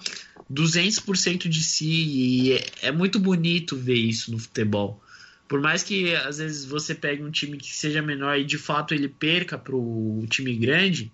200% 0.50 1.50
de 1.50 1.62
si. 1.62 1.92
E 1.92 2.54
é, 2.54 2.66
é 2.84 2.92
muito 2.94 3.20
bonito 3.20 3.76
ver 3.76 3.98
isso 3.98 4.32
no 4.32 4.40
futebol. 4.40 5.04
Por 5.50 5.60
mais 5.60 5.82
que 5.82 6.16
às 6.16 6.38
vezes 6.38 6.64
você 6.64 6.94
pegue 6.94 7.24
um 7.24 7.32
time 7.32 7.58
que 7.58 7.76
seja 7.76 8.04
menor 8.04 8.38
e 8.38 8.46
de 8.46 8.60
fato 8.60 8.94
ele 8.94 9.10
perca 9.10 9.58
para 9.58 9.76
o 9.76 10.24
time 10.30 10.56
grande, 10.56 11.12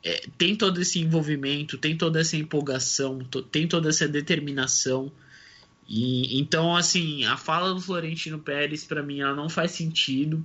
é, 0.00 0.22
tem 0.38 0.54
todo 0.54 0.80
esse 0.80 1.00
envolvimento, 1.00 1.76
tem 1.76 1.96
toda 1.96 2.20
essa 2.20 2.36
empolgação, 2.36 3.18
to, 3.18 3.42
tem 3.42 3.66
toda 3.66 3.88
essa 3.88 4.06
determinação. 4.06 5.10
E 5.88 6.38
então, 6.38 6.76
assim, 6.76 7.24
a 7.24 7.36
fala 7.36 7.74
do 7.74 7.80
Florentino 7.80 8.38
Pérez 8.38 8.84
para 8.84 9.02
mim 9.02 9.20
ela 9.20 9.34
não 9.34 9.48
faz 9.48 9.72
sentido. 9.72 10.44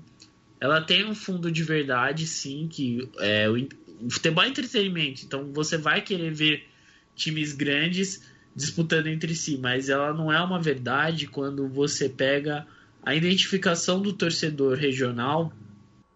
Ela 0.60 0.82
tem 0.82 1.06
um 1.06 1.14
fundo 1.14 1.52
de 1.52 1.62
verdade, 1.62 2.26
sim, 2.26 2.68
que 2.68 3.08
é 3.20 3.48
o, 3.48 3.58
o 4.02 4.10
futebol 4.10 4.44
é 4.44 4.48
entretenimento. 4.48 5.22
Então, 5.24 5.54
você 5.54 5.78
vai 5.78 6.02
querer 6.02 6.34
ver 6.34 6.68
times 7.16 7.54
grandes 7.54 8.24
disputando 8.56 9.06
entre 9.06 9.36
si, 9.36 9.56
mas 9.56 9.88
ela 9.88 10.12
não 10.16 10.34
é 10.34 10.42
uma 10.42 10.60
verdade 10.60 11.28
quando 11.28 11.68
você 11.70 12.10
pega 12.10 12.66
a 13.08 13.16
identificação 13.16 14.02
do 14.02 14.12
torcedor 14.12 14.78
regional 14.78 15.54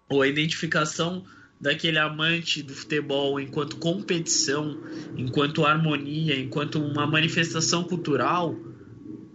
ou 0.09 0.21
a 0.21 0.27
identificação 0.27 1.23
daquele 1.57 1.97
amante 1.97 2.61
do 2.61 2.73
futebol 2.73 3.39
enquanto 3.39 3.77
competição, 3.77 4.77
enquanto 5.15 5.65
harmonia, 5.65 6.37
enquanto 6.37 6.83
uma 6.83 7.07
manifestação 7.07 7.85
cultural, 7.85 8.59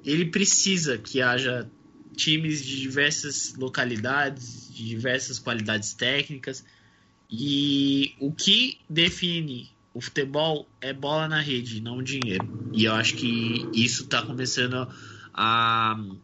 ele 0.04 0.26
precisa 0.26 0.98
que 0.98 1.22
haja 1.22 1.66
times 2.14 2.62
de 2.62 2.78
diversas 2.78 3.54
localidades, 3.56 4.70
de 4.70 4.86
diversas 4.86 5.38
qualidades 5.38 5.94
técnicas. 5.94 6.62
E 7.30 8.12
o 8.20 8.32
que 8.32 8.80
define 8.86 9.70
o 9.94 10.00
futebol 10.02 10.68
é 10.78 10.92
bola 10.92 11.26
na 11.26 11.40
rede, 11.40 11.80
não 11.80 12.02
dinheiro. 12.02 12.68
E 12.74 12.84
eu 12.84 12.92
acho 12.92 13.14
que 13.14 13.66
isso 13.72 14.02
está 14.02 14.20
começando 14.20 14.74
a 14.74 15.15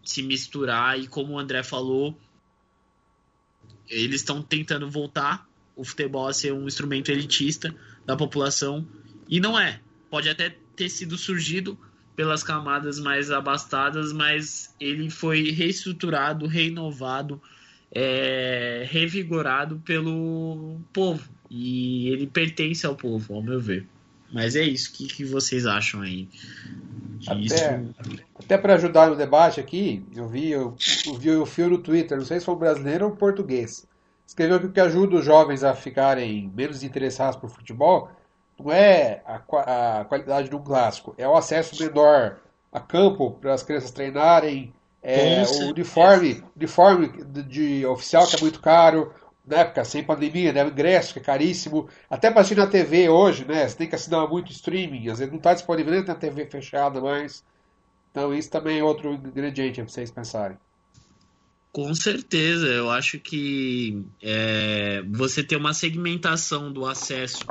se 0.05 0.23
misturar. 0.23 0.99
E 0.99 1.07
como 1.07 1.35
o 1.35 1.39
André 1.39 1.63
falou, 1.63 2.19
eles 3.89 4.21
estão 4.21 4.43
tentando 4.43 4.91
voltar 4.91 5.47
o 5.77 5.85
futebol 5.85 6.29
a 6.29 6.33
ser 6.33 6.53
um 6.53 6.67
instrumento 6.67 7.11
elitista 7.11 7.75
da 8.07 8.17
população 8.17 8.87
e 9.29 9.41
não 9.41 9.59
é. 9.59 9.81
Pode 10.11 10.29
até 10.29 10.57
ter 10.77 10.89
sido 10.89 11.17
surgido 11.17 11.79
pelas 12.15 12.43
camadas 12.43 12.99
mais 12.99 13.31
abastadas, 13.31 14.13
mas 14.13 14.75
ele 14.79 15.09
foi 15.09 15.51
reestruturado, 15.51 16.47
renovado, 16.47 17.41
é, 17.91 18.87
revigorado 18.91 19.79
pelo 19.85 20.79
povo 20.93 21.29
e 21.51 22.09
ele 22.09 22.27
pertence 22.27 22.87
ao 22.87 22.97
povo, 22.97 23.35
ao 23.35 23.43
meu 23.43 23.61
ver. 23.61 23.87
Mas 24.33 24.57
é 24.57 24.63
isso. 24.63 24.91
O 24.91 24.95
que, 24.95 25.07
que 25.07 25.25
vocês 25.25 25.67
acham 25.67 26.01
aí? 26.01 26.29
Até, 27.27 27.83
até 28.39 28.59
para 28.59 28.75
ajudar 28.75 29.09
no 29.09 29.17
debate 29.17 29.61
aqui, 29.61 30.05
eu 30.15 30.27
vi, 30.29 30.51
eu, 30.51 30.75
eu 31.07 31.15
vi 31.15 31.31
o 31.31 31.47
fio 31.47 31.71
no 31.71 31.79
Twitter, 31.79 32.19
não 32.19 32.25
sei 32.25 32.41
se 32.41 32.47
foi 32.47 32.57
brasileiro 32.57 33.07
ou 33.07 33.17
português. 33.17 33.87
Escreveu 34.27 34.59
que 34.61 34.67
o 34.67 34.73
que 34.73 34.81
ajuda 34.81 35.17
os 35.17 35.25
jovens 35.25 35.63
a 35.63 35.75
ficarem 35.75 36.51
menos 36.55 36.83
interessados 36.83 37.37
por 37.37 37.51
futebol 37.51 38.09
não 38.59 38.73
é 38.73 39.23
a, 39.27 40.01
a 40.01 40.05
qualidade 40.05 40.49
do 40.49 40.59
clássico, 40.59 41.15
é 41.19 41.27
o 41.27 41.37
acesso 41.37 41.83
menor 41.83 42.39
a 42.73 42.81
campo 42.81 43.33
para 43.33 43.53
as 43.53 43.63
crianças 43.63 43.91
treinarem, 43.91 44.73
é, 45.03 45.43
o 45.43 45.71
uniforme, 45.71 46.43
uniforme 46.57 47.09
de, 47.27 47.43
de, 47.43 47.87
oficial 47.87 48.27
que 48.27 48.37
é 48.37 48.41
muito 48.41 48.61
caro, 48.61 49.13
na 49.47 49.59
época 49.59 49.85
sem 49.85 50.05
pandemia, 50.05 50.53
né, 50.53 50.65
o 50.65 50.69
ingresso 50.69 51.13
que 51.13 51.19
é 51.19 51.23
caríssimo, 51.23 51.89
até 52.09 52.31
para 52.31 52.41
assistir 52.41 52.59
na 52.59 52.67
TV 52.67 53.09
hoje, 53.09 53.45
né, 53.45 53.69
você 53.69 53.77
tem 53.77 53.89
que 53.89 53.95
assinar 53.95 54.29
muito 54.29 54.53
streaming, 54.53 55.09
às 55.09 55.19
vezes 55.19 55.33
não 55.33 55.39
está 55.39 55.53
disponível 55.53 55.93
nem 55.93 56.05
na 56.05 56.15
TV 56.15 56.47
fechada 56.47 57.01
mais, 57.01 57.45
então 58.11 58.33
isso 58.33 58.51
também 58.51 58.79
é 58.79 58.85
outro 58.85 59.13
ingrediente 59.13 59.81
para 59.81 59.91
vocês 59.91 60.11
pensarem. 60.11 60.57
Com 61.73 61.95
certeza, 61.95 62.67
eu 62.67 62.91
acho 62.91 63.19
que 63.19 64.05
é, 64.23 65.03
você 65.11 65.43
ter 65.43 65.57
uma 65.57 65.73
segmentação 65.73 66.71
do 66.71 66.85
acesso 66.85 67.47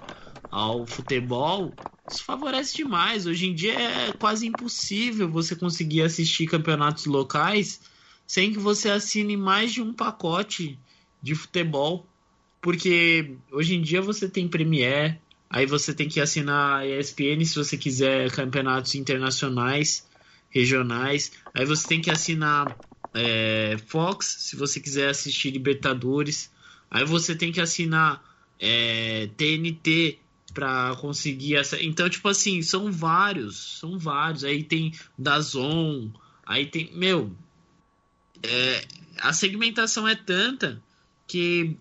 ao 0.52 0.86
futebol, 0.86 1.74
isso 2.08 2.24
favorece 2.24 2.76
demais. 2.76 3.26
Hoje 3.26 3.48
em 3.48 3.56
dia 3.56 3.74
é 3.74 4.12
quase 4.12 4.46
impossível 4.46 5.28
você 5.28 5.56
conseguir 5.56 6.04
assistir 6.04 6.46
campeonatos 6.46 7.06
locais 7.06 7.82
sem 8.28 8.54
que 8.54 8.60
você 8.60 8.90
assine 8.90 9.36
mais 9.36 9.74
de 9.74 9.82
um 9.82 9.92
pacote 9.92 10.78
de 11.22 11.36
futebol, 11.36 12.06
porque 12.62 13.36
hoje 13.52 13.76
em 13.76 13.82
dia 13.82 14.02
você 14.02 14.30
tem 14.30 14.48
Premier, 14.48 15.20
aí 15.50 15.66
você 15.66 15.94
tem 15.94 16.08
que 16.08 16.20
assinar 16.20 16.88
ESPN 16.88 17.44
se 17.46 17.56
você 17.56 17.78
quiser 17.78 18.32
campeonatos 18.32 18.96
internacionais, 18.96 20.08
regionais, 20.50 21.32
aí 21.54 21.66
você 21.66 21.88
tem 21.88 22.02
que 22.02 22.12
assinar 22.12 22.78
é, 23.14 23.78
Fox 23.88 24.26
se 24.40 24.56
você 24.56 24.80
quiser 24.80 25.10
assistir 25.10 25.52
Libertadores, 25.52 26.52
aí 26.90 27.06
você 27.06 27.36
tem 27.36 27.52
que 27.52 27.62
assinar 27.62 28.24
é, 28.60 29.30
TNT 29.38 30.20
para 30.54 30.96
conseguir 30.98 31.56
essa. 31.56 31.82
Então, 31.82 32.10
tipo 32.10 32.28
assim, 32.28 32.62
são 32.62 32.92
vários, 32.92 33.80
são 33.80 33.98
vários. 33.98 34.44
Aí 34.44 34.64
tem 34.64 34.94
Dazon, 35.18 36.10
aí 36.46 36.66
tem, 36.66 36.92
meu, 36.94 37.32
é, 38.44 38.86
a 39.20 39.34
segmentação 39.34 40.08
é 40.08 40.16
tanta 40.16 40.82
que 41.32 41.78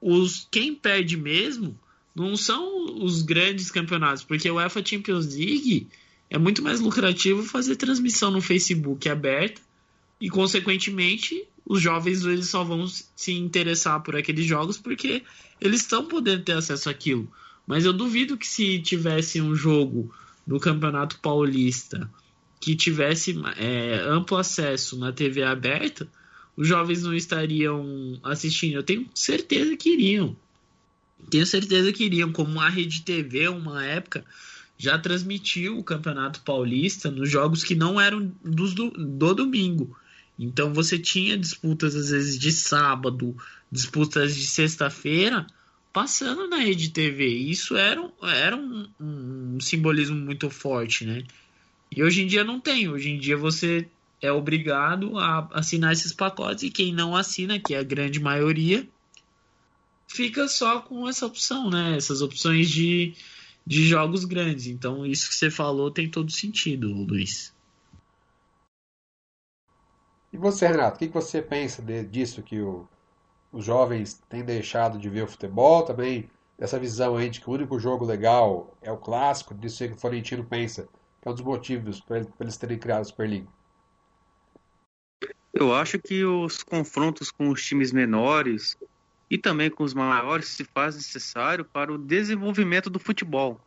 os 0.00 0.48
quem 0.50 0.74
perde 0.74 1.18
mesmo 1.18 1.78
não 2.14 2.34
são 2.34 3.04
os 3.04 3.20
grandes 3.20 3.70
campeonatos, 3.70 4.24
porque 4.24 4.50
o 4.50 4.54
UEFA 4.54 4.82
Champions 4.82 5.26
League 5.34 5.86
é 6.30 6.38
muito 6.38 6.62
mais 6.62 6.80
lucrativo 6.80 7.42
fazer 7.42 7.76
transmissão 7.76 8.30
no 8.30 8.40
Facebook 8.40 9.06
aberta 9.06 9.60
e 10.18 10.30
consequentemente 10.30 11.46
os 11.62 11.82
jovens 11.82 12.24
eles 12.24 12.48
só 12.48 12.64
vão 12.64 12.88
se 12.88 13.32
interessar 13.32 14.02
por 14.02 14.16
aqueles 14.16 14.46
jogos 14.46 14.78
porque 14.78 15.22
eles 15.60 15.82
estão 15.82 16.06
podendo 16.06 16.42
ter 16.42 16.52
acesso 16.52 16.88
àquilo. 16.88 17.30
Mas 17.66 17.84
eu 17.84 17.92
duvido 17.92 18.38
que 18.38 18.46
se 18.46 18.78
tivesse 18.78 19.42
um 19.42 19.54
jogo 19.54 20.10
no 20.46 20.58
Campeonato 20.58 21.18
Paulista 21.20 22.10
que 22.58 22.74
tivesse 22.74 23.38
é, 23.58 24.00
amplo 24.08 24.38
acesso 24.38 24.98
na 24.98 25.12
TV 25.12 25.42
aberta, 25.42 26.08
os 26.56 26.66
jovens 26.66 27.02
não 27.02 27.14
estariam 27.14 28.18
assistindo. 28.22 28.74
Eu 28.74 28.82
tenho 28.82 29.08
certeza 29.14 29.76
que 29.76 29.90
iriam. 29.90 30.34
Tenho 31.30 31.46
certeza 31.46 31.92
que 31.92 32.04
iriam, 32.04 32.32
como 32.32 32.60
a 32.60 32.68
Rede 32.68 33.02
TV, 33.02 33.48
uma 33.48 33.84
época, 33.84 34.24
já 34.78 34.98
transmitiu 34.98 35.78
o 35.78 35.84
Campeonato 35.84 36.40
Paulista 36.40 37.10
nos 37.10 37.30
jogos 37.30 37.64
que 37.64 37.74
não 37.74 38.00
eram 38.00 38.32
dos 38.44 38.74
do, 38.74 38.90
do 38.90 39.34
domingo. 39.34 39.96
Então 40.38 40.72
você 40.72 40.98
tinha 40.98 41.36
disputas 41.36 41.94
às 41.94 42.10
vezes 42.10 42.38
de 42.38 42.52
sábado, 42.52 43.36
disputas 43.72 44.34
de 44.34 44.46
sexta-feira, 44.46 45.46
passando 45.92 46.46
na 46.46 46.58
rede 46.58 46.90
TV. 46.90 47.26
Isso 47.26 47.74
era, 47.74 48.00
um, 48.00 48.12
era 48.22 48.54
um, 48.54 48.86
um, 49.00 49.60
simbolismo 49.60 50.16
muito 50.16 50.50
forte, 50.50 51.06
né? 51.06 51.24
E 51.90 52.02
hoje 52.02 52.22
em 52.22 52.26
dia 52.26 52.44
não 52.44 52.60
tem. 52.60 52.88
Hoje 52.88 53.10
em 53.10 53.18
dia 53.18 53.36
você 53.36 53.88
é 54.20 54.30
obrigado 54.32 55.18
a 55.18 55.48
assinar 55.52 55.92
esses 55.92 56.12
pacotes 56.12 56.64
e 56.64 56.70
quem 56.70 56.92
não 56.92 57.14
assina, 57.14 57.58
que 57.58 57.74
é 57.74 57.78
a 57.78 57.82
grande 57.82 58.20
maioria, 58.20 58.88
fica 60.08 60.48
só 60.48 60.80
com 60.80 61.08
essa 61.08 61.26
opção, 61.26 61.70
né? 61.70 61.96
Essas 61.96 62.22
opções 62.22 62.70
de, 62.70 63.14
de 63.66 63.86
jogos 63.86 64.24
grandes. 64.24 64.66
Então 64.66 65.04
isso 65.04 65.28
que 65.28 65.34
você 65.34 65.50
falou 65.50 65.90
tem 65.90 66.10
todo 66.10 66.30
sentido, 66.30 66.92
Luiz. 66.92 67.54
E 70.32 70.36
você, 70.36 70.66
Renato, 70.66 70.96
o 70.96 70.98
que, 70.98 71.08
você 71.08 71.40
pensa 71.40 71.80
de, 71.80 72.04
disso 72.04 72.42
que 72.42 72.60
o 72.60 72.86
os 73.56 73.64
jovens 73.64 74.22
têm 74.28 74.44
deixado 74.44 74.98
de 74.98 75.08
ver 75.08 75.22
o 75.22 75.26
futebol 75.26 75.82
também, 75.82 76.28
essa 76.58 76.78
visão 76.78 77.16
aí 77.16 77.30
de 77.30 77.40
que 77.40 77.48
o 77.48 77.52
único 77.54 77.78
jogo 77.78 78.04
legal 78.04 78.74
é 78.82 78.92
o 78.92 78.98
clássico, 78.98 79.54
disso 79.54 79.86
que 79.88 79.94
o 79.94 79.98
Florentino 79.98 80.44
pensa, 80.44 80.86
que 81.22 81.26
é 81.26 81.30
um 81.30 81.34
dos 81.34 81.42
motivos 81.42 81.98
para 82.00 82.26
eles 82.38 82.56
terem 82.58 82.78
criado 82.78 83.00
a 83.00 83.04
Superliga. 83.04 83.48
Eu 85.58 85.74
acho 85.74 85.98
que 85.98 86.22
os 86.22 86.62
confrontos 86.62 87.30
com 87.30 87.48
os 87.48 87.64
times 87.64 87.90
menores 87.90 88.76
e 89.30 89.38
também 89.38 89.70
com 89.70 89.84
os 89.84 89.94
maiores 89.94 90.48
se 90.48 90.64
faz 90.64 90.96
necessário 90.96 91.64
para 91.64 91.90
o 91.90 91.96
desenvolvimento 91.96 92.90
do 92.90 92.98
futebol. 92.98 93.58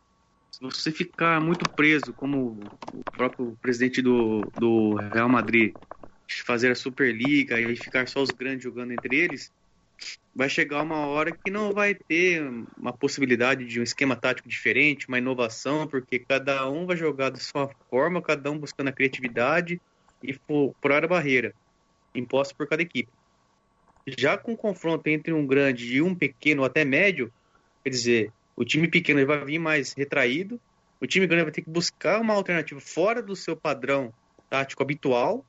Se 0.52 0.60
você 0.60 0.92
ficar 0.92 1.40
muito 1.40 1.68
preso, 1.68 2.14
como 2.14 2.56
o 2.92 3.02
próprio 3.10 3.56
presidente 3.60 4.00
do, 4.00 4.48
do 4.56 4.94
Real 5.12 5.28
Madrid, 5.28 5.74
fazer 6.46 6.70
a 6.70 6.76
Superliga 6.76 7.60
e 7.60 7.74
ficar 7.74 8.06
só 8.06 8.22
os 8.22 8.30
grandes 8.30 8.62
jogando 8.62 8.92
entre 8.92 9.16
eles, 9.16 9.50
vai 10.32 10.48
chegar 10.48 10.82
uma 10.82 11.06
hora 11.06 11.32
que 11.32 11.50
não 11.50 11.72
vai 11.72 11.96
ter 11.96 12.40
uma 12.78 12.92
possibilidade 12.92 13.66
de 13.66 13.80
um 13.80 13.82
esquema 13.82 14.14
tático 14.14 14.48
diferente, 14.48 15.08
uma 15.08 15.18
inovação, 15.18 15.88
porque 15.88 16.20
cada 16.20 16.70
um 16.70 16.86
vai 16.86 16.96
jogar 16.96 17.30
da 17.30 17.40
sua 17.40 17.68
forma, 17.90 18.22
cada 18.22 18.48
um 18.48 18.58
buscando 18.58 18.88
a 18.88 18.92
criatividade 18.92 19.80
e 20.22 20.38
furar 20.80 21.02
a 21.02 21.08
barreira 21.08 21.52
imposta 22.14 22.54
por 22.54 22.68
cada 22.68 22.82
equipe. 22.82 23.10
Já 24.18 24.36
com 24.36 24.52
o 24.52 24.56
confronto 24.56 25.06
entre 25.08 25.32
um 25.32 25.46
grande 25.46 25.94
e 25.94 26.02
um 26.02 26.14
pequeno 26.14 26.64
até 26.64 26.84
médio, 26.84 27.32
quer 27.84 27.90
dizer, 27.90 28.32
o 28.56 28.64
time 28.64 28.88
pequeno 28.88 29.24
vai 29.26 29.44
vir 29.44 29.58
mais 29.58 29.92
retraído, 29.92 30.60
o 31.00 31.06
time 31.06 31.26
grande 31.26 31.44
vai 31.44 31.52
ter 31.52 31.62
que 31.62 31.70
buscar 31.70 32.20
uma 32.20 32.34
alternativa 32.34 32.80
fora 32.80 33.22
do 33.22 33.36
seu 33.36 33.56
padrão 33.56 34.12
tático 34.48 34.82
habitual 34.82 35.46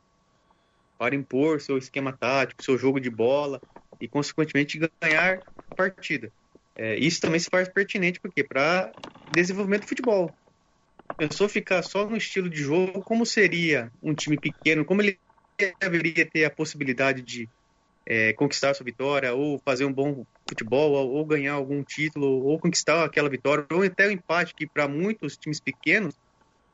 para 0.98 1.16
impor 1.16 1.60
seu 1.60 1.78
esquema 1.78 2.16
tático, 2.16 2.64
seu 2.64 2.78
jogo 2.78 3.00
de 3.00 3.10
bola, 3.10 3.60
e, 4.00 4.08
consequentemente, 4.08 4.80
ganhar 5.02 5.40
a 5.72 5.76
partida. 5.76 6.32
É, 6.76 6.96
isso 6.98 7.22
também 7.22 7.40
se 7.40 7.50
faz 7.50 7.70
pertinente 7.70 8.20
porque 8.20 8.44
para 8.44 8.94
desenvolvimento 9.34 9.84
do 9.84 9.88
futebol. 9.88 10.32
Pensou 11.18 11.48
ficar 11.48 11.84
só 11.84 12.10
no 12.10 12.18
estilo 12.18 12.50
de 12.50 12.58
jogo, 12.58 13.04
como 13.04 13.26
seria 13.26 13.92
um 14.02 14.14
time 14.14 14.38
pequeno, 14.38 14.84
como 14.84 15.02
ele 15.02 15.20
deveria 15.80 16.26
ter 16.26 16.46
a 16.46 16.50
possibilidade 16.50 17.22
de 17.22 17.50
é, 18.06 18.34
conquistar 18.34 18.74
sua 18.74 18.84
vitória, 18.84 19.34
ou 19.34 19.60
fazer 19.60 19.86
um 19.86 19.94
bom 19.94 20.26
futebol, 20.48 20.92
ou, 20.92 21.26
ganhar 21.26 21.54
algum 21.54 21.84
título, 21.84 22.44
ou 22.44 22.60
conquistar 22.60 23.04
aquela 23.04 23.30
vitória, 23.30 23.66
ou 23.72 23.84
até 23.84 24.08
o 24.08 24.12
empate, 24.12 24.54
que 24.54 24.68
para 24.68 24.88
muitos 24.88 25.38
times 25.38 25.60
pequenos, 25.60 26.16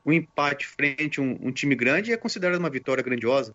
o 0.04 0.10
um 0.10 0.13
empate 0.13 0.65
frente 0.65 1.19
a 1.19 1.23
um, 1.23 1.38
um 1.41 1.52
time 1.52 1.76
grande 1.76 2.13
é 2.13 2.17
considerado 2.17 2.60
uma 2.60 2.69
vitória 2.69 3.04
grandiosa. 3.04 3.54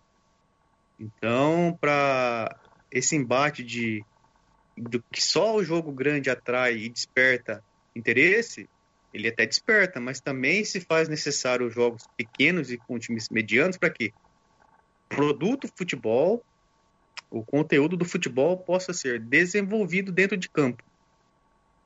Então, 1.00 1.76
para 1.80 2.56
esse 2.90 3.16
embate 3.16 3.64
de 3.64 4.04
do 4.76 5.02
que 5.12 5.22
só 5.22 5.54
o 5.54 5.64
jogo 5.64 5.92
grande 5.92 6.30
atrai 6.30 6.76
e 6.76 6.88
desperta 6.88 7.62
interesse, 7.94 8.68
ele 9.12 9.28
até 9.28 9.44
desperta, 9.44 10.00
mas 10.00 10.20
também 10.20 10.64
se 10.64 10.80
faz 10.80 11.08
necessário 11.08 11.70
jogos 11.70 12.04
pequenos 12.16 12.70
e 12.70 12.78
com 12.78 12.98
times 12.98 13.28
medianos 13.28 13.76
para 13.76 13.90
que 13.90 14.08
o 14.08 14.12
produto 15.14 15.68
futebol, 15.76 16.42
o 17.30 17.44
conteúdo 17.44 17.96
do 17.96 18.04
futebol 18.04 18.56
possa 18.56 18.92
ser 18.92 19.20
desenvolvido 19.20 20.12
dentro 20.12 20.36
de 20.36 20.48
campo. 20.48 20.82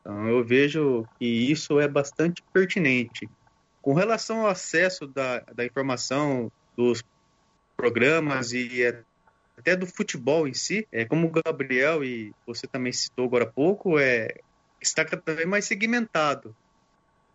Então 0.00 0.28
eu 0.28 0.44
vejo 0.44 1.06
que 1.18 1.24
isso 1.24 1.80
é 1.80 1.88
bastante 1.88 2.42
pertinente. 2.52 3.28
Com 3.82 3.94
relação 3.94 4.42
ao 4.42 4.48
acesso 4.48 5.06
da, 5.06 5.40
da 5.40 5.64
informação 5.64 6.50
dos 6.76 7.02
programas 7.76 8.52
e 8.52 8.82
até 9.58 9.76
do 9.76 9.86
futebol 9.86 10.46
em 10.46 10.54
si, 10.54 10.86
é, 10.92 11.04
como 11.04 11.26
o 11.26 11.30
Gabriel 11.30 12.04
e 12.04 12.32
você 12.46 12.66
também 12.66 12.92
citou 12.92 13.26
agora 13.26 13.44
há 13.44 13.48
pouco, 13.48 13.98
é, 13.98 14.28
está 14.80 15.04
cada 15.04 15.34
vez 15.34 15.48
mais 15.48 15.64
segmentado. 15.64 16.54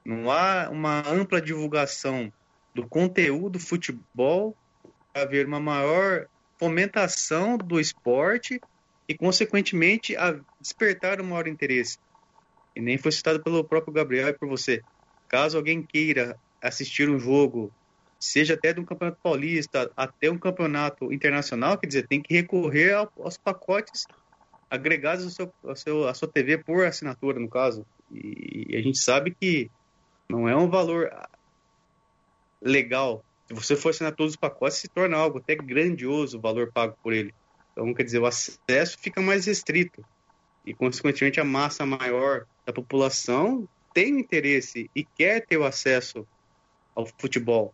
Não 0.04 0.32
há 0.32 0.69
uma 0.69 1.08
ampla 1.08 1.41
divulgação 1.41 2.32
do 2.73 2.88
conteúdo 2.88 3.60
futebol 3.60 4.56
haver 5.13 5.45
uma 5.45 5.60
maior 5.60 6.28
fomentação 6.58 7.58
do 7.58 7.80
esporte 7.80 8.62
e, 9.08 9.15
consequentemente, 9.15 10.15
a 10.15 10.39
despertar 10.60 11.19
um 11.21 11.26
maior 11.26 11.47
interesse. 11.47 11.97
E 12.76 12.82
nem 12.82 12.97
foi 12.97 13.12
citado 13.12 13.41
pelo 13.41 13.63
próprio 13.63 13.93
Gabriel 13.93 14.30
e 14.30 14.34
por 14.34 14.47
você. 14.47 14.82
Caso 15.28 15.58
alguém 15.58 15.82
queira 15.82 16.38
assistir 16.62 17.10
um 17.10 17.19
jogo 17.19 17.71
seja 18.21 18.54
até 18.54 18.71
de 18.71 18.80
um 18.80 18.86
campeonato 18.86 19.19
paulista 19.21 19.91
até 19.97 20.30
um 20.30 20.38
campeonato 20.38 21.12
internacional, 21.12 21.76
quer 21.76 21.88
dizer, 21.88 22.08
tem 22.08 22.21
que 22.21 22.34
recorrer 22.36 22.93
aos 22.93 23.36
pacotes 23.36 24.06
agregados 24.69 25.26
ao 25.26 25.32
seu, 25.32 25.54
ao 25.63 25.76
seu, 25.76 26.08
à 26.08 26.13
sua 26.13 26.28
TV 26.28 26.60
por 26.60 26.86
assinatura, 26.86 27.39
no 27.39 27.50
caso. 27.50 27.84
E, 28.12 28.67
e 28.69 28.78
a 28.78 28.82
gente 28.82 29.00
sabe 29.00 29.32
que 29.32 29.71
não 30.30 30.47
é 30.47 30.56
um 30.56 30.69
valor 30.69 31.12
legal. 32.62 33.26
Se 33.51 33.55
você 33.55 33.75
for 33.75 33.89
assinar 33.89 34.15
todos 34.15 34.33
os 34.33 34.37
pacotes, 34.37 34.77
se 34.77 34.87
torna 34.87 35.17
algo 35.17 35.39
até 35.39 35.55
grandioso 35.55 36.37
o 36.37 36.41
valor 36.41 36.71
pago 36.71 36.97
por 37.03 37.11
ele. 37.11 37.33
Então, 37.71 37.93
quer 37.93 38.03
dizer, 38.03 38.19
o 38.19 38.25
acesso 38.25 38.97
fica 38.99 39.21
mais 39.21 39.45
restrito. 39.45 40.03
E, 40.65 40.73
consequentemente, 40.73 41.39
a 41.39 41.43
massa 41.43 41.85
maior 41.85 42.45
da 42.65 42.71
população 42.71 43.67
tem 43.93 44.19
interesse 44.19 44.89
e 44.95 45.03
quer 45.03 45.45
ter 45.45 45.57
o 45.57 45.65
acesso 45.65 46.25
ao 46.95 47.05
futebol. 47.05 47.73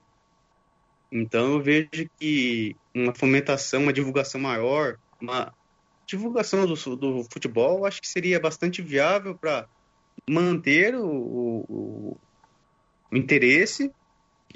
Então 1.12 1.54
eu 1.54 1.62
vejo 1.62 2.10
que 2.20 2.76
uma 2.94 3.14
fomentação, 3.14 3.84
uma 3.84 3.94
divulgação 3.94 4.42
maior, 4.42 4.98
uma 5.22 5.54
divulgação 6.06 6.66
do, 6.66 6.96
do 6.96 7.24
futebol, 7.32 7.86
acho 7.86 8.02
que 8.02 8.08
seria 8.08 8.40
bastante 8.40 8.82
viável 8.82 9.36
para 9.36 9.68
manter 10.30 10.96
o, 10.96 11.08
o, 11.08 12.18
o, 13.12 13.18
interesse, 13.18 13.92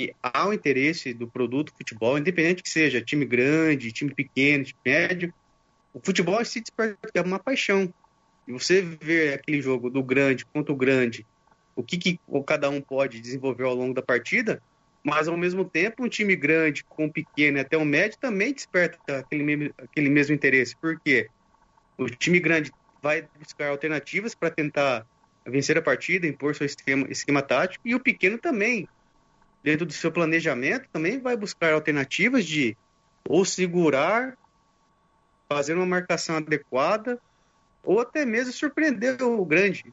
que 0.02 0.16
há 0.24 0.48
o 0.48 0.54
interesse 0.54 1.14
do 1.14 1.28
produto 1.28 1.72
futebol, 1.78 2.18
independente 2.18 2.64
que 2.64 2.70
seja 2.70 3.02
time 3.02 3.26
grande, 3.26 3.92
time 3.92 4.14
pequeno, 4.14 4.64
time 4.64 4.80
médio, 4.84 5.34
o 5.94 6.00
futebol 6.04 6.44
se 6.44 6.60
desperta 6.60 6.98
é 7.14 7.22
uma 7.22 7.38
paixão. 7.38 7.94
E 8.48 8.52
você 8.52 8.82
vê 8.82 9.34
aquele 9.34 9.62
jogo 9.62 9.90
do 9.90 10.02
grande 10.02 10.46
contra 10.46 10.74
o 10.74 10.76
grande, 10.76 11.26
o 11.76 11.84
que, 11.84 11.98
que 11.98 12.20
cada 12.48 12.70
um 12.70 12.82
pode 12.82 13.20
desenvolver 13.20 13.64
ao 13.64 13.76
longo 13.76 13.94
da 13.94 14.02
partida, 14.02 14.62
mas 15.04 15.28
ao 15.28 15.38
mesmo 15.38 15.64
tempo 15.64 16.04
um 16.04 16.10
time 16.10 16.36
grande 16.36 16.84
com 16.84 17.06
um 17.06 17.12
pequeno 17.12 17.60
até 17.60 17.78
um 17.78 17.86
médio 17.86 18.18
também 18.20 18.54
desperta 18.54 19.20
aquele 19.20 19.44
mesmo, 19.44 19.74
aquele 19.78 20.10
mesmo 20.10 20.34
interesse. 20.34 20.76
Por 20.76 21.00
quê? 21.00 21.30
O 21.98 22.10
time 22.10 22.40
grande 22.40 22.72
vai 23.02 23.28
buscar 23.40 23.70
alternativas 23.70 24.34
para 24.34 24.50
tentar 24.50 25.06
vencer 25.46 25.78
a 25.78 25.82
partida, 25.82 26.28
impor 26.28 26.56
seu 26.56 26.66
esquema, 26.66 27.08
esquema 27.10 27.42
tático, 27.42 27.88
e 27.88 27.96
o 27.96 28.00
pequeno 28.00 28.38
também, 28.38 28.88
dentro 29.64 29.86
do 29.86 29.94
seu 29.94 30.12
planejamento, 30.12 30.90
também 30.92 31.20
vai 31.20 31.36
buscar 31.38 31.74
alternativas 31.74 32.46
de 32.46 32.76
ou 33.28 33.46
segurar, 33.46 34.36
fazer 35.52 35.76
uma 35.76 35.86
marcação 35.86 36.38
adequada, 36.38 37.20
ou 37.84 38.00
até 38.00 38.26
mesmo 38.26 38.54
surpreender 38.54 39.22
o 39.22 39.46
grande. 39.46 39.84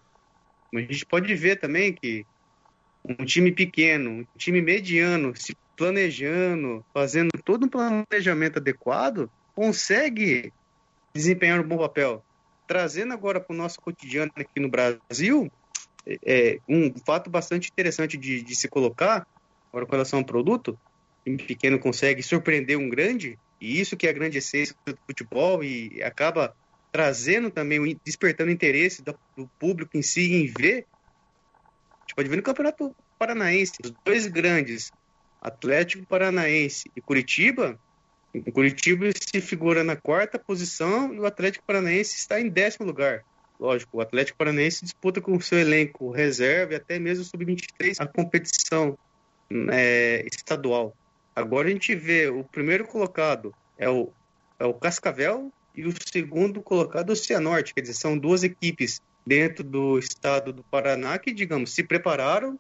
A 0.74 0.81
gente 0.81 1.07
pode 1.07 1.35
ver 1.35 1.59
também 1.59 1.92
que 1.92 2.24
um 3.04 3.24
time 3.24 3.52
pequeno, 3.52 4.11
um 4.11 4.26
time 4.37 4.61
mediano, 4.61 5.35
se 5.35 5.54
planejando, 5.76 6.85
fazendo 6.92 7.31
todo 7.44 7.66
um 7.66 7.68
planejamento 7.68 8.59
adequado, 8.59 9.31
consegue 9.54 10.52
desempenhar 11.14 11.61
um 11.61 11.68
bom 11.68 11.78
papel. 11.78 12.22
Trazendo 12.66 13.14
agora 13.14 13.40
para 13.40 13.54
o 13.54 13.57
nosso 13.57 13.81
cotidiano 13.81 14.31
aqui 14.37 14.61
no 14.61 14.68
Brasil, 14.68 15.48
é, 16.26 16.59
um 16.68 16.92
fato 17.07 17.31
bastante 17.31 17.70
interessante 17.70 18.16
de, 18.16 18.42
de 18.42 18.54
se 18.54 18.68
colocar, 18.68 19.26
agora 19.68 19.87
com 19.87 19.92
relação 19.92 20.20
ao 20.20 20.24
produto, 20.24 20.78
um 21.26 21.37
pequeno 21.37 21.78
consegue 21.78 22.22
surpreender 22.22 22.78
um 22.78 22.88
grande, 22.88 23.38
e 23.61 23.81
isso 23.81 23.96
que 23.96 24.07
é 24.07 24.11
a 24.11 24.14
grande 24.14 24.38
essência 24.38 24.74
do 24.87 24.96
futebol, 25.07 25.62
e 25.62 26.02
acaba 26.02 26.54
trazendo 26.90 27.50
também, 27.50 28.00
despertando 28.04 28.50
interesse 28.50 29.02
do, 29.02 29.18
público 29.59 29.96
em 29.96 30.02
si 30.02 30.35
em 30.35 30.46
ver 30.46 30.87
gente 32.09 32.14
pode 32.14 32.28
ver 32.28 32.37
no 32.37 32.42
Campeonato 32.42 32.96
Paranaense, 33.18 33.74
os 33.85 33.92
dois 34.04 34.26
grandes, 34.26 34.90
Atlético 35.40 36.07
Paranaense 36.07 36.90
e 36.96 37.00
Curitiba, 37.02 37.78
o 38.35 38.52
Curitiba 38.52 39.07
se 39.12 39.40
figura 39.40 39.85
na 39.85 39.94
quarta 39.94 40.38
posição 40.38 41.12
e 41.14 41.20
o 41.20 41.26
Atlético 41.26 41.64
Paranaense 41.66 42.16
está 42.16 42.40
em 42.40 42.48
décimo 42.48 42.87
lugar. 42.87 43.24
Lógico, 43.61 43.98
o 43.98 44.00
Atlético 44.00 44.38
Paranaense 44.38 44.85
disputa 44.85 45.20
com 45.20 45.37
o 45.37 45.40
seu 45.40 45.59
elenco 45.59 46.11
reserva 46.11 46.72
e 46.72 46.76
até 46.76 46.98
mesmo 46.98 47.24
sub-23 47.24 47.96
a 47.98 48.07
competição 48.07 48.96
é, 49.70 50.26
estadual. 50.26 50.96
Agora 51.34 51.68
a 51.68 51.70
gente 51.70 51.94
vê 51.94 52.28
o 52.28 52.44
primeiro 52.44 52.84
colocado 52.87 53.54
é 53.76 53.88
o, 53.88 54.11
é 54.58 54.64
o 54.64 54.74
Cascavel 54.74 55.52
e 55.74 55.87
o 55.87 55.94
segundo 56.12 56.61
colocado 56.61 57.11
é 57.11 57.12
o 57.12 57.16
Cianorte, 57.16 57.72
quer 57.72 57.82
dizer, 57.82 57.94
são 57.94 58.18
duas 58.18 58.42
equipes 58.42 59.00
dentro 59.24 59.62
do 59.62 59.98
estado 59.98 60.52
do 60.52 60.64
Paraná 60.64 61.18
que, 61.18 61.32
digamos, 61.32 61.72
se 61.72 61.82
prepararam 61.84 62.58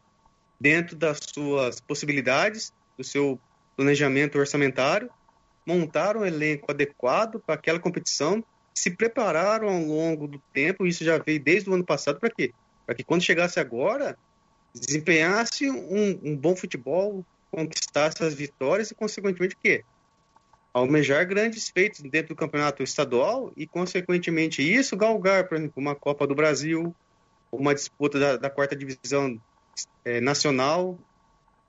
dentro 0.60 0.96
das 0.96 1.18
suas 1.32 1.80
possibilidades, 1.80 2.72
do 2.96 3.02
seu 3.02 3.40
planejamento 3.76 4.38
orçamentário, 4.38 5.10
montaram 5.66 6.20
um 6.20 6.26
elenco 6.26 6.70
adequado 6.70 7.40
para 7.40 7.54
aquela 7.54 7.78
competição, 7.78 8.44
se 8.74 8.90
prepararam 8.90 9.68
ao 9.68 9.80
longo 9.80 10.28
do 10.28 10.38
tempo, 10.52 10.86
isso 10.86 11.04
já 11.04 11.18
veio 11.18 11.42
desde 11.42 11.68
o 11.68 11.74
ano 11.74 11.84
passado, 11.84 12.20
para 12.20 12.30
quê? 12.30 12.52
Para 12.86 12.94
que 12.94 13.04
quando 13.04 13.22
chegasse 13.22 13.58
agora, 13.58 14.16
desempenhasse 14.74 15.70
um, 15.70 16.20
um 16.22 16.36
bom 16.36 16.54
futebol, 16.54 17.24
conquistasse 17.50 18.22
as 18.22 18.34
vitórias 18.34 18.90
e, 18.90 18.94
consequentemente, 18.94 19.54
o 19.54 19.58
quê? 19.58 19.84
almejar 20.72 21.26
grandes 21.26 21.68
feitos 21.68 22.00
dentro 22.00 22.28
do 22.28 22.36
campeonato 22.36 22.82
estadual 22.82 23.52
e, 23.56 23.66
consequentemente, 23.66 24.62
isso 24.62 24.96
galgar, 24.96 25.48
por 25.48 25.56
exemplo, 25.56 25.74
uma 25.76 25.94
Copa 25.94 26.26
do 26.26 26.34
Brasil, 26.34 26.94
uma 27.50 27.74
disputa 27.74 28.18
da, 28.18 28.36
da 28.36 28.50
quarta 28.50 28.76
divisão 28.76 29.40
é, 30.04 30.20
nacional. 30.20 30.98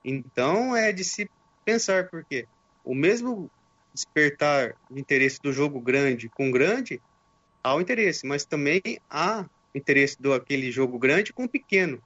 Então, 0.04 0.76
é 0.76 0.92
de 0.92 1.04
se 1.04 1.30
pensar, 1.66 2.10
porque 2.10 2.48
o 2.84 2.94
mesmo 2.94 3.50
despertar 3.94 4.76
de 4.90 5.00
interesse 5.00 5.40
do 5.42 5.52
jogo 5.52 5.80
grande 5.80 6.30
com 6.30 6.52
grande, 6.52 7.02
há 7.64 7.76
o 7.76 7.82
interesse, 7.82 8.26
mas 8.26 8.46
também 8.46 8.82
há 9.10 9.46
interesse 9.74 10.22
do 10.22 10.34
aquele 10.34 10.72
jogo 10.72 10.98
grande 10.98 11.34
com 11.34 11.48
pequeno, 11.48 12.02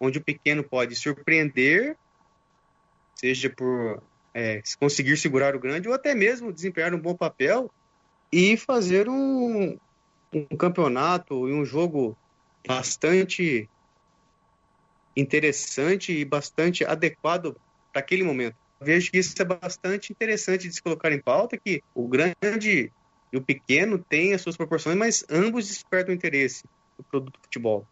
onde 0.00 0.18
o 0.18 0.24
pequeno 0.24 0.62
pode 0.62 0.94
surpreender, 0.94 1.96
seja 3.14 3.50
por 3.50 4.02
é, 4.32 4.62
conseguir 4.78 5.16
segurar 5.16 5.56
o 5.56 5.60
grande 5.60 5.88
ou 5.88 5.94
até 5.94 6.14
mesmo 6.14 6.52
desempenhar 6.52 6.94
um 6.94 7.00
bom 7.00 7.14
papel 7.14 7.70
e 8.32 8.56
fazer 8.56 9.08
um, 9.08 9.76
um 10.32 10.56
campeonato 10.56 11.48
e 11.48 11.52
um 11.52 11.64
jogo 11.64 12.16
bastante 12.66 13.68
interessante 15.16 16.12
e 16.12 16.24
bastante 16.24 16.84
adequado 16.84 17.56
para 17.92 18.00
aquele 18.00 18.22
momento. 18.22 18.56
Vejo 18.80 19.10
que 19.10 19.18
isso 19.18 19.34
é 19.40 19.44
bastante 19.44 20.12
interessante 20.12 20.68
de 20.68 20.74
se 20.74 20.82
colocar 20.82 21.10
em 21.10 21.20
pauta, 21.20 21.56
que 21.56 21.82
o 21.94 22.06
grande 22.06 22.92
e 23.32 23.36
o 23.36 23.42
pequeno 23.42 23.98
têm 23.98 24.32
as 24.32 24.40
suas 24.40 24.56
proporções, 24.56 24.96
mas 24.96 25.24
ambos 25.28 25.66
despertam 25.68 26.14
interesse 26.14 26.62
no 26.96 27.04
produto 27.04 27.38
futebol. 27.42 27.86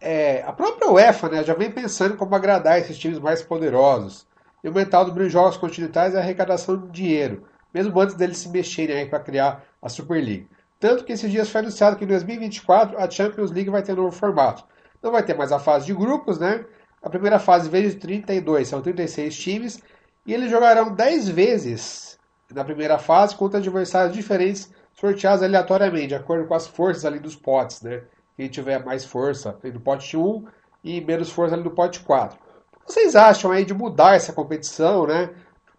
É, 0.00 0.42
a 0.42 0.52
própria 0.52 0.90
UEFA 0.90 1.28
né, 1.28 1.44
já 1.44 1.54
vem 1.54 1.70
pensando 1.70 2.16
como 2.16 2.34
agradar 2.34 2.78
esses 2.78 2.98
times 2.98 3.18
mais 3.18 3.42
poderosos. 3.42 4.26
E 4.62 4.68
o 4.68 4.72
mental 4.74 5.04
do 5.04 5.12
dos 5.12 5.30
jogos 5.30 5.56
continentais 5.56 6.14
é 6.14 6.18
a 6.18 6.20
arrecadação 6.20 6.76
de 6.76 6.90
dinheiro, 6.90 7.44
mesmo 7.72 7.98
antes 8.00 8.16
deles 8.16 8.38
se 8.38 8.48
mexerem 8.48 9.08
para 9.08 9.20
criar 9.20 9.62
a 9.80 9.88
Super 9.88 10.22
League. 10.22 10.48
Tanto 10.78 11.04
que 11.04 11.12
esses 11.12 11.30
dias 11.30 11.48
foi 11.48 11.60
anunciado 11.60 11.96
que 11.96 12.04
em 12.04 12.08
2024 12.08 12.98
a 12.98 13.08
Champions 13.08 13.50
League 13.50 13.70
vai 13.70 13.82
ter 13.82 13.92
um 13.92 14.02
novo 14.02 14.12
formato. 14.12 14.64
Não 15.02 15.10
vai 15.10 15.22
ter 15.22 15.34
mais 15.34 15.52
a 15.52 15.58
fase 15.58 15.86
de 15.86 15.94
grupos, 15.94 16.38
né? 16.38 16.64
A 17.02 17.08
primeira 17.08 17.38
fase, 17.38 17.68
vez 17.68 17.94
de 17.94 18.00
32, 18.00 18.68
são 18.68 18.82
36 18.82 19.36
times. 19.38 19.82
E 20.26 20.34
eles 20.34 20.50
jogarão 20.50 20.92
10 20.92 21.28
vezes 21.28 22.18
na 22.52 22.64
primeira 22.64 22.98
fase 22.98 23.34
contra 23.36 23.58
adversários 23.58 24.14
diferentes, 24.14 24.70
sorteados 24.92 25.42
aleatoriamente, 25.42 26.08
de 26.08 26.14
acordo 26.14 26.46
com 26.46 26.54
as 26.54 26.66
forças 26.66 27.04
ali 27.04 27.18
dos 27.18 27.36
potes, 27.36 27.82
né? 27.82 28.02
Quem 28.36 28.48
tiver 28.48 28.84
mais 28.84 29.04
força 29.04 29.58
no 29.62 29.80
pote 29.80 30.16
1 30.16 30.46
e 30.84 31.00
menos 31.00 31.30
força 31.30 31.56
no 31.56 31.70
pote 31.70 32.00
4 32.00 32.46
vocês 32.86 33.16
acham 33.16 33.50
aí 33.50 33.64
de 33.64 33.74
mudar 33.74 34.14
essa 34.14 34.32
competição, 34.32 35.06
né? 35.06 35.34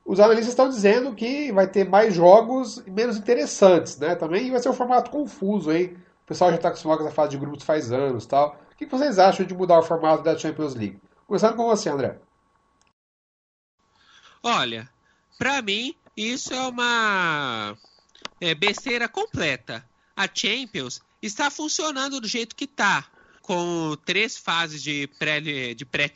Os 0.05 0.19
analistas 0.19 0.49
estão 0.49 0.69
dizendo 0.69 1.15
que 1.15 1.51
vai 1.51 1.67
ter 1.67 1.87
mais 1.87 2.13
jogos 2.13 2.83
menos 2.85 3.17
interessantes, 3.17 3.97
né? 3.97 4.15
Também 4.15 4.51
vai 4.51 4.59
ser 4.59 4.69
um 4.69 4.73
formato 4.73 5.09
confuso 5.09 5.69
aí. 5.69 5.85
O 6.23 6.27
pessoal 6.27 6.49
já 6.49 6.57
está 6.57 6.69
acostumado 6.69 6.99
com 6.99 7.05
essa 7.05 7.15
fase 7.15 7.31
de 7.31 7.37
grupos 7.37 7.63
faz 7.63 7.91
anos 7.91 8.25
tal. 8.25 8.59
O 8.71 8.75
que 8.75 8.85
vocês 8.85 9.17
acham 9.17 9.45
de 9.45 9.53
mudar 9.53 9.79
o 9.79 9.83
formato 9.83 10.23
da 10.23 10.37
Champions 10.37 10.75
League? 10.75 10.99
Começando 11.25 11.55
com 11.55 11.65
você, 11.65 11.89
André. 11.89 12.19
Olha, 14.43 14.89
para 15.37 15.61
mim, 15.61 15.95
isso 16.15 16.53
é 16.53 16.67
uma 16.67 17.77
é, 18.39 18.53
besteira 18.53 19.07
completa. 19.07 19.83
A 20.15 20.27
Champions 20.33 21.01
está 21.21 21.49
funcionando 21.49 22.21
do 22.21 22.27
jeito 22.27 22.55
que 22.55 22.65
está, 22.65 23.05
com 23.41 23.95
três 24.05 24.37
fases 24.37 24.83
de 24.83 25.07
pré-Champions, 25.19 25.77
de 25.77 25.85
pré 25.85 26.11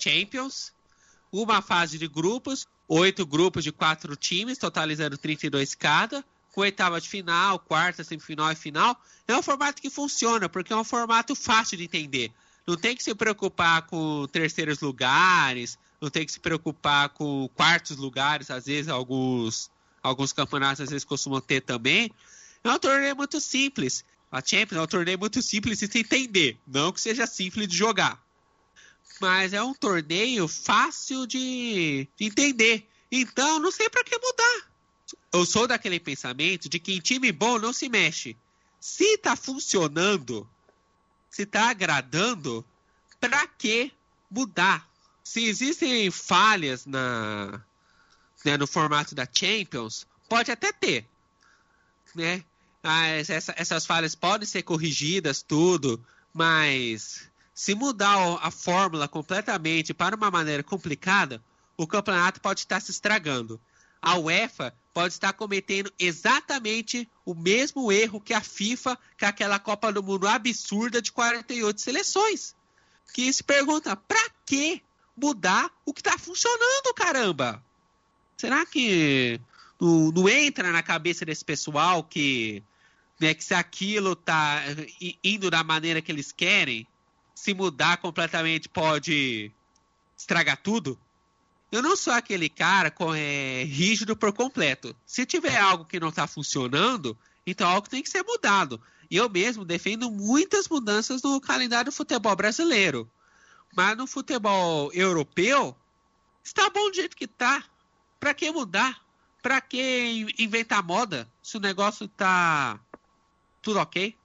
uma 1.32 1.62
fase 1.62 1.98
de 1.98 2.08
grupos, 2.08 2.68
oito 2.88 3.26
grupos 3.26 3.64
de 3.64 3.72
quatro 3.72 4.16
times, 4.16 4.58
totalizando 4.58 5.18
32 5.18 5.76
cada, 5.76 6.24
com 6.52 6.62
oitava 6.62 7.00
de 7.00 7.08
final, 7.08 7.58
quarta, 7.60 8.04
semifinal 8.04 8.52
e 8.52 8.56
final. 8.56 9.02
É 9.28 9.36
um 9.36 9.42
formato 9.42 9.82
que 9.82 9.90
funciona, 9.90 10.50
porque 10.50 10.74
é 10.74 10.76
um 10.76 10.84
formato 10.84 11.34
fácil 11.34 11.78
de 11.78 11.86
entender. 11.86 12.32
Não 12.68 12.76
tem 12.76 12.96
que 12.96 13.04
se 13.04 13.16
preocupar 13.16 13.84
com 13.84 14.28
terceiros 14.28 14.82
lugares, 14.82 15.80
não 16.02 16.10
tem 16.10 16.26
que 16.26 16.32
se 16.32 16.40
preocupar 16.40 17.10
com 17.10 17.50
quartos 17.56 17.98
lugares, 17.98 18.52
às 18.52 18.66
vezes 18.66 18.90
alguns, 18.90 19.72
alguns 20.04 20.34
campeonatos 20.34 20.82
às 20.82 20.90
vezes 20.90 21.06
costumam 21.06 21.40
ter 21.40 21.62
também. 21.62 22.12
É 22.64 22.70
um 22.70 22.78
torneio 22.78 23.16
muito 23.16 23.40
simples. 23.40 24.04
A 24.32 24.42
Champions 24.42 24.80
é 24.80 24.82
um 24.82 24.88
torneio 24.88 25.20
muito 25.20 25.42
simples 25.42 25.78
de 25.78 25.88
se 25.88 26.00
entender, 26.00 26.58
não 26.66 26.94
que 26.94 27.02
seja 27.02 27.28
simples 27.28 27.68
de 27.68 27.76
jogar. 27.76 28.24
Mas 29.20 29.52
é 29.52 29.62
um 29.62 29.74
torneio 29.74 30.48
fácil 30.48 31.28
de, 31.28 32.08
de 32.18 32.26
entender. 32.26 32.88
Então, 33.12 33.60
não 33.60 33.72
sei 33.72 33.90
para 33.90 34.04
que 34.04 34.18
mudar. 34.18 34.72
Eu 35.34 35.46
sou 35.46 35.68
daquele 35.68 36.00
pensamento 36.00 36.70
de 36.70 36.80
que 36.80 36.94
em 36.94 37.00
time 37.00 37.32
bom 37.32 37.60
não 37.60 37.74
se 37.74 37.90
mexe. 37.90 38.38
Se 38.80 39.18
tá 39.18 39.36
funcionando, 39.36 40.50
se 41.30 41.46
tá 41.46 41.70
agradando, 41.70 42.66
para 43.20 43.46
que 43.46 43.92
mudar? 44.30 44.90
Se 45.24 45.46
existem 45.46 46.10
falhas 46.10 46.86
na, 46.86 47.62
né, 48.44 48.58
no 48.58 48.66
formato 48.66 49.14
da 49.14 49.28
Champions, 49.32 50.08
pode 50.28 50.52
até 50.52 50.72
ter, 50.72 51.06
né? 52.16 52.44
Mas 52.84 53.30
essa, 53.30 53.54
essas 53.58 53.86
falhas 53.86 54.16
podem 54.16 54.48
ser 54.48 54.64
corrigidas, 54.64 55.42
tudo, 55.42 56.04
mas 56.34 57.30
se 57.54 57.76
mudar 57.76 58.40
a 58.42 58.50
fórmula 58.50 59.08
completamente 59.08 59.94
para 59.94 60.16
uma 60.16 60.32
maneira 60.32 60.64
complicada, 60.64 61.44
o 61.78 61.86
campeonato 61.86 62.42
pode 62.42 62.62
estar 62.62 62.80
se 62.80 62.92
estragando. 62.92 63.62
A 64.02 64.18
UEFA 64.18 64.74
pode 64.94 65.14
estar 65.14 65.32
cometendo 65.34 65.92
exatamente 66.00 67.08
o 67.24 67.36
mesmo 67.36 67.92
erro 67.92 68.20
que 68.20 68.34
a 68.34 68.42
FIFA, 68.42 68.98
com 69.20 69.26
aquela 69.26 69.60
Copa 69.60 69.92
do 69.94 70.02
Mundo 70.02 70.28
absurda 70.28 71.02
de 71.02 71.12
48 71.12 71.80
seleções. 71.80 72.56
Que 73.14 73.32
se 73.32 73.44
pergunta, 73.44 73.96
para 73.96 74.30
que 74.46 74.82
mudar 75.16 75.70
o 75.86 75.94
que 75.94 76.02
está 76.02 76.18
funcionando, 76.18 76.94
caramba? 76.96 77.64
Será 78.38 78.66
que 78.66 79.40
não, 79.80 80.12
não, 80.12 80.28
entra 80.28 80.72
na 80.72 80.82
cabeça 80.82 81.24
desse 81.24 81.46
pessoal 81.46 82.04
que, 82.04 82.64
né, 83.22 83.36
que 83.36 83.44
se 83.44 83.54
aquilo 83.54 84.14
está 84.14 84.64
indo 85.24 85.52
da 85.52 85.64
maneira 85.64 86.02
que 86.02 86.12
eles 86.12 86.32
querem, 86.32 86.88
se 87.36 87.54
mudar 87.54 87.98
completamente 87.98 88.68
pode 88.68 89.52
estragar 90.18 90.58
tudo? 90.58 91.00
Eu 91.72 91.82
não 91.82 91.96
sou 91.96 92.12
aquele 92.12 92.50
cara 92.50 92.90
com, 92.90 93.14
é, 93.14 93.64
rígido 93.64 94.16
por 94.16 94.34
completo. 94.34 94.96
Se 95.06 95.26
tiver 95.26 95.56
algo 95.58 95.86
que 95.86 96.00
não 96.00 96.10
está 96.10 96.28
funcionando, 96.28 97.18
então 97.46 97.70
algo 97.70 97.88
tem 97.88 98.02
que 98.02 98.10
ser 98.10 98.24
mudado. 98.24 98.82
E 99.10 99.16
eu 99.18 99.30
mesmo 99.30 99.64
defendo 99.64 100.10
muitas 100.10 100.68
mudanças 100.68 101.22
no 101.22 101.40
calendário 101.40 101.92
do 101.92 101.96
futebol 101.96 102.36
brasileiro. 102.36 103.10
Mas 103.76 103.96
no 103.96 104.08
futebol 104.08 104.92
europeu, 104.94 105.76
está 106.44 106.70
bom 106.70 106.90
do 106.90 106.96
jeito 106.96 107.16
que 107.16 107.26
está. 107.26 107.64
Para 108.20 108.34
que 108.34 108.52
mudar? 108.52 109.00
Para 109.42 109.62
que 109.62 110.26
inventar 110.38 110.84
moda 110.84 111.32
se 111.42 111.58
o 111.58 111.60
negócio 111.60 112.06
está 112.06 112.80
tudo 113.62 113.80
ok? 113.80 114.16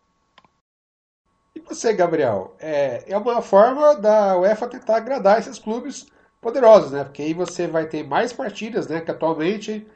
E 1.55 1.61
você, 1.61 1.93
Gabriel? 1.93 2.55
É, 2.59 3.05
é 3.11 3.17
uma 3.17 3.41
forma 3.41 3.95
da 3.97 4.37
UEFA 4.39 4.69
tentar 4.69 4.97
agradar 4.97 5.39
esses 5.39 5.59
clubes 5.59 6.07
poderosos, 6.41 6.93
né? 6.93 7.05
Porque 7.05 7.23
aí 7.23 7.35
você 7.35 7.67
vai 7.67 7.87
ter 7.89 8.07
mais 8.07 8.33
partidas, 8.33 8.87
né? 8.89 9.01
Que 9.01 9.11
atualmente 9.11 9.87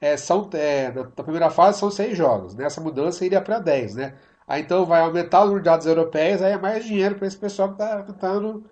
é, 0.00 0.16
são 0.16 0.48
é, 0.52 0.92
na 0.92 1.04
primeira 1.04 1.50
fase 1.50 1.78
são 1.78 1.90
seis 1.90 2.16
jogos. 2.16 2.54
Nessa 2.54 2.80
né? 2.80 2.86
mudança 2.86 3.24
iria 3.24 3.40
para 3.40 3.58
10, 3.58 3.94
né? 3.96 4.18
Aí 4.46 4.62
então 4.62 4.84
vai 4.84 5.00
aumentar 5.00 5.40
o 5.40 5.46
número 5.46 5.62
de 5.62 5.64
dados 5.70 5.86
europeias, 5.86 6.42
aí 6.42 6.52
é 6.52 6.58
mais 6.58 6.84
dinheiro 6.84 7.16
para 7.16 7.26
esse 7.26 7.36
pessoal 7.36 7.68
que 7.68 7.82
está 7.82 8.02
tentando 8.02 8.64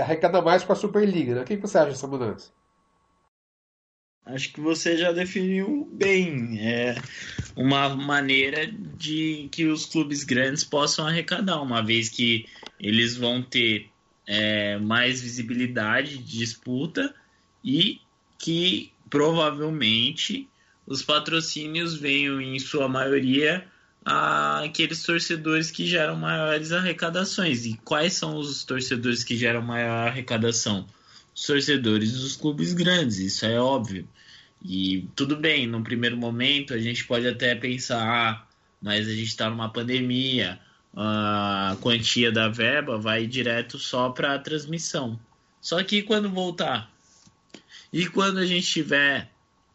arrecadar 0.00 0.42
mais 0.42 0.64
com 0.64 0.72
a 0.72 0.76
Superliga, 0.76 1.34
né? 1.34 1.42
O 1.42 1.44
que 1.44 1.56
você 1.56 1.78
acha 1.78 1.90
dessa 1.90 2.06
mudança? 2.08 2.50
Acho 4.28 4.52
que 4.52 4.60
você 4.60 4.94
já 4.96 5.10
definiu 5.10 5.88
bem. 5.90 6.58
É 6.60 6.94
uma 7.56 7.88
maneira 7.88 8.66
de 8.66 9.48
que 9.50 9.64
os 9.64 9.86
clubes 9.86 10.22
grandes 10.22 10.62
possam 10.62 11.06
arrecadar, 11.06 11.62
uma 11.62 11.82
vez 11.82 12.10
que 12.10 12.46
eles 12.78 13.16
vão 13.16 13.42
ter 13.42 13.88
é, 14.26 14.78
mais 14.78 15.22
visibilidade 15.22 16.18
de 16.18 16.38
disputa 16.38 17.14
e 17.64 18.02
que 18.38 18.92
provavelmente 19.08 20.46
os 20.86 21.02
patrocínios 21.02 21.96
venham 21.96 22.38
em 22.38 22.58
sua 22.58 22.86
maioria 22.86 23.66
aqueles 24.04 25.02
torcedores 25.02 25.70
que 25.70 25.86
geram 25.86 26.16
maiores 26.16 26.70
arrecadações. 26.70 27.64
E 27.64 27.78
quais 27.82 28.12
são 28.12 28.36
os 28.36 28.62
torcedores 28.62 29.24
que 29.24 29.36
geram 29.38 29.62
maior 29.62 30.08
arrecadação? 30.08 30.86
Os 31.34 31.46
torcedores 31.46 32.12
dos 32.12 32.36
clubes 32.36 32.74
grandes, 32.74 33.18
isso 33.18 33.46
é 33.46 33.58
óbvio. 33.58 34.06
E 34.62 35.08
tudo 35.14 35.36
bem, 35.36 35.66
no 35.66 35.82
primeiro 35.82 36.16
momento 36.16 36.74
a 36.74 36.78
gente 36.78 37.04
pode 37.04 37.26
até 37.26 37.54
pensar, 37.54 38.02
ah, 38.02 38.46
mas 38.80 39.06
a 39.06 39.10
gente 39.10 39.28
está 39.28 39.48
numa 39.48 39.72
pandemia, 39.72 40.58
a 40.94 41.76
quantia 41.80 42.32
da 42.32 42.48
verba 42.48 42.98
vai 42.98 43.26
direto 43.26 43.78
só 43.78 44.10
para 44.10 44.34
a 44.34 44.38
transmissão. 44.38 45.18
Só 45.60 45.82
que 45.82 46.02
quando 46.02 46.30
voltar 46.30 46.90
e 47.92 48.06
quando 48.06 48.38
a 48.38 48.46
gente 48.46 48.66
tiver 48.66 49.30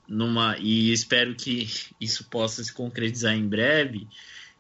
numa 0.08 0.58
e 0.58 0.92
espero 0.92 1.36
que 1.36 1.68
isso 2.00 2.26
possa 2.26 2.64
se 2.64 2.74
concretizar 2.74 3.34
em 3.34 3.48
breve, 3.48 4.08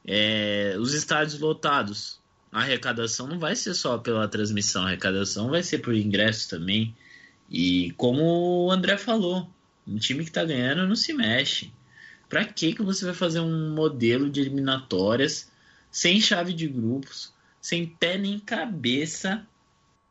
é, 0.05 0.75
os 0.79 0.93
estádios 0.93 1.39
lotados, 1.39 2.19
a 2.51 2.59
arrecadação 2.61 3.27
não 3.27 3.39
vai 3.39 3.55
ser 3.55 3.73
só 3.73 3.97
pela 3.97 4.27
transmissão, 4.27 4.83
a 4.83 4.87
arrecadação 4.87 5.49
vai 5.49 5.63
ser 5.63 5.79
por 5.79 5.93
ingressos 5.95 6.47
também. 6.47 6.95
E 7.49 7.91
como 7.97 8.65
o 8.65 8.71
André 8.71 8.97
falou, 8.97 9.49
um 9.87 9.97
time 9.97 10.23
que 10.23 10.29
está 10.29 10.43
ganhando 10.43 10.87
não 10.87 10.95
se 10.95 11.13
mexe. 11.13 11.71
Para 12.29 12.45
que 12.45 12.73
que 12.73 12.81
você 12.81 13.05
vai 13.05 13.13
fazer 13.13 13.39
um 13.39 13.73
modelo 13.73 14.29
de 14.29 14.41
eliminatórias 14.41 15.51
sem 15.91 16.19
chave 16.19 16.53
de 16.53 16.67
grupos, 16.67 17.33
sem 17.61 17.85
pé 17.85 18.17
nem 18.17 18.39
cabeça, 18.39 19.45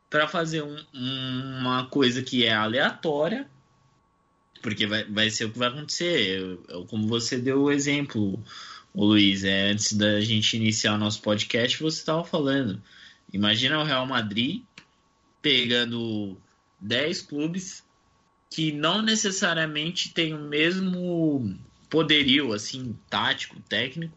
para 0.09 0.29
fazer 0.29 0.63
um, 0.63 0.77
uma 0.93 1.87
coisa 1.87 2.23
que 2.23 2.45
é 2.45 2.53
aleatória, 2.53 3.49
porque 4.61 4.87
vai, 4.87 5.05
vai 5.05 5.31
ser 5.31 5.47
o 5.47 5.51
que 5.51 5.59
vai 5.59 5.69
acontecer. 5.69 6.39
Eu, 6.69 6.85
como 6.87 7.09
você 7.09 7.39
deu 7.39 7.63
o 7.63 7.73
exemplo, 7.73 8.39
o 8.95 9.05
Luiz, 9.05 9.43
é, 9.43 9.71
antes 9.71 9.95
da 9.95 10.21
gente 10.21 10.57
iniciar 10.57 10.95
o 10.95 10.99
nosso 10.99 11.21
podcast, 11.23 11.83
você 11.83 11.99
estava 11.99 12.23
falando. 12.25 12.81
Imagina 13.33 13.81
o 13.81 13.85
Real 13.85 14.07
Madrid 14.07 14.63
pegando 15.41 16.37
10 16.79 17.23
clubes 17.23 17.83
que 18.53 18.71
não 18.71 19.01
necessariamente 19.01 20.13
têm 20.13 20.35
o 20.35 20.39
mesmo 20.39 21.59
poderio 21.89 22.53
assim 22.53 22.95
tático, 23.09 23.59
técnico, 23.61 24.15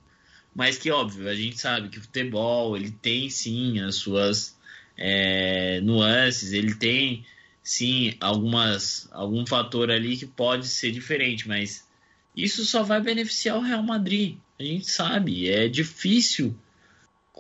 mas 0.54 0.78
que 0.78 0.92
óbvio 0.92 1.30
a 1.30 1.36
gente 1.36 1.60
sabe 1.60 1.88
que 1.88 1.98
o 1.98 2.02
futebol 2.02 2.76
ele 2.76 2.92
tem 2.92 3.30
sim 3.30 3.80
as 3.80 3.96
suas 3.96 4.58
é, 4.98 5.80
nuances, 5.82 6.52
ele 6.52 6.76
tem 6.76 7.26
sim 7.64 8.14
algumas 8.20 9.08
algum 9.12 9.46
fator 9.46 9.90
ali 9.90 10.18
que 10.18 10.26
pode 10.26 10.68
ser 10.68 10.92
diferente, 10.92 11.48
mas 11.48 11.88
isso 12.36 12.66
só 12.66 12.84
vai 12.84 13.00
beneficiar 13.00 13.58
o 13.58 13.62
Real 13.62 13.84
Madrid. 13.84 14.38
A 14.60 14.64
gente 14.64 14.92
sabe, 14.92 15.50
é 15.50 15.70
difícil 15.70 16.54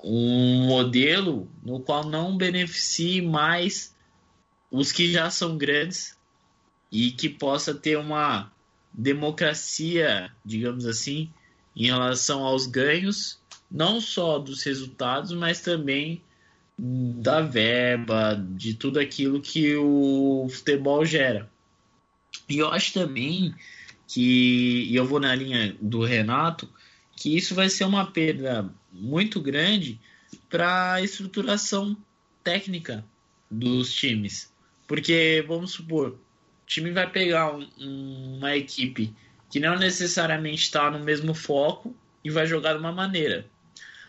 um 0.01 0.65
modelo 0.67 1.49
no 1.61 1.81
qual 1.81 2.09
não 2.09 2.37
beneficie 2.37 3.21
mais 3.21 3.93
os 4.71 4.93
que 4.93 5.11
já 5.11 5.29
são 5.29 5.57
grandes 5.57 6.15
e 6.91 7.11
que 7.11 7.29
possa 7.29 7.73
ter 7.73 7.97
uma 7.97 8.51
democracia, 8.93 10.31
digamos 10.43 10.85
assim, 10.85 11.29
em 11.75 11.87
relação 11.87 12.43
aos 12.43 12.65
ganhos, 12.65 13.39
não 13.69 13.99
só 13.99 14.39
dos 14.39 14.63
resultados, 14.63 15.33
mas 15.33 15.61
também 15.61 16.21
da 16.77 17.41
verba, 17.41 18.35
de 18.35 18.73
tudo 18.73 18.99
aquilo 18.99 19.41
que 19.41 19.75
o 19.75 20.47
futebol 20.49 21.05
gera. 21.05 21.49
E 22.47 22.57
eu 22.57 22.69
acho 22.69 22.93
também 22.93 23.53
que, 24.07 24.87
e 24.89 24.95
eu 24.95 25.05
vou 25.05 25.19
na 25.19 25.33
linha 25.33 25.75
do 25.81 26.03
Renato, 26.03 26.69
que 27.15 27.35
isso 27.35 27.55
vai 27.55 27.69
ser 27.69 27.85
uma 27.85 28.05
perda 28.11 28.69
muito 28.91 29.41
grande 29.41 29.99
para 30.49 30.93
a 30.93 31.01
estruturação 31.01 31.97
técnica 32.43 33.05
dos 33.49 33.93
times. 33.93 34.53
Porque, 34.87 35.43
vamos 35.47 35.71
supor, 35.71 36.17
time 36.65 36.91
vai 36.91 37.09
pegar 37.09 37.55
um, 37.55 38.37
uma 38.37 38.55
equipe 38.55 39.13
que 39.49 39.59
não 39.59 39.77
necessariamente 39.77 40.63
está 40.63 40.89
no 40.89 40.99
mesmo 40.99 41.33
foco 41.33 41.95
e 42.23 42.29
vai 42.29 42.47
jogar 42.47 42.73
de 42.73 42.79
uma 42.79 42.91
maneira. 42.91 43.45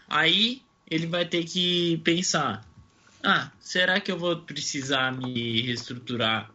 Aí 0.09 0.62
ele 0.90 1.07
vai 1.07 1.26
ter 1.26 1.44
que 1.44 1.98
pensar: 1.98 2.66
ah, 3.22 3.50
será 3.61 4.00
que 4.00 4.11
eu 4.11 4.18
vou 4.18 4.36
precisar 4.36 5.16
me 5.16 5.62
reestruturar 5.62 6.50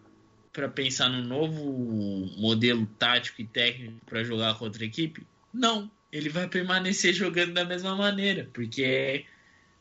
para 0.51 0.67
pensar 0.67 1.09
num 1.09 1.23
novo 1.23 2.29
modelo 2.37 2.85
tático 2.97 3.41
e 3.41 3.45
técnico 3.45 4.05
para 4.05 4.23
jogar 4.23 4.57
contra 4.57 4.83
a 4.83 4.87
equipe? 4.87 5.25
Não, 5.53 5.89
ele 6.11 6.29
vai 6.29 6.47
permanecer 6.47 7.13
jogando 7.13 7.53
da 7.53 7.65
mesma 7.65 7.95
maneira, 7.95 8.49
porque 8.53 9.25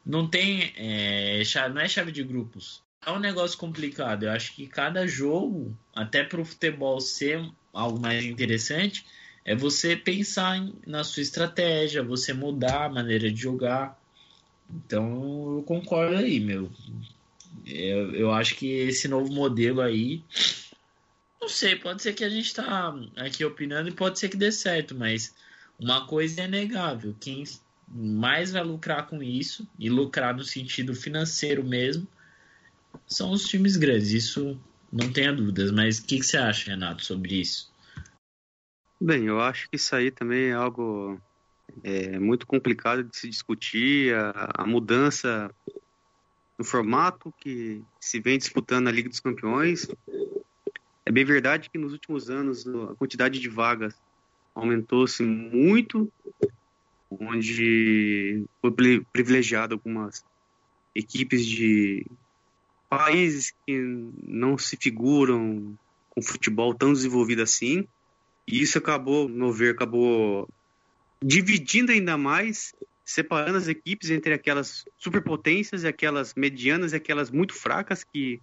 não 0.04 0.28
tem 0.28 0.72
é, 0.76 1.42
não 1.72 1.80
é 1.80 1.88
chave 1.88 2.12
de 2.12 2.22
grupos. 2.22 2.82
É 3.04 3.10
um 3.10 3.18
negócio 3.18 3.58
complicado. 3.58 4.24
Eu 4.24 4.32
acho 4.32 4.54
que 4.54 4.66
cada 4.66 5.06
jogo, 5.06 5.76
até 5.94 6.22
para 6.22 6.40
o 6.40 6.44
futebol 6.44 7.00
ser 7.00 7.48
algo 7.72 7.98
mais 7.98 8.24
interessante, 8.24 9.06
é 9.44 9.54
você 9.54 9.96
pensar 9.96 10.58
em, 10.58 10.74
na 10.86 11.02
sua 11.02 11.22
estratégia, 11.22 12.02
você 12.02 12.32
mudar 12.32 12.86
a 12.86 12.88
maneira 12.90 13.30
de 13.30 13.40
jogar. 13.40 13.98
Então 14.68 15.56
eu 15.56 15.62
concordo 15.62 16.16
aí, 16.16 16.38
meu. 16.38 16.70
Eu, 17.66 18.14
eu 18.14 18.32
acho 18.32 18.54
que 18.54 18.66
esse 18.66 19.08
novo 19.08 19.32
modelo 19.32 19.80
aí. 19.80 20.22
Não 21.40 21.48
sei, 21.48 21.74
pode 21.76 22.02
ser 22.02 22.12
que 22.12 22.22
a 22.22 22.28
gente 22.28 22.54
tá 22.54 22.94
aqui 23.16 23.44
opinando 23.44 23.88
e 23.88 23.92
pode 23.92 24.18
ser 24.18 24.28
que 24.28 24.36
dê 24.36 24.52
certo, 24.52 24.94
mas 24.94 25.34
uma 25.78 26.06
coisa 26.06 26.42
é 26.42 26.46
negável. 26.46 27.16
Quem 27.18 27.44
mais 27.88 28.52
vai 28.52 28.62
lucrar 28.62 29.06
com 29.06 29.22
isso, 29.22 29.66
e 29.78 29.88
lucrar 29.88 30.36
no 30.36 30.44
sentido 30.44 30.94
financeiro 30.94 31.64
mesmo, 31.64 32.06
são 33.06 33.32
os 33.32 33.46
times 33.46 33.76
grandes. 33.76 34.12
Isso 34.12 34.60
não 34.92 35.12
tenha 35.12 35.32
dúvidas. 35.32 35.70
Mas 35.70 35.98
o 35.98 36.06
que, 36.06 36.18
que 36.18 36.26
você 36.26 36.36
acha, 36.36 36.70
Renato, 36.70 37.04
sobre 37.04 37.40
isso? 37.40 37.70
Bem, 39.00 39.24
eu 39.24 39.40
acho 39.40 39.68
que 39.68 39.76
isso 39.76 39.94
aí 39.94 40.10
também 40.10 40.48
é 40.48 40.52
algo 40.52 41.20
é, 41.82 42.18
muito 42.18 42.46
complicado 42.46 43.04
de 43.04 43.16
se 43.16 43.28
discutir. 43.28 44.14
A, 44.14 44.50
a, 44.62 44.66
mudança 44.66 45.50
no 46.58 46.64
formato 46.64 47.32
que 47.38 47.82
se 47.98 48.20
vem 48.20 48.36
disputando 48.36 48.88
a 48.88 48.92
Liga 48.92 49.08
dos 49.08 49.20
Campeões. 49.20 49.88
É 51.06 51.10
bem 51.10 51.24
verdade 51.24 51.70
que 51.70 51.78
nos 51.78 51.92
últimos 51.92 52.28
anos 52.28 52.66
a 52.66 52.94
quantidade 52.96 53.40
de 53.40 53.48
vagas 53.48 53.94
aumentou-se 54.54 55.22
muito, 55.22 56.12
onde 57.10 58.44
foi 58.60 58.70
privilegiado 59.10 59.74
algumas 59.74 60.22
equipes 60.94 61.46
de 61.46 62.06
países 62.90 63.54
que 63.64 63.78
não 64.26 64.58
se 64.58 64.76
figuram 64.76 65.78
com 66.10 66.20
futebol 66.20 66.74
tão 66.74 66.92
desenvolvido 66.92 67.40
assim. 67.40 67.86
E 68.46 68.60
isso 68.60 68.76
acabou, 68.76 69.28
no 69.28 69.52
ver, 69.52 69.74
acabou 69.74 70.48
dividindo 71.22 71.92
ainda 71.92 72.18
mais, 72.18 72.74
separando 73.04 73.58
as 73.58 73.68
equipes 73.68 74.10
entre 74.10 74.34
aquelas 74.34 74.84
superpotências 74.98 75.84
e 75.84 75.86
aquelas 75.86 76.34
medianas 76.34 76.92
e 76.92 76.96
aquelas 76.96 77.30
muito 77.30 77.54
fracas 77.54 78.02
que 78.02 78.42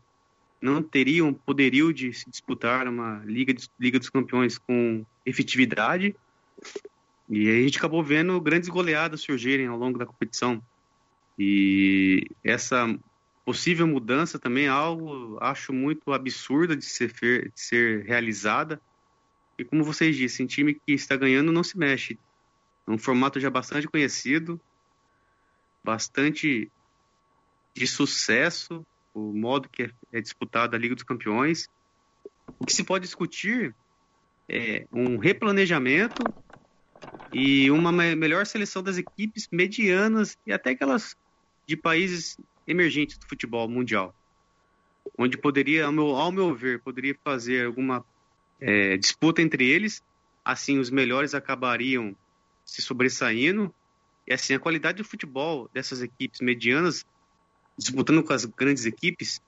não 0.62 0.82
teriam 0.82 1.34
poderio 1.34 1.94
de 1.94 2.14
se 2.14 2.30
disputar 2.30 2.88
uma 2.88 3.22
Liga, 3.26 3.54
de, 3.54 3.70
Liga 3.78 4.00
dos 4.00 4.10
Campeões 4.10 4.58
com 4.58 5.06
efetividade. 5.26 6.16
E 7.30 7.50
a 7.50 7.62
gente 7.62 7.78
acabou 7.78 8.02
vendo 8.02 8.40
grandes 8.40 8.70
goleadas 8.70 9.22
surgirem 9.22 9.68
ao 9.68 9.78
longo 9.78 10.00
da 10.00 10.06
competição. 10.06 10.64
E 11.38 12.28
essa 12.44 12.88
possível 13.48 13.88
mudança 13.88 14.38
também 14.38 14.66
é 14.66 14.68
algo, 14.68 15.38
acho, 15.40 15.72
muito 15.72 16.12
absurda 16.12 16.76
de 16.76 16.84
ser, 16.84 17.14
de 17.14 17.52
ser 17.56 18.04
realizada. 18.04 18.82
E 19.58 19.64
como 19.64 19.86
vocês 19.86 20.42
um 20.42 20.46
time 20.46 20.74
que 20.74 20.92
está 20.92 21.16
ganhando 21.16 21.50
não 21.50 21.64
se 21.64 21.78
mexe. 21.78 22.20
É 22.86 22.92
um 22.92 22.98
formato 22.98 23.40
já 23.40 23.50
bastante 23.50 23.88
conhecido, 23.88 24.60
bastante 25.82 26.70
de 27.74 27.88
sucesso, 27.88 28.86
o 29.14 29.32
modo 29.32 29.70
que 29.70 29.84
é, 29.84 29.92
é 30.12 30.20
disputada 30.20 30.76
a 30.76 30.80
Liga 30.80 30.94
dos 30.94 31.06
Campeões. 31.06 31.70
O 32.60 32.66
que 32.66 32.74
se 32.74 32.84
pode 32.84 33.06
discutir 33.06 33.74
é 34.50 34.86
um 34.92 35.16
replanejamento 35.16 36.22
e 37.32 37.72
uma 37.72 37.94
melhor 37.94 38.46
seleção 38.46 38.84
das 38.84 38.98
equipes 38.98 39.48
medianas 39.50 40.38
e 40.46 40.52
até 40.52 40.72
aquelas 40.72 41.16
de 41.66 41.78
países 41.78 42.38
emergentes 42.68 43.18
do 43.18 43.26
futebol 43.26 43.68
mundial, 43.68 44.14
onde 45.18 45.38
poderia, 45.38 45.86
ao 45.86 45.92
meu, 45.92 46.16
ao 46.16 46.32
meu 46.32 46.54
ver, 46.54 46.82
poderia 46.82 47.16
fazer 47.24 47.66
alguma 47.66 48.06
é, 48.60 48.98
disputa 48.98 49.42
entre 49.42 49.68
eles, 49.68 50.04
assim 50.44 50.80
os 50.80 50.90
melhores 50.90 51.34
acabariam 51.34 52.16
se 52.66 52.82
sobressaindo 52.82 53.74
e 54.28 54.34
assim 54.34 54.54
a 54.54 54.60
qualidade 54.60 54.98
do 54.98 55.08
futebol 55.08 55.70
dessas 55.74 56.02
equipes 56.02 56.42
medianas 56.42 57.06
disputando 57.78 58.24
com 58.24 58.34
as 58.34 58.44
grandes 58.44 58.86
equipes, 58.86 59.40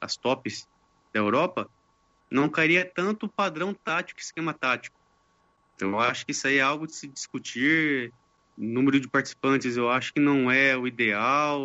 as 0.00 0.16
tops 0.16 0.68
da 1.12 1.20
Europa, 1.20 1.68
não 2.30 2.48
cairia 2.48 2.84
tanto 2.84 3.26
o 3.26 3.28
padrão 3.28 3.74
tático 3.74 4.20
e 4.20 4.22
esquema 4.22 4.54
tático. 4.54 4.96
Então, 5.74 5.90
eu 5.90 6.00
acho 6.00 6.24
que 6.24 6.32
isso 6.32 6.46
aí 6.46 6.58
é 6.58 6.62
algo 6.62 6.86
de 6.86 6.94
se 6.94 7.08
discutir. 7.08 8.12
número 8.56 9.00
de 9.00 9.08
participantes 9.08 9.76
eu 9.76 9.90
acho 9.90 10.14
que 10.14 10.20
não 10.20 10.50
é 10.50 10.76
o 10.76 10.86
ideal. 10.86 11.60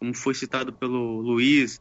Como 0.00 0.14
foi 0.14 0.34
citado 0.34 0.72
pelo 0.72 1.20
Luiz, 1.20 1.78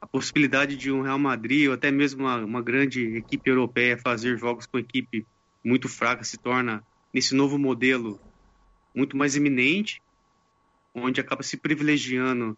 a 0.00 0.06
possibilidade 0.06 0.76
de 0.76 0.92
um 0.92 1.02
Real 1.02 1.18
Madrid 1.18 1.66
ou 1.66 1.74
até 1.74 1.90
mesmo 1.90 2.22
uma, 2.22 2.36
uma 2.36 2.62
grande 2.62 3.16
equipe 3.16 3.50
europeia 3.50 3.98
fazer 3.98 4.38
jogos 4.38 4.66
com 4.66 4.78
equipe 4.78 5.26
muito 5.64 5.88
fraca 5.88 6.22
se 6.22 6.38
torna, 6.38 6.80
nesse 7.12 7.34
novo 7.34 7.58
modelo, 7.58 8.20
muito 8.94 9.16
mais 9.16 9.34
eminente, 9.34 10.00
onde 10.94 11.20
acaba 11.20 11.42
se 11.42 11.56
privilegiando 11.56 12.52
o 12.52 12.56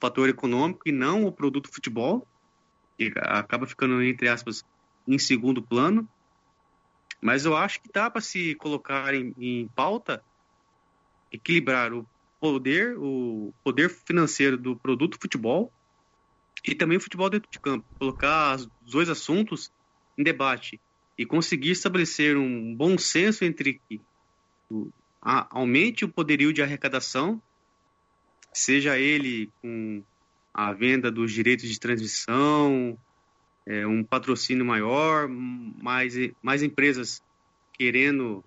fator 0.00 0.28
econômico 0.28 0.88
e 0.88 0.92
não 0.92 1.24
o 1.24 1.32
produto 1.32 1.72
futebol, 1.72 2.26
que 2.98 3.12
acaba 3.16 3.66
ficando, 3.66 4.02
entre 4.02 4.28
aspas, 4.28 4.64
em 5.06 5.18
segundo 5.18 5.62
plano. 5.62 6.08
Mas 7.22 7.44
eu 7.44 7.56
acho 7.56 7.80
que 7.80 7.90
dá 7.92 8.10
para 8.10 8.20
se 8.20 8.56
colocar 8.56 9.14
em, 9.14 9.32
em 9.38 9.68
pauta 9.68 10.22
equilibrar 11.30 11.92
o 11.92 12.04
poder, 12.40 12.96
o 12.98 13.52
poder 13.64 13.90
financeiro 13.90 14.56
do 14.56 14.76
produto 14.76 15.18
futebol 15.20 15.72
e 16.66 16.74
também 16.74 16.98
o 16.98 17.00
futebol 17.00 17.30
dentro 17.30 17.48
de 17.50 17.60
campo. 17.60 17.84
Colocar 17.98 18.56
os 18.56 18.68
dois 18.80 19.08
assuntos 19.08 19.70
em 20.16 20.22
debate 20.22 20.80
e 21.16 21.26
conseguir 21.26 21.70
estabelecer 21.70 22.36
um 22.36 22.74
bom 22.74 22.96
senso 22.96 23.44
entre 23.44 23.80
que 23.88 24.00
aumente 25.20 26.04
o 26.04 26.12
poderio 26.12 26.52
de 26.52 26.62
arrecadação, 26.62 27.42
seja 28.54 28.98
ele 28.98 29.50
com 29.60 30.04
a 30.54 30.72
venda 30.72 31.10
dos 31.10 31.32
direitos 31.32 31.68
de 31.68 31.78
transmissão, 31.78 32.98
é, 33.66 33.86
um 33.86 34.04
patrocínio 34.04 34.64
maior, 34.64 35.28
mais, 35.28 36.14
mais 36.42 36.62
empresas 36.62 37.20
querendo 37.74 38.44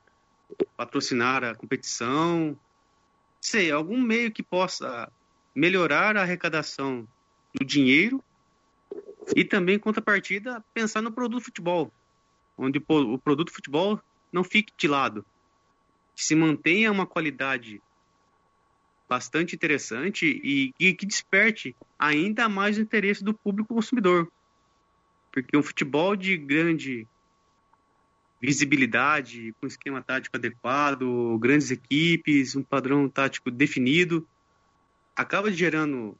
patrocinar 0.75 1.43
a 1.43 1.55
competição, 1.55 2.57
sei, 3.41 3.71
algum 3.71 3.99
meio 3.99 4.31
que 4.31 4.43
possa 4.43 5.11
melhorar 5.55 6.15
a 6.15 6.21
arrecadação 6.21 7.07
do 7.53 7.65
dinheiro 7.65 8.23
e 9.35 9.43
também, 9.43 9.79
contrapartida, 9.79 10.63
pensar 10.73 11.01
no 11.01 11.11
produto 11.11 11.43
futebol, 11.43 11.91
onde 12.57 12.81
o 12.87 13.17
produto 13.17 13.51
futebol 13.51 13.99
não 14.31 14.43
fique 14.43 14.71
de 14.77 14.87
lado, 14.87 15.25
que 16.15 16.23
se 16.23 16.35
mantenha 16.35 16.91
uma 16.91 17.05
qualidade 17.05 17.81
bastante 19.09 19.55
interessante 19.55 20.39
e, 20.41 20.73
e 20.79 20.93
que 20.93 21.05
desperte 21.05 21.75
ainda 21.99 22.47
mais 22.47 22.77
o 22.77 22.81
interesse 22.81 23.23
do 23.23 23.33
público 23.33 23.73
consumidor. 23.73 24.31
Porque 25.31 25.57
um 25.57 25.63
futebol 25.63 26.15
de 26.15 26.37
grande 26.37 27.07
visibilidade, 28.41 29.53
com 29.59 29.67
esquema 29.67 30.01
tático 30.01 30.35
adequado, 30.35 31.37
grandes 31.39 31.69
equipes, 31.69 32.55
um 32.55 32.63
padrão 32.63 33.07
tático 33.07 33.51
definido, 33.51 34.27
acaba 35.15 35.51
gerando 35.51 36.17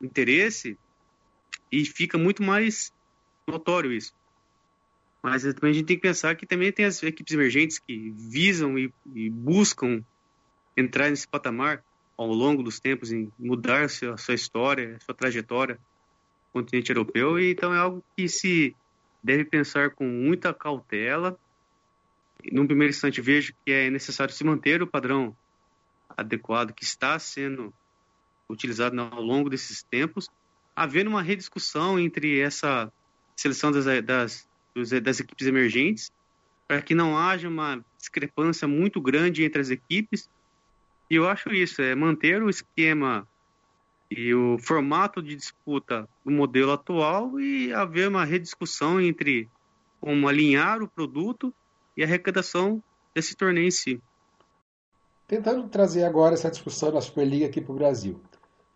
interesse 0.00 0.78
e 1.72 1.84
fica 1.84 2.16
muito 2.16 2.42
mais 2.42 2.92
notório 3.46 3.92
isso. 3.92 4.12
Mas 5.20 5.42
também 5.42 5.70
a 5.70 5.74
gente 5.74 5.86
tem 5.86 5.96
que 5.96 6.02
pensar 6.02 6.36
que 6.36 6.46
também 6.46 6.70
tem 6.70 6.84
as 6.84 7.02
equipes 7.02 7.34
emergentes 7.34 7.78
que 7.78 8.10
visam 8.10 8.78
e, 8.78 8.92
e 9.14 9.28
buscam 9.28 10.04
entrar 10.76 11.10
nesse 11.10 11.26
patamar 11.26 11.82
ao 12.16 12.28
longo 12.28 12.62
dos 12.62 12.78
tempos, 12.78 13.12
em 13.12 13.32
mudar 13.38 13.84
a 13.84 13.88
sua, 13.88 14.34
história, 14.34 14.96
a 14.96 15.04
sua 15.04 15.14
trajetória 15.14 15.78
continente 16.52 16.90
europeu, 16.90 17.38
e 17.38 17.52
então 17.52 17.74
é 17.74 17.78
algo 17.78 18.02
que 18.16 18.28
se 18.28 18.74
deve 19.22 19.44
pensar 19.44 19.90
com 19.90 20.06
muita 20.06 20.54
cautela. 20.54 21.38
Num 22.52 22.66
primeiro 22.66 22.90
instante, 22.90 23.20
vejo 23.20 23.52
que 23.64 23.72
é 23.72 23.90
necessário 23.90 24.32
se 24.32 24.44
manter 24.44 24.82
o 24.82 24.86
padrão 24.86 25.36
adequado 26.16 26.72
que 26.72 26.84
está 26.84 27.18
sendo 27.18 27.72
utilizado 28.48 28.98
ao 29.00 29.22
longo 29.22 29.50
desses 29.50 29.82
tempos, 29.82 30.28
havendo 30.74 31.10
uma 31.10 31.22
rediscussão 31.22 31.98
entre 31.98 32.40
essa 32.40 32.90
seleção 33.36 33.70
das, 33.70 33.84
das, 34.04 34.48
das 35.02 35.20
equipes 35.20 35.46
emergentes, 35.46 36.12
para 36.66 36.82
que 36.82 36.94
não 36.94 37.16
haja 37.16 37.48
uma 37.48 37.84
discrepância 37.96 38.66
muito 38.66 39.00
grande 39.00 39.44
entre 39.44 39.60
as 39.60 39.70
equipes. 39.70 40.30
E 41.10 41.14
eu 41.14 41.28
acho 41.28 41.50
isso, 41.50 41.82
é 41.82 41.94
manter 41.94 42.42
o 42.42 42.50
esquema 42.50 43.26
e 44.10 44.34
o 44.34 44.58
formato 44.58 45.22
de 45.22 45.34
disputa 45.34 46.08
do 46.24 46.30
modelo 46.30 46.72
atual 46.72 47.38
e 47.38 47.72
haver 47.72 48.08
uma 48.08 48.24
rediscussão 48.24 49.00
entre 49.00 49.48
como 50.00 50.28
alinhar 50.28 50.82
o 50.82 50.88
produto 50.88 51.54
e 51.98 52.02
a 52.04 52.06
arrecadação 52.06 52.80
desse 53.12 53.34
torneio 53.34 53.66
em 53.66 53.72
si. 53.72 54.00
Tentando 55.26 55.68
trazer 55.68 56.04
agora 56.04 56.34
essa 56.34 56.48
discussão 56.48 56.92
da 56.92 57.00
Superliga 57.00 57.46
aqui 57.46 57.60
para 57.60 57.72
o 57.72 57.74
Brasil. 57.74 58.20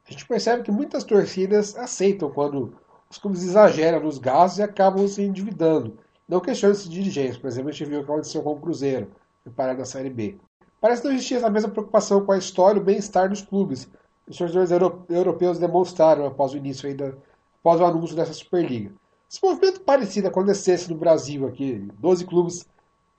A 0.05 0.11
gente 0.11 0.27
percebe 0.27 0.65
que 0.65 0.73
muitas 0.73 1.05
torcidas 1.05 1.77
aceitam 1.77 2.33
quando 2.33 2.75
os 3.09 3.19
clubes 3.19 3.45
exageram 3.45 4.01
nos 4.01 4.19
gastos 4.19 4.59
e 4.59 4.63
acabam 4.65 5.07
se 5.07 5.23
endividando. 5.23 5.97
Não 6.29 6.41
questionam 6.41 6.75
esses 6.75 6.91
dirigentes. 6.91 7.39
Por 7.39 7.47
exemplo, 7.47 7.69
a 7.69 7.73
gente 7.73 7.89
viu 7.89 8.01
o 8.01 8.05
que 8.05 8.11
aconteceu 8.11 8.43
com 8.43 8.55
o 8.55 8.61
Cruzeiro, 8.61 9.13
preparado 9.45 9.79
na 9.79 9.85
Série 9.85 10.11
B. 10.11 10.37
Parece 10.81 11.05
não 11.05 11.13
existir 11.13 11.37
essa 11.37 11.49
mesma 11.49 11.71
preocupação 11.71 12.27
com 12.27 12.33
a 12.33 12.39
história 12.39 12.81
e 12.81 12.83
o 12.83 12.85
bem-estar 12.85 13.29
dos 13.29 13.41
clubes. 13.41 13.89
Os 14.27 14.37
torcedores 14.37 14.71
europeus 15.09 15.61
demonstraram 15.61 16.27
após 16.27 16.53
o 16.53 16.57
início 16.57 16.89
ainda, 16.89 17.17
após 17.61 17.81
o 17.81 17.85
anúncio 17.85 18.17
dessa 18.17 18.33
Superliga. 18.33 18.93
Se 19.29 19.39
um 19.45 19.51
movimento 19.51 19.81
parecido 19.83 20.27
acontecesse 20.27 20.91
no 20.91 20.99
Brasil 20.99 21.47
aqui, 21.47 21.89
12 22.01 22.27
clubes 22.27 22.67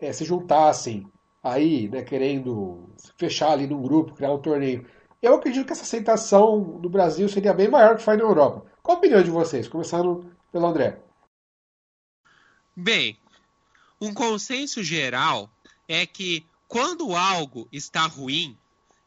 é, 0.03 0.11
se 0.11 0.25
juntassem 0.25 1.07
aí, 1.41 1.87
né, 1.87 2.03
querendo 2.03 2.89
fechar 3.17 3.51
ali 3.51 3.65
num 3.65 3.81
grupo, 3.81 4.13
criar 4.13 4.33
um 4.33 4.41
torneio. 4.41 4.85
Eu 5.21 5.35
acredito 5.35 5.65
que 5.65 5.71
essa 5.71 5.83
aceitação 5.83 6.79
no 6.81 6.89
Brasil 6.89 7.29
seria 7.29 7.53
bem 7.53 7.69
maior 7.69 7.95
que 7.95 8.03
foi 8.03 8.17
na 8.17 8.23
Europa. 8.23 8.65
Qual 8.81 8.97
a 8.97 8.99
opinião 8.99 9.23
de 9.23 9.31
vocês? 9.31 9.67
Começando 9.67 10.29
pelo 10.51 10.67
André. 10.67 10.99
Bem, 12.75 13.17
um 14.01 14.13
consenso 14.13 14.83
geral 14.83 15.49
é 15.87 16.05
que 16.05 16.45
quando 16.67 17.15
algo 17.15 17.67
está 17.71 18.05
ruim, 18.05 18.57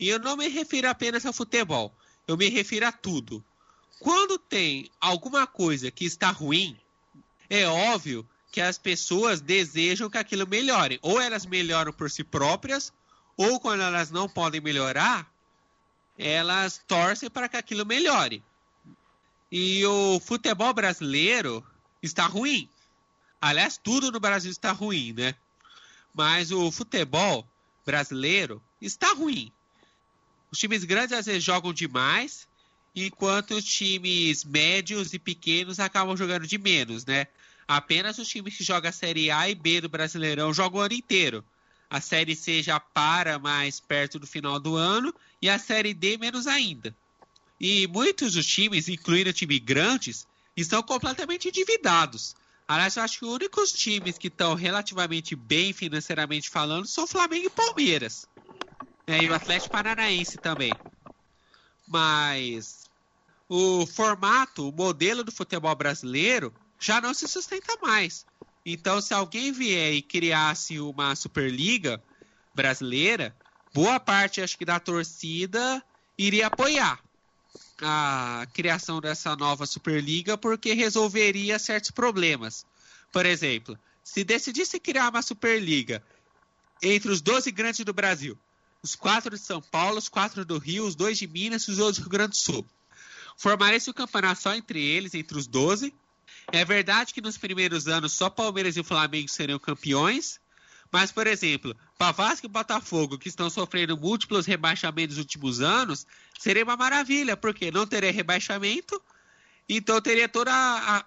e 0.01 0.09
eu 0.09 0.19
não 0.19 0.37
me 0.37 0.49
refiro 0.49 0.89
apenas 0.89 1.27
ao 1.27 1.33
futebol, 1.33 1.93
eu 2.27 2.37
me 2.37 2.49
refiro 2.49 2.87
a 2.87 2.93
tudo. 2.93 3.45
Quando 3.99 4.39
tem 4.39 4.91
alguma 5.01 5.47
coisa 5.47 5.91
que 5.91 6.05
está 6.07 6.31
ruim, 6.31 6.79
é 7.51 7.67
óbvio 7.67 8.27
que 8.51 8.61
as 8.61 8.79
pessoas 8.79 9.41
desejam 9.41 10.09
que 10.09 10.19
aquilo 10.19 10.47
melhore. 10.47 10.99
Ou 11.03 11.21
elas 11.21 11.45
melhoram 11.45 11.93
por 11.93 12.11
si 12.11 12.25
próprias, 12.25 12.93
ou 13.37 13.61
quando 13.61 13.83
elas 13.83 14.11
não 14.11 14.29
podem 14.29 14.61
melhorar, 14.61 15.31
elas 16.19 16.81
torcem 16.87 17.29
para 17.29 17.49
que 17.49 17.57
aquilo 17.57 17.85
melhore. 17.85 18.43
E 19.51 19.85
o 19.85 20.19
futebol 20.21 20.73
brasileiro 20.73 21.65
está 22.03 22.27
ruim. 22.27 22.69
Aliás, 23.41 23.79
tudo 23.79 24.11
no 24.11 24.19
Brasil 24.19 24.51
está 24.51 24.73
ruim, 24.73 25.13
né? 25.13 25.35
Mas 26.15 26.51
o 26.51 26.71
futebol 26.73 27.47
brasileiro 27.85 28.63
está 28.81 29.13
ruim. 29.13 29.53
Os 30.51 30.59
times 30.59 30.85
grandes 30.85 31.13
às 31.13 31.27
vezes 31.27 31.45
jogam 31.45 31.73
demais, 31.73 32.49
enquanto 32.95 33.53
os 33.53 33.65
times 33.65 34.45
médios 34.45 35.13
e 35.13 35.19
pequenos 35.19 35.79
acabam 35.79 36.17
jogando 36.17 36.47
de 36.47 36.57
menos, 36.57 37.05
né? 37.05 37.27
Apenas 37.69 38.19
os 38.19 38.29
times 38.29 38.57
que 38.57 38.65
jogam 38.65 38.89
a 38.89 38.93
Série 38.93 39.31
A 39.31 39.49
e 39.49 39.55
B 39.55 39.81
do 39.81 39.89
Brasileirão 39.89 40.53
jogam 40.53 40.81
o 40.81 40.85
ano 40.85 40.95
inteiro. 40.95 41.45
A 41.91 42.01
Série 42.01 42.37
C 42.37 42.63
já 42.63 42.79
para 42.79 43.39
mais 43.39 43.81
perto 43.81 44.19
do 44.19 44.27
final 44.27 44.61
do 44.61 44.77
ano 44.77 45.15
e 45.41 45.49
a 45.49 45.59
Série 45.59 45.95
D 45.95 46.17
menos 46.17 46.47
ainda. 46.47 46.95
E 47.61 47.87
muitos 47.87 48.35
dos 48.35 48.47
times, 48.47 48.89
incluindo 48.89 49.33
times 49.33 49.59
grandes, 49.59 50.27
estão 50.57 50.83
completamente 50.83 51.49
endividados. 51.49 52.37
Aliás, 52.69 52.97
eu 52.97 53.03
acho 53.03 53.21
que 53.21 53.25
os 53.25 53.33
únicos 53.33 53.73
times 53.73 54.19
que 54.19 54.29
estão 54.29 54.55
relativamente 54.55 55.37
bem 55.37 55.73
financeiramente 55.73 56.51
falando 56.51 56.87
são 56.87 57.07
Flamengo 57.07 57.47
e 57.47 57.51
Palmeiras. 57.51 58.27
É, 59.07 59.23
e 59.23 59.29
o 59.29 59.35
Atlético 59.35 59.71
Paranaense 59.71 60.37
também. 60.39 60.73
Mas 61.87 62.91
o 63.49 63.87
formato, 63.87 64.69
o 64.69 64.73
modelo 64.73 65.23
do 65.23 65.31
futebol 65.31 65.75
brasileiro 65.77 66.53
já 66.79 67.01
não 67.01 67.15
se 67.15 67.27
sustenta 67.27 67.77
mais. 67.83 68.27
Então, 68.65 69.01
se 69.01 69.15
alguém 69.15 69.53
vier 69.53 69.95
e 69.95 70.03
criasse 70.03 70.81
uma 70.81 71.15
Superliga 71.15 72.03
brasileira, 72.55 73.37
boa 73.73 74.01
parte, 74.01 74.41
acho 74.41 74.59
que, 74.59 74.65
da 74.65 74.81
torcida 74.81 75.83
iria 76.19 76.47
apoiar 76.47 77.01
a 77.83 78.47
criação 78.53 79.01
dessa 79.01 79.37
nova 79.37 79.67
Superliga 79.67 80.37
porque 80.37 80.73
resolveria 80.73 81.59
certos 81.59 81.91
problemas. 81.91 82.67
Por 83.13 83.27
exemplo, 83.27 83.79
se 84.03 84.25
decidisse 84.25 84.81
criar 84.81 85.11
uma 85.11 85.23
Superliga 85.23 86.03
entre 86.83 87.11
os 87.11 87.21
12 87.21 87.51
grandes 87.51 87.85
do 87.85 87.93
Brasil, 87.93 88.39
os 88.83 88.95
quatro 88.95 89.31
de 89.31 89.39
São 89.39 89.61
Paulo, 89.61 89.99
os 89.99 90.09
quatro 90.09 90.45
do 90.45 90.59
Rio, 90.59 90.87
os 90.87 90.95
dois 90.95 91.19
de 91.19 91.27
Minas 91.27 91.63
e 91.65 91.71
os 91.71 91.79
outros 91.79 91.99
do 91.99 92.03
Rio 92.03 92.11
Grande 92.11 92.31
do 92.31 92.37
Sul, 92.37 92.67
formaria-se 93.37 93.91
um 93.91 93.95
campeonato 93.95 94.41
só 94.41 94.55
entre 94.55 94.83
eles, 94.83 95.15
entre 95.15 95.37
os 95.37 95.47
12. 95.47 95.95
É 96.53 96.65
verdade 96.65 97.13
que 97.13 97.21
nos 97.21 97.37
primeiros 97.37 97.89
anos 97.89 98.13
só 98.13 98.31
Palmeiras 98.31 98.77
e 98.77 98.83
Flamengo 98.83 99.29
seriam 99.29 99.59
campeões, 99.59 100.41
mas, 100.93 101.11
por 101.11 101.27
exemplo, 101.27 101.77
para 101.99 102.13
Vasco 102.13 102.47
e 102.47 102.49
Botafogo, 102.49 103.19
que 103.19 103.29
estão 103.29 103.51
sofrendo 103.51 103.97
múltiplos 103.97 104.47
rebaixamentos 104.47 105.17
nos 105.17 105.25
últimos 105.25 105.61
anos, 105.61 106.07
seria 106.39 106.63
uma 106.63 106.77
maravilha, 106.77 107.37
porque 107.37 107.71
não 107.71 107.87
teria 107.87 108.13
rebaixamento, 108.13 109.03
então 109.69 110.01
teria 110.01 110.29
todas 110.29 110.55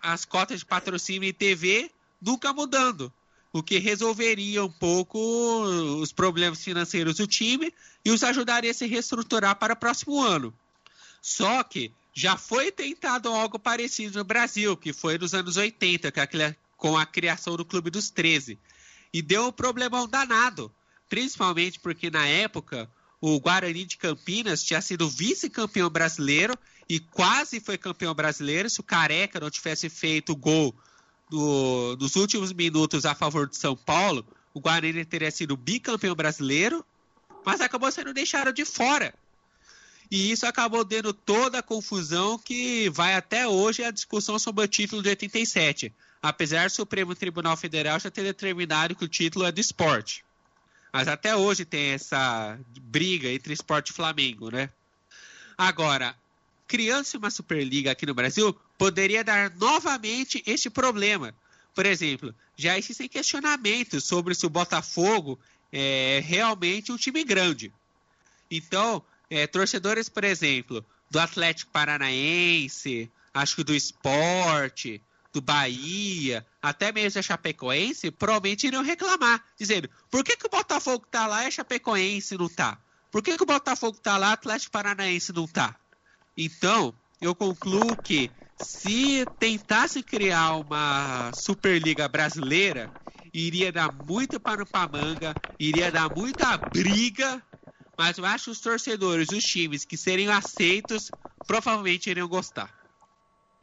as 0.01 0.25
cotas 0.25 0.59
de 0.59 0.65
patrocínio 0.65 1.29
e 1.29 1.33
TV 1.33 1.89
nunca 2.21 2.51
mudando, 2.51 3.11
o 3.53 3.63
que 3.63 3.79
resolveria 3.79 4.63
um 4.63 4.71
pouco 4.71 5.17
os 6.01 6.11
problemas 6.11 6.61
financeiros 6.61 7.15
do 7.15 7.25
time 7.25 7.73
e 8.03 8.11
os 8.11 8.23
ajudaria 8.23 8.71
a 8.71 8.73
se 8.73 8.85
reestruturar 8.85 9.55
para 9.55 9.73
o 9.73 9.77
próximo 9.77 10.21
ano. 10.21 10.53
Só 11.21 11.63
que 11.63 11.91
já 12.13 12.37
foi 12.37 12.71
tentado 12.71 13.29
algo 13.29 13.59
parecido 13.59 14.17
no 14.19 14.23
Brasil, 14.23 14.75
que 14.75 14.93
foi 14.93 15.17
nos 15.17 15.33
anos 15.33 15.57
80, 15.57 16.11
com 16.77 16.97
a 16.97 17.05
criação 17.05 17.55
do 17.55 17.65
Clube 17.65 17.89
dos 17.89 18.09
13 18.09 18.59
e 19.13 19.21
deu 19.21 19.47
um 19.47 19.51
problemão 19.51 20.07
danado. 20.07 20.71
Principalmente 21.07 21.79
porque 21.79 22.09
na 22.09 22.25
época 22.27 22.89
o 23.19 23.39
Guarani 23.39 23.85
de 23.85 23.97
Campinas 23.97 24.63
tinha 24.63 24.81
sido 24.81 25.09
vice-campeão 25.09 25.89
brasileiro 25.89 26.57
e 26.87 26.99
quase 26.99 27.59
foi 27.59 27.77
campeão 27.77 28.13
brasileiro 28.13 28.69
se 28.69 28.79
o 28.79 28.83
Careca 28.83 29.39
não 29.39 29.49
tivesse 29.49 29.89
feito 29.89 30.35
gol 30.35 30.73
do, 31.29 31.97
nos 31.99 32.15
últimos 32.15 32.53
minutos 32.53 33.05
a 33.05 33.15
favor 33.15 33.47
de 33.47 33.57
São 33.57 33.75
Paulo. 33.75 34.25
O 34.53 34.59
Guarani 34.59 35.03
teria 35.05 35.31
sido 35.31 35.57
bicampeão 35.57 36.15
brasileiro, 36.15 36.85
mas 37.45 37.61
acabou 37.61 37.91
sendo 37.91 38.13
deixado 38.13 38.53
de 38.53 38.65
fora. 38.65 39.13
E 40.11 40.31
isso 40.31 40.45
acabou 40.45 40.83
dando 40.83 41.13
toda 41.13 41.59
a 41.59 41.63
confusão 41.63 42.37
que 42.37 42.89
vai 42.89 43.13
até 43.15 43.47
hoje 43.47 43.83
a 43.83 43.91
discussão 43.91 44.39
sobre 44.39 44.63
o 44.63 44.67
título 44.67 45.03
de 45.03 45.09
87 45.09 45.93
apesar 46.21 46.67
do 46.67 46.71
Supremo 46.71 47.15
Tribunal 47.15 47.55
Federal 47.55 47.99
já 47.99 48.11
ter 48.11 48.23
determinado 48.23 48.95
que 48.95 49.05
o 49.05 49.07
título 49.07 49.45
é 49.45 49.51
do 49.51 49.59
esporte. 49.59 50.23
Mas 50.91 51.07
até 51.07 51.35
hoje 51.35 51.65
tem 51.65 51.91
essa 51.91 52.59
briga 52.81 53.29
entre 53.29 53.53
esporte 53.53 53.89
e 53.89 53.93
Flamengo, 53.93 54.49
né? 54.49 54.69
Agora, 55.57 56.15
criando-se 56.67 57.17
uma 57.17 57.29
Superliga 57.29 57.91
aqui 57.91 58.05
no 58.05 58.13
Brasil, 58.13 58.53
poderia 58.77 59.23
dar 59.23 59.51
novamente 59.55 60.43
este 60.45 60.69
problema. 60.69 61.33
Por 61.75 61.85
exemplo, 61.85 62.33
já 62.55 62.77
existem 62.77 63.07
questionamentos 63.07 64.03
sobre 64.03 64.33
se 64.33 64.45
o 64.45 64.49
Botafogo 64.49 65.39
é 65.71 66.21
realmente 66.25 66.91
um 66.91 66.97
time 66.97 67.23
grande. 67.23 67.71
Então, 68.49 69.03
é, 69.29 69.45
torcedores, 69.47 70.09
por 70.09 70.23
exemplo, 70.23 70.85
do 71.09 71.19
Atlético 71.19 71.71
Paranaense, 71.71 73.11
acho 73.33 73.55
que 73.55 73.63
do 73.63 73.75
esporte, 73.75 75.01
do 75.31 75.41
Bahia, 75.41 76.45
até 76.61 76.91
mesmo 76.91 77.19
a 77.19 77.23
Chapecoense, 77.23 78.11
provavelmente 78.11 78.67
iriam 78.67 78.83
reclamar, 78.83 79.43
dizendo: 79.57 79.89
por 80.09 80.23
que, 80.23 80.35
que 80.35 80.47
o 80.47 80.49
Botafogo 80.49 81.05
tá 81.09 81.27
lá 81.27 81.43
e 81.43 81.47
a 81.47 81.51
Chapecoense 81.51 82.37
não 82.37 82.49
tá? 82.49 82.77
Por 83.11 83.21
que, 83.21 83.37
que 83.37 83.43
o 83.43 83.45
Botafogo 83.45 83.97
tá 83.97 84.17
lá 84.17 84.27
e 84.27 84.31
o 84.31 84.33
Atlético 84.33 84.71
Paranaense 84.71 85.33
não 85.33 85.47
tá? 85.47 85.75
Então, 86.37 86.93
eu 87.21 87.35
concluo 87.35 87.95
que 87.97 88.31
se 88.61 89.25
tentasse 89.39 90.03
criar 90.03 90.55
uma 90.55 91.31
Superliga 91.33 92.07
brasileira, 92.07 92.91
iria 93.33 93.71
dar 93.71 93.91
muito 93.91 94.39
pano 94.39 94.65
para 94.65 94.89
manga, 94.91 95.35
iria 95.59 95.91
dar 95.91 96.13
muita 96.15 96.57
briga, 96.57 97.41
mas 97.99 98.17
eu 98.17 98.23
acho 98.23 98.45
que 98.45 98.51
os 98.51 98.61
torcedores, 98.61 99.27
os 99.27 99.43
times 99.43 99.83
que 99.83 99.97
seriam 99.97 100.33
aceitos, 100.33 101.11
provavelmente 101.45 102.09
iriam 102.09 102.29
gostar. 102.29 102.73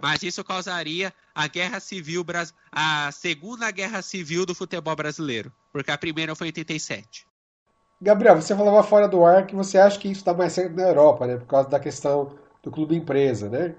Mas 0.02 0.22
isso 0.22 0.44
causaria 0.44 1.10
a 1.34 1.46
guerra 1.46 1.80
civil, 1.80 2.22
a 2.70 3.10
segunda 3.12 3.70
guerra 3.70 4.02
civil 4.02 4.44
do 4.44 4.54
futebol 4.54 4.94
brasileiro, 4.94 5.50
porque 5.72 5.90
a 5.90 5.96
primeira 5.96 6.34
foi 6.34 6.48
em 6.48 6.50
87. 6.50 7.26
Gabriel, 7.98 8.36
você 8.36 8.54
falava 8.54 8.86
fora 8.86 9.08
do 9.08 9.24
ar 9.24 9.46
que 9.46 9.56
você 9.56 9.78
acha 9.78 9.98
que 9.98 10.08
isso 10.08 10.20
está 10.20 10.34
mais 10.34 10.52
certo 10.52 10.76
na 10.76 10.82
Europa, 10.82 11.26
né? 11.26 11.38
Por 11.38 11.46
causa 11.46 11.70
da 11.70 11.80
questão 11.80 12.36
do 12.62 12.70
clube 12.70 12.94
empresa, 12.94 13.48
né? 13.48 13.74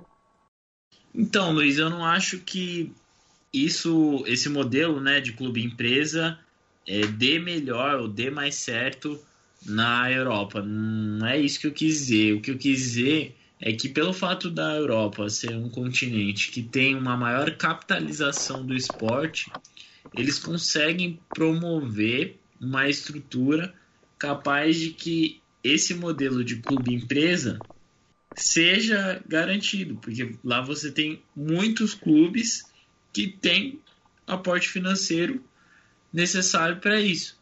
Então, 1.14 1.52
Luiz, 1.52 1.78
eu 1.78 1.92
não 1.92 2.04
acho 2.04 2.40
que 2.40 2.92
isso, 3.54 4.24
esse 4.26 4.50
modelo, 4.50 5.00
né, 5.00 5.22
de 5.22 5.34
clube 5.34 5.64
empresa, 5.64 6.40
é, 6.88 7.02
dê 7.02 7.38
melhor 7.38 8.00
ou 8.00 8.08
dê 8.08 8.32
mais 8.32 8.56
certo 8.56 9.24
na 9.66 10.12
Europa. 10.12 10.62
Não 10.62 11.26
é 11.28 11.40
isso 11.40 11.60
que 11.60 11.68
eu 11.68 11.74
quis 11.74 12.00
dizer. 12.00 12.34
O 12.34 12.42
que 12.42 12.52
eu 12.52 12.58
quis 12.58 12.80
dizer 12.80 13.36
é 13.60 13.74
que 13.74 13.90
pelo 13.90 14.14
fato 14.14 14.50
da 14.50 14.76
Europa 14.76 15.30
ser 15.30 15.56
um 15.56 15.70
continente 15.70 16.52
que 16.52 16.62
tem 16.62 16.96
uma 16.96 17.18
maior 17.18 17.56
capitalização 17.58 18.66
do 18.66 18.76
esporte, 18.76 19.52
eles 20.14 20.40
conseguem 20.40 21.20
promover 21.34 22.38
uma 22.60 22.88
estrutura 22.88 23.74
capaz 24.18 24.80
de 24.80 24.92
que 24.92 25.42
esse 25.64 25.94
modelo 25.94 26.44
de 26.44 26.58
clube 26.58 26.94
empresa 26.94 27.64
seja 28.34 29.22
garantido, 29.28 29.96
porque 29.96 30.36
lá 30.44 30.62
você 30.62 30.92
tem 30.92 31.22
muitos 31.36 31.94
clubes 31.94 32.72
que 33.12 33.28
têm 33.28 33.80
aporte 34.28 34.70
financeiro 34.70 35.44
necessário 36.14 36.78
para 36.78 37.02
isso. 37.02 37.38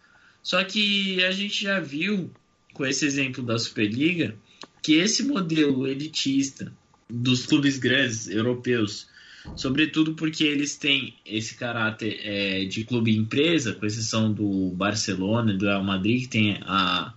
Só 0.45 0.63
que 0.63 1.25
a 1.25 1.31
gente 1.31 1.63
já 1.63 1.79
viu, 1.79 2.29
com 2.71 2.85
esse 2.85 3.03
exemplo 3.03 3.41
da 3.41 3.57
Superliga, 3.57 4.35
que 4.83 4.93
esse 4.93 5.23
modelo 5.23 5.87
elitista 5.87 6.71
dos 7.09 7.47
clubes 7.47 7.79
grandes 7.79 8.27
europeus, 8.27 9.07
sobretudo 9.55 10.13
porque 10.13 10.43
eles 10.43 10.77
têm 10.77 11.15
esse 11.25 11.55
caráter 11.55 12.19
é, 12.23 12.65
de 12.65 12.83
clube 12.83 13.17
empresa, 13.17 13.73
com 13.73 13.87
exceção 13.87 14.31
do 14.31 14.69
Barcelona 14.69 15.51
e 15.51 15.57
do 15.57 15.65
Real 15.65 15.83
Madrid, 15.83 16.21
que 16.21 16.27
tem 16.27 16.59
a 16.61 17.11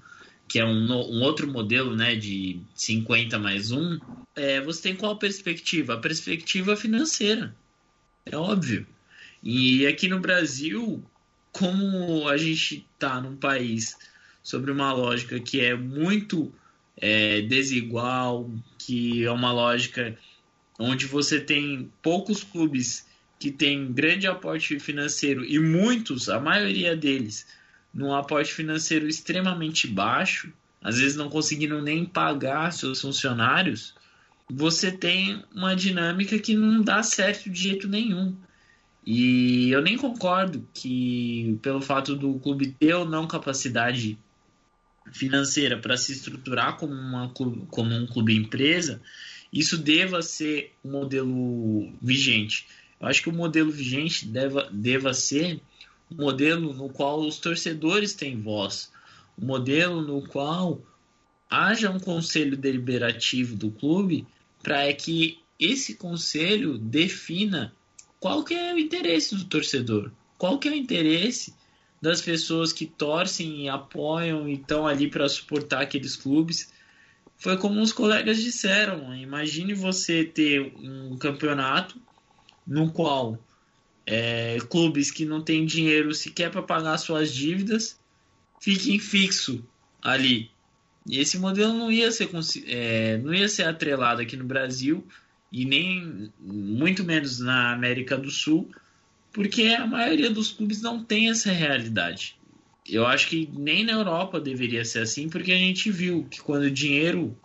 que 0.48 0.58
é 0.58 0.64
um, 0.64 0.90
um, 0.90 1.20
outro 1.20 1.46
modelo 1.46 1.94
né, 1.94 2.16
de 2.16 2.58
50 2.74 3.38
mais 3.38 3.70
1, 3.70 3.98
é, 4.34 4.62
você 4.62 4.84
tem 4.84 4.96
qual 4.96 5.18
perspectiva? 5.18 5.92
A 5.92 5.98
perspectiva 5.98 6.74
financeira. 6.74 7.54
É 8.24 8.34
óbvio. 8.34 8.86
E 9.42 9.86
aqui 9.86 10.08
no 10.08 10.18
Brasil, 10.18 11.04
como 11.59 12.28
a 12.28 12.36
gente 12.36 12.86
está 12.94 13.20
num 13.20 13.36
país 13.36 13.96
sobre 14.42 14.70
uma 14.70 14.92
lógica 14.92 15.40
que 15.40 15.61
é 15.61 15.74
muito 15.74 16.52
é, 16.96 17.42
desigual, 17.42 18.50
que 18.78 19.24
é 19.24 19.30
uma 19.30 19.52
lógica 19.52 20.16
onde 20.78 21.06
você 21.06 21.40
tem 21.40 21.90
poucos 22.00 22.44
clubes 22.44 23.06
que 23.38 23.50
têm 23.50 23.92
grande 23.92 24.26
aporte 24.26 24.78
financeiro 24.78 25.44
e 25.44 25.59
muitos, 25.59 26.28
a 26.28 26.40
maioria 26.40 26.96
deles, 26.96 27.46
num 27.92 28.14
aporte 28.14 28.52
financeiro 28.52 29.09
extremamente 29.09 29.86
baixo, 29.86 30.52
às 30.80 30.98
vezes 30.98 31.16
não 31.16 31.28
conseguindo 31.28 31.82
nem 31.82 32.04
pagar 32.04 32.72
seus 32.72 33.00
funcionários, 33.00 33.94
você 34.50 34.90
tem 34.90 35.42
uma 35.54 35.74
dinâmica 35.74 36.38
que 36.38 36.54
não 36.54 36.82
dá 36.82 37.02
certo 37.02 37.50
de 37.50 37.61
jeito 37.61 37.88
nenhum. 37.88 38.36
E 39.11 39.70
eu 39.70 39.80
nem 39.80 39.96
concordo 39.96 40.68
que, 40.74 41.59
pelo 41.62 41.80
fato 41.80 42.14
do 42.14 42.38
clube 42.40 42.76
ter 42.78 42.92
ou 42.92 43.06
não 43.06 43.26
capacidade 43.26 44.18
financeira 45.11 45.78
para 45.78 45.96
se 45.96 46.12
estruturar 46.12 46.76
como, 46.76 46.92
uma, 46.92 47.32
como 47.70 47.94
um 47.94 48.06
clube 48.06 48.36
empresa, 48.36 49.00
isso 49.50 49.78
deva 49.78 50.20
ser 50.20 50.74
o 50.84 50.88
modelo 50.88 51.90
vigente. 52.02 52.66
Eu 53.00 53.06
acho 53.09 53.22
que 53.22 53.30
o 53.30 53.32
modelo 53.32 53.70
vigente 53.70 54.26
deva, 54.26 54.68
deva 54.70 55.14
ser 55.14 55.59
um 56.12 56.16
modelo 56.16 56.74
no 56.74 56.90
qual 56.90 57.22
os 57.22 57.38
torcedores 57.38 58.12
têm 58.12 58.38
voz, 58.38 58.92
um 59.38 59.46
modelo 59.46 60.02
no 60.02 60.20
qual 60.20 60.82
haja 61.48 61.90
um 61.90 61.98
conselho 61.98 62.59
deliberativo 62.59 63.56
do 63.56 63.70
clube 63.70 64.26
para 64.62 64.92
que 64.92 65.38
esse 65.59 65.94
conselho 65.94 66.76
defina 66.76 67.72
qual 68.20 68.44
que 68.44 68.54
é 68.54 68.74
o 68.74 68.78
interesse 68.78 69.34
do 69.34 69.44
torcedor, 69.44 70.10
qual 70.36 70.58
que 70.58 70.68
é 70.68 70.70
o 70.70 70.74
interesse 70.74 71.54
das 72.00 72.20
pessoas 72.20 72.72
que 72.72 72.86
torcem 72.86 73.64
e 73.64 73.68
apoiam 73.68 74.48
e 74.48 74.54
estão 74.54 74.86
ali 74.86 75.10
para 75.10 75.28
suportar 75.28 75.82
aqueles 75.82 76.16
clubes. 76.16 76.72
Foi 77.36 77.56
como 77.56 77.80
os 77.80 77.92
colegas 77.92 78.42
disseram, 78.42 79.14
imagine 79.14 79.74
você 79.74 80.24
ter 80.24 80.72
um 80.80 81.16
campeonato 81.16 81.96
no 82.66 82.90
qual 82.90 83.38
é, 84.06 84.58
clubes 84.68 85.10
que 85.10 85.24
não 85.24 85.42
têm 85.42 85.66
dinheiro 85.66 86.14
sequer 86.14 86.50
para 86.50 86.62
pagar 86.62 86.98
suas 86.98 87.32
dívidas 87.32 87.98
fiquem 88.60 88.98
fixo 88.98 89.64
ali. 90.02 90.50
E 91.06 91.18
esse 91.18 91.38
modelo 91.38 91.72
não 91.72 91.90
ia 91.90 92.10
ser, 92.10 92.28
é, 92.66 93.18
não 93.18 93.32
ia 93.32 93.48
ser 93.48 93.64
atrelado 93.64 94.20
aqui 94.20 94.36
no 94.36 94.44
Brasil 94.44 95.06
e 95.51 95.64
nem 95.64 96.30
muito 96.40 97.05
menos 97.05 97.38
na 97.38 97.72
América 97.72 98.16
do 98.16 98.30
Sul, 98.30 98.70
porque 99.32 99.68
a 99.68 99.86
maioria 99.86 100.30
dos 100.30 100.53
clubes 100.53 100.82
não 100.82 101.03
tem 101.03 101.30
essa 101.30 101.53
realidade. 101.53 102.36
Eu 102.86 103.07
acho 103.07 103.28
que 103.28 103.49
nem 103.53 103.84
na 103.84 103.92
Europa 103.92 104.40
deveria 104.40 104.84
ser 104.84 105.01
assim, 105.01 105.28
porque 105.28 105.53
a 105.53 105.59
gente 105.59 105.90
viu 105.90 106.26
que 106.30 106.40
quando 106.40 106.64
o 106.64 106.70
dinheiro 106.70 107.36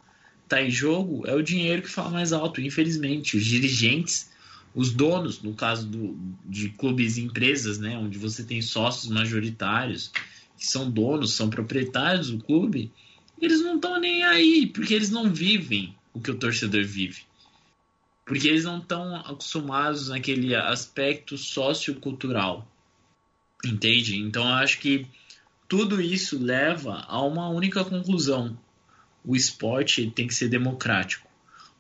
está 0.44 0.62
em 0.62 0.70
jogo, 0.70 1.28
é 1.28 1.34
o 1.34 1.42
dinheiro 1.42 1.82
que 1.82 1.90
fala 1.90 2.10
mais 2.10 2.32
alto. 2.32 2.62
Infelizmente, 2.62 3.36
os 3.36 3.46
dirigentes 3.46 4.32
os 4.76 4.92
donos, 4.92 5.42
no 5.42 5.54
caso 5.54 5.88
do, 5.88 6.18
de 6.46 6.70
clubes 6.70 7.18
e 7.18 7.22
empresas, 7.22 7.78
né, 7.78 7.98
onde 7.98 8.18
você 8.18 8.44
tem 8.44 8.62
sócios 8.62 9.12
majoritários, 9.12 10.12
que 10.58 10.66
são 10.66 10.90
donos, 10.90 11.34
são 11.34 11.50
proprietários 11.50 12.32
do 12.32 12.44
clube, 12.44 12.92
eles 13.40 13.62
não 13.62 13.76
estão 13.76 14.00
nem 14.00 14.24
aí, 14.24 14.68
porque 14.68 14.94
eles 14.94 15.10
não 15.10 15.32
vivem 15.32 15.96
o 16.14 16.20
que 16.20 16.32
o 16.32 16.36
torcedor 16.36 16.84
vive. 16.86 17.22
Porque 18.26 18.48
eles 18.48 18.64
não 18.64 18.80
estão 18.80 19.16
acostumados 19.16 20.10
naquele 20.10 20.56
aspecto 20.56 21.38
sociocultural. 21.38 22.68
Entende? 23.66 24.18
Então 24.18 24.44
eu 24.44 24.54
acho 24.56 24.80
que 24.80 25.08
tudo 25.68 26.02
isso 26.02 26.42
leva 26.42 27.06
a 27.08 27.22
uma 27.22 27.50
única 27.50 27.84
conclusão. 27.84 28.58
O 29.26 29.36
esporte 29.36 30.10
tem 30.12 30.28
que 30.28 30.36
ser 30.36 30.50
democrático 30.50 31.28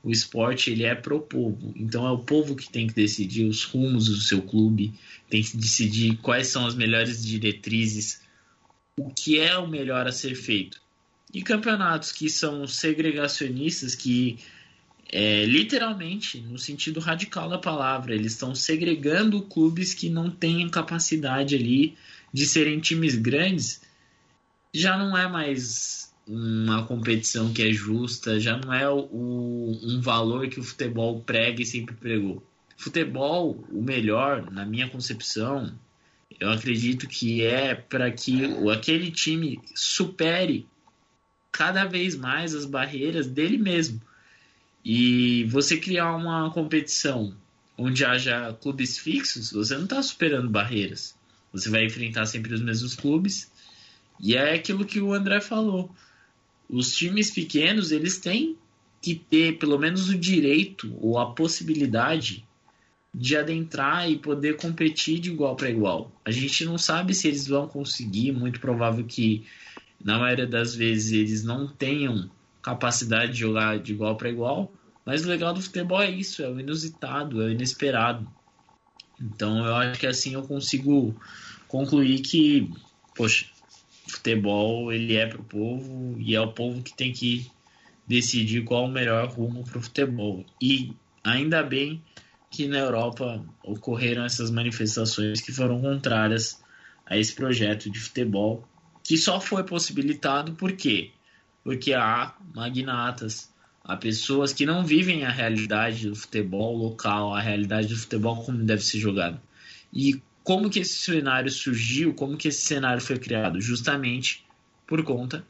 o 0.04 0.12
esporte 0.12 0.70
ele 0.70 0.84
é 0.84 0.94
pro 0.94 1.22
povo. 1.22 1.74
Então 1.78 2.06
é 2.06 2.12
o 2.12 2.20
povo 2.20 2.56
que 2.56 2.70
tem 2.70 2.88
que 2.88 2.94
decidir 2.94 3.46
os 3.46 3.64
rumos 3.64 4.08
do 4.08 4.18
seu 4.18 4.42
clube, 4.42 4.94
tem 5.30 5.42
que 5.42 5.56
decidir 5.56 6.18
quais 6.18 6.48
são 6.48 6.68
as 6.68 6.76
melhores 6.76 7.26
diretrizes, 7.26 8.22
o 8.98 9.10
que 9.10 9.40
é 9.40 9.58
o 9.58 9.66
melhor 9.66 10.06
a 10.06 10.12
ser 10.12 10.36
feito. 10.36 10.82
E 11.34 11.42
campeonatos 11.42 12.12
que 12.12 12.30
são 12.30 12.68
segregacionistas, 12.68 13.96
que 13.96 14.38
é, 15.16 15.46
literalmente, 15.46 16.40
no 16.40 16.58
sentido 16.58 17.00
radical 17.00 17.48
da 17.48 17.60
palavra, 17.60 18.16
eles 18.16 18.32
estão 18.32 18.56
segregando 18.56 19.44
clubes 19.44 19.94
que 19.94 20.10
não 20.10 20.28
têm 20.28 20.68
capacidade 20.68 21.54
ali 21.54 21.96
de 22.34 22.48
serem 22.48 22.80
times 22.80 23.14
grandes, 23.16 23.80
já 24.74 24.98
não 24.98 25.16
é 25.16 25.28
mais 25.28 26.12
uma 26.26 26.84
competição 26.88 27.54
que 27.54 27.62
é 27.62 27.72
justa, 27.72 28.40
já 28.40 28.58
não 28.58 28.74
é 28.74 28.90
o, 28.90 29.08
um 29.84 30.02
valor 30.02 30.48
que 30.48 30.60
o 30.60 30.64
futebol 30.64 31.22
prega 31.22 31.62
e 31.62 31.66
sempre 31.66 31.94
pregou. 31.94 32.44
Futebol, 32.76 33.64
o 33.72 33.84
melhor, 33.84 34.50
na 34.50 34.66
minha 34.66 34.90
concepção, 34.90 35.72
eu 36.40 36.50
acredito 36.50 37.08
que 37.08 37.46
é 37.46 37.76
para 37.76 38.10
que 38.10 38.46
aquele 38.72 39.12
time 39.12 39.60
supere 39.76 40.66
cada 41.52 41.86
vez 41.86 42.16
mais 42.16 42.56
as 42.56 42.66
barreiras 42.66 43.28
dele 43.28 43.60
mesmo. 43.60 44.02
E 44.84 45.46
você 45.46 45.78
criar 45.78 46.16
uma 46.16 46.52
competição 46.52 47.36
onde 47.78 48.04
haja 48.04 48.54
clubes 48.62 48.98
fixos, 48.98 49.52
você 49.52 49.76
não 49.76 49.86
está 49.86 50.02
superando 50.02 50.50
barreiras. 50.50 51.16
Você 51.52 51.70
vai 51.70 51.86
enfrentar 51.86 52.26
sempre 52.26 52.54
os 52.54 52.62
mesmos 52.62 52.96
clubes. 52.96 53.52
E 54.20 54.36
é 54.36 54.54
aquilo 54.54 54.86
que 54.86 55.00
o 55.00 55.14
André 55.14 55.42
falou 55.42 55.94
os 56.70 56.96
times 56.96 57.30
pequenos 57.30 57.92
eles 57.92 58.18
têm 58.18 58.58
que 59.02 59.14
ter 59.14 59.58
pelo 59.60 59.78
menos 59.78 60.10
o 60.10 60.18
direito 60.18 60.92
ou 61.00 61.20
a 61.20 61.32
possibilidade 61.32 62.44
de 63.14 63.38
adentrar 63.38 64.10
e 64.10 64.18
poder 64.18 64.56
competir 64.56 65.20
de 65.20 65.30
igual 65.30 65.56
para 65.56 65.70
igual. 65.70 66.12
A 66.26 66.32
gente 66.32 66.66
não 66.66 66.80
sabe 66.80 67.14
se 67.14 67.28
eles 67.28 67.48
vão 67.48 67.68
conseguir, 67.68 68.32
muito 68.32 68.60
provável 68.60 69.06
que 69.06 69.46
na 70.04 70.18
maioria 70.18 70.48
das 70.48 70.74
vezes 70.74 71.12
eles 71.12 71.44
não 71.44 71.68
tenham 71.68 72.30
capacidade 72.64 73.34
de 73.34 73.40
jogar 73.40 73.78
de 73.78 73.92
igual 73.92 74.16
para 74.16 74.30
igual, 74.30 74.74
mas 75.06 75.24
o 75.24 75.30
legal 75.30 75.54
do 75.54 75.62
futebol 75.62 76.02
é 76.02 76.10
isso, 76.10 76.42
é 76.42 76.50
o 76.50 76.60
inusitado, 76.60 77.42
é 77.42 77.46
o 77.48 77.52
inesperado. 77.52 78.28
Então 79.22 79.66
eu 79.66 79.76
acho 79.76 80.00
que 80.00 80.08
assim 80.08 80.34
eu 80.34 80.44
consigo 80.44 81.16
concluir 81.68 82.22
que, 82.22 82.72
poxa, 83.14 83.46
futebol 84.08 84.92
ele 84.92 85.16
é 85.16 85.28
para 85.28 85.42
o 85.42 85.44
povo 85.44 86.16
e 86.20 86.36
é 86.36 86.42
o 86.42 86.52
povo 86.52 86.82
que 86.82 86.94
tem 86.94 87.12
que 87.12 87.52
decidir 88.08 88.64
qual 88.64 88.86
o 88.86 88.92
melhor 88.92 89.28
rumo 89.28 89.64
para 89.64 89.78
o 89.78 89.82
futebol. 89.82 90.46
E 90.62 90.94
ainda 91.24 91.64
bem 91.64 92.02
que 92.50 92.68
na 92.68 92.78
Europa 92.78 93.44
ocorreram 93.64 94.24
essas 94.24 94.52
manifestações 94.52 95.42
que 95.42 95.52
foram 95.52 95.82
contrárias 95.82 96.62
a 97.06 97.18
esse 97.18 97.34
projeto 97.34 97.90
de 97.90 98.00
futebol, 98.00 98.68
que 99.04 99.18
só 99.18 99.42
foi 99.42 99.64
possibilitado 99.64 100.54
por 100.54 100.72
quê? 100.74 101.13
Porque 101.64 101.94
há 101.94 102.36
magnatas, 102.54 103.50
há 103.84 103.96
pessoas 103.96 104.54
que 104.54 104.66
não 104.66 104.86
vivem 104.86 105.26
a 105.26 105.30
realidade 105.30 106.10
do 106.10 106.16
futebol 106.16 106.76
local, 106.76 107.34
a 107.34 107.40
realidade 107.40 107.88
do 107.88 107.98
futebol 107.98 108.44
como 108.44 108.64
deve 108.64 108.84
ser 108.84 109.00
jogado. 109.00 109.40
E 109.94 110.22
como 110.44 110.70
que 110.70 110.80
esse 110.80 110.96
cenário 110.96 111.50
surgiu, 111.50 112.14
como 112.14 112.38
que 112.38 112.50
esse 112.50 112.62
cenário 112.62 113.02
foi 113.02 113.18
criado? 113.18 113.62
Justamente 113.62 114.46
por 114.86 115.04
conta 115.04 115.46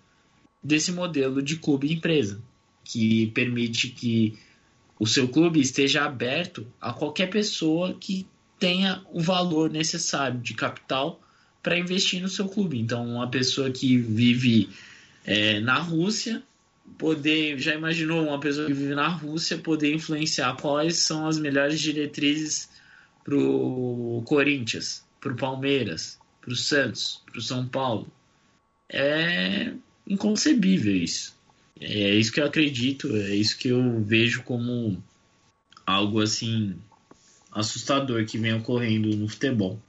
desse 0.64 0.91
modelo 0.91 1.41
de 1.41 1.57
clube 1.57 1.91
empresa, 1.91 2.41
que 2.84 3.28
permite 3.28 3.89
que 3.89 4.38
o 4.99 5.07
seu 5.07 5.28
clube 5.28 5.59
esteja 5.59 6.05
aberto 6.05 6.66
a 6.80 6.93
qualquer 6.93 7.28
pessoa 7.28 7.95
que 7.99 8.28
tenha 8.59 9.03
o 9.11 9.20
valor 9.20 9.70
necessário 9.70 10.39
de 10.39 10.53
capital 10.53 11.20
para 11.61 11.78
investir 11.78 12.22
no 12.22 12.30
seu 12.30 12.47
clube. 12.47 12.80
Então, 12.80 13.05
uma 13.05 13.28
pessoa 13.30 13.72
que 13.72 13.97
vive 13.97 14.70
é, 15.26 15.59
na 15.59 15.80
Rússia 15.80 16.43
poder, 16.97 17.57
já 17.57 17.74
imaginou 17.74 18.24
uma 18.24 18.39
pessoa 18.39 18.67
que 18.67 18.74
vive 18.74 18.93
na 18.93 19.07
Rússia 19.07 19.57
poder 19.57 19.93
influenciar 19.93 20.55
quais 20.57 20.97
são 20.97 21.28
as 21.28 21.38
melhores 21.38 21.80
diretrizes 21.80 22.69
pro 23.24 24.21
Corinthians, 24.26 25.03
pro 25.19 25.36
Palmeiras, 25.36 26.19
pro 26.41 26.55
Santos, 26.55 27.21
pro 27.32 27.41
São 27.41 27.67
Paulo? 27.67 28.07
É 28.89 29.74
inconcebível 30.07 30.95
isso. 30.95 31.36
É 31.80 32.11
isso 32.11 32.32
que 32.32 32.39
eu 32.39 32.45
acredito, 32.45 33.15
é 33.15 33.36
isso 33.36 33.57
que 33.57 33.69
eu 33.69 34.01
vejo 34.01 34.43
como 34.43 35.01
algo 35.86 36.21
assim 36.21 36.78
assustador 37.51 38.26
que 38.26 38.38
vem 38.38 38.53
ocorrendo 38.53 39.15
no 39.15 39.28
futebol. 39.28 39.80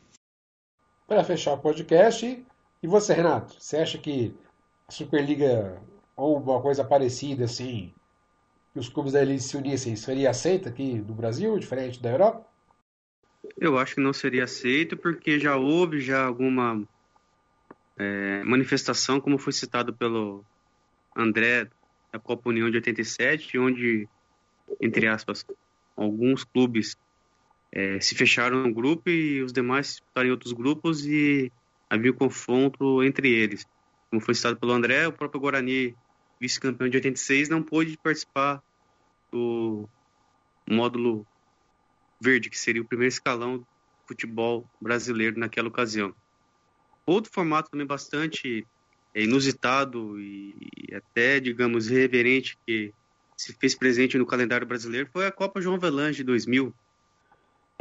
Para 1.07 1.25
fechar 1.25 1.55
o 1.55 1.59
podcast, 1.59 2.43
e 2.83 2.87
você, 2.87 3.15
Renato? 3.15 3.55
Você 3.59 3.77
acha 3.77 3.99
que 3.99 4.35
Superliga 4.89 5.81
ou 6.17 6.39
uma 6.39 6.61
coisa 6.61 6.85
parecida 6.85 7.45
assim, 7.45 7.93
que 8.73 8.79
os 8.79 8.89
clubes 8.89 9.13
da 9.13 9.23
elite 9.23 9.43
se 9.43 9.57
unissem, 9.57 9.97
seria 9.97 10.31
aceita 10.31 10.69
aqui 10.69 10.95
no 10.95 11.15
Brasil, 11.15 11.59
diferente 11.59 12.01
da 12.01 12.11
Europa? 12.11 12.47
Eu 13.59 13.79
acho 13.79 13.95
que 13.97 14.01
não 14.01 14.13
seria 14.13 14.45
aceito 14.45 14.97
porque 14.97 15.39
já 15.39 15.57
houve 15.57 16.01
já 16.01 16.25
alguma 16.25 16.83
é, 17.97 18.43
manifestação, 18.45 19.21
como 19.21 19.39
foi 19.39 19.53
citado 19.53 19.95
pelo 19.95 20.45
André 21.17 21.69
da 22.13 22.19
Copa 22.19 22.49
União 22.49 22.71
de 22.71 22.77
87, 22.77 23.59
onde, 23.59 24.09
entre 24.81 25.07
aspas, 25.07 25.45
alguns 25.97 26.45
clubes 26.45 26.97
é, 27.73 28.01
se 28.01 28.15
fecharam 28.15 28.63
no 28.63 28.73
grupo 28.73 29.11
e 29.11 29.43
os 29.43 29.53
demais 29.53 29.89
disputaram 29.89 30.29
em 30.29 30.33
outros 30.33 30.53
grupos 30.53 31.07
e 31.07 31.51
havia 31.91 32.13
um 32.13 32.17
confronto 32.17 33.03
entre 33.03 33.31
eles. 33.31 33.67
Como 34.15 34.25
foi 34.25 34.37
citado 34.37 34.57
pelo 34.57 34.71
André, 34.71 35.09
o 35.09 35.13
próprio 35.13 35.41
Guarani, 35.41 35.93
vice-campeão 36.41 36.89
de 36.89 36.99
86, 36.99 37.49
não 37.49 37.61
pôde 37.61 37.99
participar 37.99 38.63
do 39.33 39.89
módulo 40.71 41.27
verde, 42.21 42.49
que 42.49 42.57
seria 42.57 42.81
o 42.81 42.85
primeiro 42.85 43.13
escalão 43.13 43.59
do 43.59 43.67
futebol 44.07 44.71
brasileiro 44.81 45.37
naquela 45.37 45.67
ocasião. 45.67 46.15
Outro 47.05 47.33
formato 47.33 47.73
também 47.73 47.85
bastante 47.85 48.65
é, 49.13 49.25
inusitado 49.25 50.21
e 50.21 50.55
até, 50.95 51.41
digamos, 51.41 51.91
irreverente 51.91 52.57
que 52.65 52.95
se 53.37 53.53
fez 53.55 53.75
presente 53.75 54.17
no 54.17 54.25
calendário 54.25 54.65
brasileiro 54.65 55.11
foi 55.13 55.27
a 55.27 55.33
Copa 55.33 55.61
João 55.61 55.77
Velange 55.77 56.19
de 56.19 56.23
2000, 56.23 56.73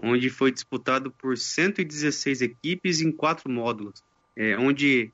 onde 0.01 0.31
foi 0.31 0.51
disputado 0.51 1.11
por 1.11 1.37
116 1.37 2.41
equipes 2.41 3.01
em 3.01 3.11
quatro 3.11 3.51
módulos, 3.51 4.03
é, 4.35 4.57
onde 4.57 5.13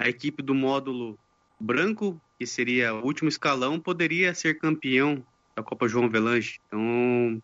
a 0.00 0.08
equipe 0.08 0.42
do 0.42 0.54
módulo 0.54 1.18
branco, 1.60 2.18
que 2.38 2.46
seria 2.46 2.94
o 2.94 3.04
último 3.04 3.28
escalão, 3.28 3.78
poderia 3.78 4.34
ser 4.34 4.58
campeão 4.58 5.22
da 5.54 5.62
Copa 5.62 5.86
João 5.86 6.08
Velange. 6.08 6.58
Então, 6.66 7.42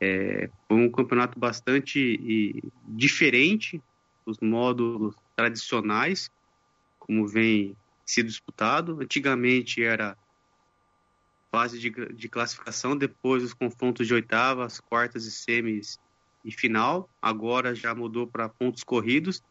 é, 0.00 0.48
foi 0.66 0.78
um 0.78 0.90
campeonato 0.90 1.38
bastante 1.38 2.62
diferente 2.88 3.78
dos 4.24 4.38
módulos 4.40 5.14
tradicionais, 5.36 6.30
como 6.98 7.28
vem 7.28 7.76
sido 8.06 8.28
disputado. 8.28 8.98
Antigamente 9.02 9.82
era 9.82 10.16
fase 11.52 11.78
de, 11.78 11.90
de 11.90 12.28
classificação, 12.30 12.96
depois 12.96 13.42
os 13.42 13.52
confrontos 13.52 14.06
de 14.06 14.14
oitavas, 14.14 14.80
quartas 14.80 15.26
e 15.26 15.30
semis 15.30 15.98
e 16.42 16.50
final. 16.50 17.06
Agora 17.20 17.74
já 17.74 17.94
mudou 17.94 18.26
para 18.26 18.48
pontos 18.48 18.82
corridos, 18.82 19.42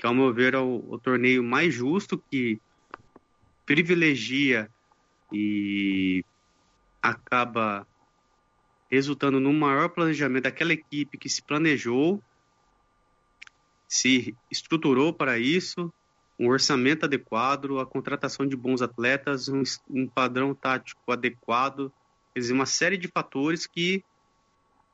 que 0.00 0.06
ao 0.06 0.14
meu 0.14 0.32
ver 0.32 0.54
é 0.54 0.58
o, 0.58 0.82
o 0.88 0.98
torneio 0.98 1.44
mais 1.44 1.74
justo 1.74 2.16
que 2.30 2.58
privilegia 3.66 4.70
e 5.30 6.24
acaba 7.02 7.86
resultando 8.90 9.38
no 9.38 9.52
maior 9.52 9.90
planejamento 9.90 10.44
daquela 10.44 10.72
equipe 10.72 11.18
que 11.18 11.28
se 11.28 11.42
planejou, 11.42 12.22
se 13.86 14.34
estruturou 14.50 15.12
para 15.12 15.38
isso, 15.38 15.92
um 16.38 16.48
orçamento 16.48 17.04
adequado, 17.04 17.78
a 17.78 17.84
contratação 17.84 18.46
de 18.46 18.56
bons 18.56 18.80
atletas, 18.80 19.50
um, 19.50 19.62
um 19.90 20.08
padrão 20.08 20.54
tático 20.54 21.12
adequado, 21.12 21.92
quer 22.32 22.40
dizer, 22.40 22.54
uma 22.54 22.64
série 22.64 22.96
de 22.96 23.06
fatores 23.06 23.66
que 23.66 24.02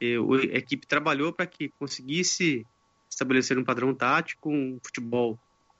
eh, 0.00 0.16
a 0.52 0.58
equipe 0.58 0.84
trabalhou 0.84 1.32
para 1.32 1.46
que 1.46 1.68
conseguisse 1.78 2.66
estabelecer 3.08 3.58
um 3.58 3.64
padrão 3.64 3.94
tático, 3.94 4.50
um 4.50 4.78
futebol 4.84 5.38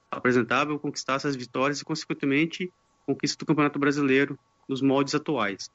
apresentável, 0.09 0.79
conquistasse 0.79 1.27
as 1.27 1.35
vitórias 1.35 1.81
e, 1.81 1.85
consequentemente, 1.85 2.71
conquista 3.05 3.37
do 3.37 3.45
Campeonato 3.45 3.79
Brasileiro 3.79 4.37
nos 4.67 4.81
moldes 4.81 5.15
atuais. 5.15 5.71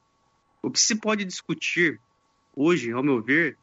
O 0.63 0.71
que 0.71 0.81
se 0.81 0.97
pode 0.97 1.25
discutir 1.25 2.01
hoje, 2.55 2.93
ao 2.93 3.03
meu 3.03 3.23
ver, 3.23 3.59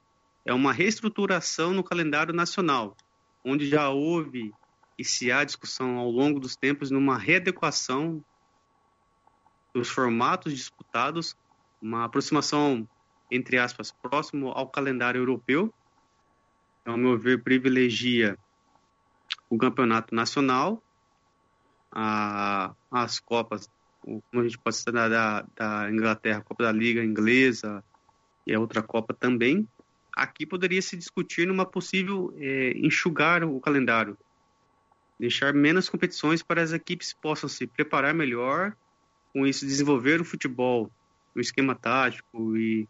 é 0.46 0.54
uma 0.54 0.74
reestruturação 0.74 1.74
no 1.74 1.84
calendário 1.84 2.34
nacional, 2.34 2.96
onde 3.44 3.68
já 3.68 3.90
houve 3.90 4.54
e 4.98 5.06
se 5.06 5.32
há 5.32 5.44
discussão 5.44 5.98
ao 5.98 6.10
longo 6.10 6.40
dos 6.40 6.56
tempos 6.56 6.92
numa 6.92 7.18
readequação 7.18 8.24
dos 9.74 9.90
formatos 9.90 10.54
disputados, 10.54 11.38
uma 11.82 12.04
aproximação, 12.04 12.88
entre 13.32 13.58
aspas, 13.58 13.92
próximo 13.92 14.50
ao 14.50 14.68
calendário 14.68 15.20
europeu, 15.20 15.74
ao 16.86 16.98
meu 16.98 17.18
ver, 17.18 17.44
privilegia 17.44 18.38
o 19.50 19.58
campeonato 19.58 20.14
nacional, 20.14 20.84
a, 21.92 22.74
as 22.92 23.20
Copas, 23.20 23.70
como 24.02 24.24
a 24.34 24.44
gente 24.44 24.58
pode 24.58 24.76
citar 24.76 25.10
da, 25.10 25.46
da 25.56 25.92
Inglaterra, 25.92 26.40
a 26.40 26.44
Copa 26.44 26.64
da 26.64 26.72
Liga 26.72 27.04
Inglesa 27.04 27.84
e 28.46 28.54
a 28.54 28.60
outra 28.60 28.82
Copa 28.82 29.14
também. 29.14 29.68
Aqui 30.16 30.46
poderia 30.46 30.82
se 30.82 30.98
discutir 30.98 31.48
numa 31.48 31.66
possível 31.66 32.34
é, 32.38 32.74
enxugar 32.78 33.44
o 33.44 33.60
calendário, 33.60 34.18
deixar 35.20 35.54
menos 35.54 35.90
competições 35.90 36.44
para 36.44 36.62
as 36.62 36.74
equipes 36.74 37.14
possam 37.14 37.50
se 37.50 37.66
preparar 37.66 38.14
melhor, 38.14 38.76
com 39.34 39.46
isso 39.46 39.66
desenvolver 39.66 40.20
o 40.22 40.26
futebol, 40.26 40.92
o 41.36 41.40
esquema 41.40 41.76
tático 41.76 42.58
e 42.58 42.88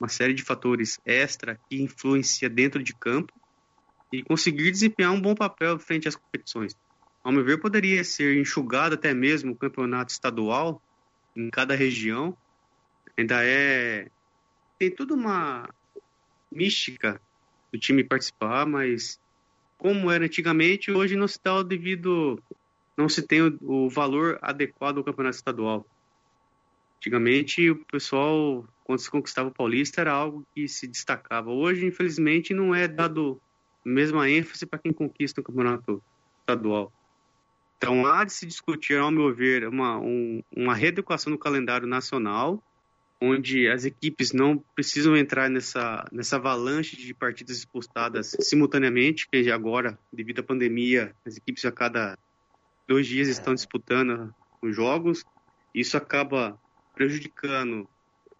uma 0.00 0.08
série 0.08 0.34
de 0.34 0.42
fatores 0.42 0.98
extra 1.04 1.58
que 1.68 1.82
influencia 1.82 2.48
dentro 2.48 2.82
de 2.82 2.94
campo 2.94 3.32
e 4.12 4.22
conseguir 4.22 4.70
desempenhar 4.70 5.12
um 5.12 5.20
bom 5.20 5.34
papel 5.34 5.78
frente 5.78 6.08
às 6.08 6.16
competições. 6.16 6.74
Ao 7.22 7.32
meu 7.32 7.44
ver, 7.44 7.60
poderia 7.60 8.02
ser 8.04 8.40
enxugado 8.40 8.94
até 8.94 9.12
mesmo 9.12 9.52
o 9.52 9.56
campeonato 9.56 10.12
estadual 10.12 10.80
em 11.36 11.50
cada 11.50 11.74
região. 11.74 12.36
Ainda 13.18 13.44
é 13.44 14.08
tem 14.78 14.94
toda 14.94 15.12
uma 15.12 15.68
mística 16.52 17.20
do 17.72 17.78
time 17.78 18.04
participar, 18.04 18.64
mas 18.64 19.18
como 19.76 20.10
era 20.10 20.24
antigamente, 20.24 20.90
hoje 20.90 21.16
não 21.16 21.28
se 21.28 21.38
dá 21.42 21.56
o 21.56 21.64
devido, 21.64 22.40
não 22.96 23.08
se 23.08 23.26
tem 23.26 23.40
o 23.60 23.88
valor 23.90 24.38
adequado 24.40 24.98
ao 24.98 25.04
campeonato 25.04 25.36
estadual. 25.36 25.84
Antigamente, 26.98 27.70
o 27.70 27.84
pessoal, 27.86 28.66
quando 28.84 28.98
se 28.98 29.10
conquistava 29.10 29.48
o 29.48 29.54
Paulista, 29.54 30.00
era 30.00 30.12
algo 30.12 30.46
que 30.54 30.68
se 30.68 30.86
destacava. 30.86 31.50
Hoje, 31.50 31.86
infelizmente, 31.86 32.52
não 32.52 32.74
é 32.74 32.86
dado 32.86 33.40
a 33.86 33.88
mesma 33.88 34.28
ênfase 34.28 34.66
para 34.66 34.78
quem 34.78 34.92
conquista 34.92 35.40
o 35.40 35.44
campeonato 35.44 36.02
estadual. 36.40 36.92
Então, 37.76 38.04
há 38.06 38.24
de 38.24 38.32
se 38.32 38.44
discutir, 38.44 38.98
ao 38.98 39.10
meu 39.10 39.32
ver, 39.32 39.68
uma, 39.68 39.98
um, 39.98 40.42
uma 40.54 40.74
reeducação 40.74 41.30
no 41.30 41.38
calendário 41.38 41.86
nacional 41.86 42.62
onde 43.20 43.68
as 43.68 43.84
equipes 43.84 44.32
não 44.32 44.58
precisam 44.74 45.16
entrar 45.16 45.50
nessa, 45.50 46.04
nessa 46.12 46.36
avalanche 46.36 46.96
de 46.96 47.12
partidas 47.12 47.56
disputadas 47.56 48.36
simultaneamente, 48.40 49.28
que 49.28 49.50
agora, 49.50 49.98
devido 50.12 50.40
à 50.40 50.42
pandemia, 50.42 51.14
as 51.26 51.36
equipes 51.36 51.64
a 51.64 51.72
cada 51.72 52.16
dois 52.86 53.06
dias 53.06 53.28
estão 53.28 53.54
disputando 53.54 54.32
os 54.62 54.74
jogos. 54.74 55.24
Isso 55.74 55.96
acaba 55.96 56.58
prejudicando 56.98 57.88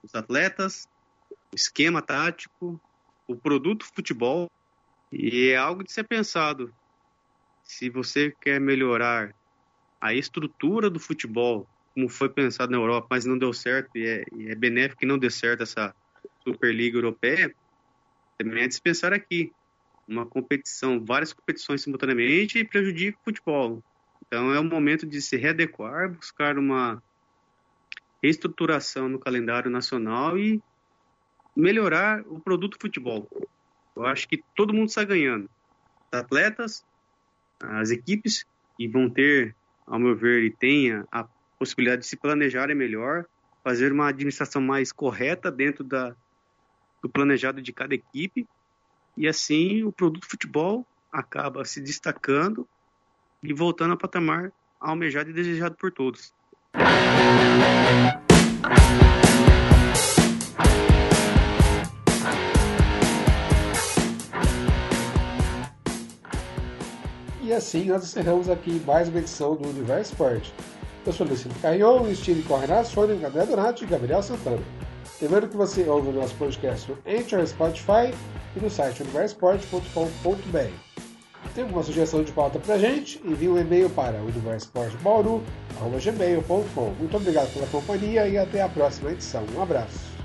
os 0.02 0.16
atletas, 0.16 0.88
o 1.52 1.54
esquema 1.54 2.02
tático, 2.02 2.80
o 3.28 3.36
produto 3.36 3.86
futebol, 3.94 4.50
e 5.12 5.50
é 5.50 5.56
algo 5.56 5.84
de 5.84 5.92
ser 5.92 6.02
pensado. 6.02 6.74
Se 7.62 7.88
você 7.88 8.34
quer 8.40 8.60
melhorar 8.60 9.32
a 10.00 10.12
estrutura 10.12 10.90
do 10.90 10.98
futebol 10.98 11.68
como 11.94 12.08
foi 12.08 12.28
pensado 12.28 12.72
na 12.72 12.78
Europa, 12.78 13.06
mas 13.10 13.24
não 13.24 13.38
deu 13.38 13.52
certo 13.52 13.96
e 13.96 14.04
é, 14.04 14.24
e 14.36 14.48
é 14.50 14.54
benéfico 14.56 15.00
que 15.00 15.06
não 15.06 15.18
dê 15.18 15.30
certo 15.30 15.62
essa 15.62 15.94
Superliga 16.42 16.96
Europeia, 16.96 17.54
também 18.36 18.64
é 18.64 18.68
dispensar 18.68 19.12
aqui 19.12 19.52
uma 20.06 20.26
competição, 20.26 21.04
várias 21.04 21.32
competições 21.32 21.82
simultaneamente 21.82 22.64
prejudica 22.64 23.18
o 23.20 23.24
futebol. 23.24 23.84
Então 24.26 24.52
é 24.52 24.58
o 24.58 24.64
momento 24.64 25.06
de 25.06 25.22
se 25.22 25.36
readequar, 25.36 26.12
buscar 26.12 26.58
uma 26.58 27.00
reestruturação 28.22 29.08
no 29.08 29.18
calendário 29.18 29.70
nacional 29.70 30.38
e 30.38 30.62
melhorar 31.56 32.22
o 32.26 32.40
produto 32.40 32.76
futebol. 32.80 33.28
Eu 33.96 34.06
acho 34.06 34.28
que 34.28 34.42
todo 34.54 34.74
mundo 34.74 34.88
está 34.88 35.04
ganhando. 35.04 35.50
Os 36.12 36.18
atletas, 36.18 36.84
as 37.60 37.90
equipes, 37.90 38.46
e 38.78 38.86
vão 38.86 39.10
ter, 39.10 39.56
ao 39.86 39.98
meu 39.98 40.14
ver, 40.14 40.44
e 40.44 40.50
tenha 40.50 41.06
a 41.10 41.26
possibilidade 41.58 42.02
de 42.02 42.08
se 42.08 42.16
planejar 42.16 42.70
é 42.70 42.74
melhor, 42.74 43.26
fazer 43.64 43.92
uma 43.92 44.08
administração 44.08 44.62
mais 44.62 44.92
correta 44.92 45.50
dentro 45.50 45.82
da, 45.82 46.14
do 47.02 47.08
planejado 47.08 47.60
de 47.60 47.72
cada 47.72 47.94
equipe, 47.94 48.46
e 49.16 49.26
assim 49.26 49.82
o 49.82 49.90
produto 49.90 50.28
futebol 50.28 50.86
acaba 51.10 51.64
se 51.64 51.80
destacando 51.80 52.68
e 53.42 53.52
voltando 53.52 53.94
a 53.94 53.96
patamar 53.96 54.52
almejado 54.80 55.30
e 55.30 55.32
desejado 55.32 55.74
por 55.76 55.90
todos. 55.90 56.32
E 67.42 67.52
assim 67.52 67.86
nós 67.86 68.04
encerramos 68.04 68.50
aqui 68.50 68.82
mais 68.86 69.08
uma 69.08 69.20
edição 69.20 69.56
do 69.56 69.68
Universo 69.68 70.12
Esporte. 70.12 70.52
Eu 71.06 71.12
sou 71.14 71.26
Luciano 71.26 71.54
Carrion 71.62 72.06
estive 72.08 72.42
com 72.42 72.58
Renato 72.58 72.90
Sônia, 72.90 73.26
André 73.26 73.46
Donato 73.46 73.84
e 73.84 73.86
Gabriel 73.86 74.22
Santana. 74.22 74.62
Lembrando 75.22 75.48
que 75.48 75.56
você 75.56 75.82
ouve 75.88 76.08
o 76.08 76.12
nosso 76.12 76.34
podcast 76.34 76.90
no 76.90 76.98
Anchor, 77.06 77.46
Spotify 77.46 78.14
e 78.54 78.60
no 78.60 78.68
site 78.68 79.02
universport.com.br. 79.02 80.87
Tem 81.54 81.64
alguma 81.64 81.82
sugestão 81.82 82.22
de 82.22 82.30
pauta 82.32 82.58
pra 82.58 82.76
gente? 82.78 83.20
Envie 83.24 83.48
um 83.48 83.58
e-mail 83.58 83.88
para 83.90 84.20
universportbauru.gmail.com 84.22 86.94
Muito 86.98 87.16
obrigado 87.16 87.52
pela 87.52 87.66
companhia 87.66 88.26
e 88.28 88.38
até 88.38 88.62
a 88.62 88.68
próxima 88.68 89.10
edição. 89.12 89.44
Um 89.56 89.62
abraço. 89.62 90.17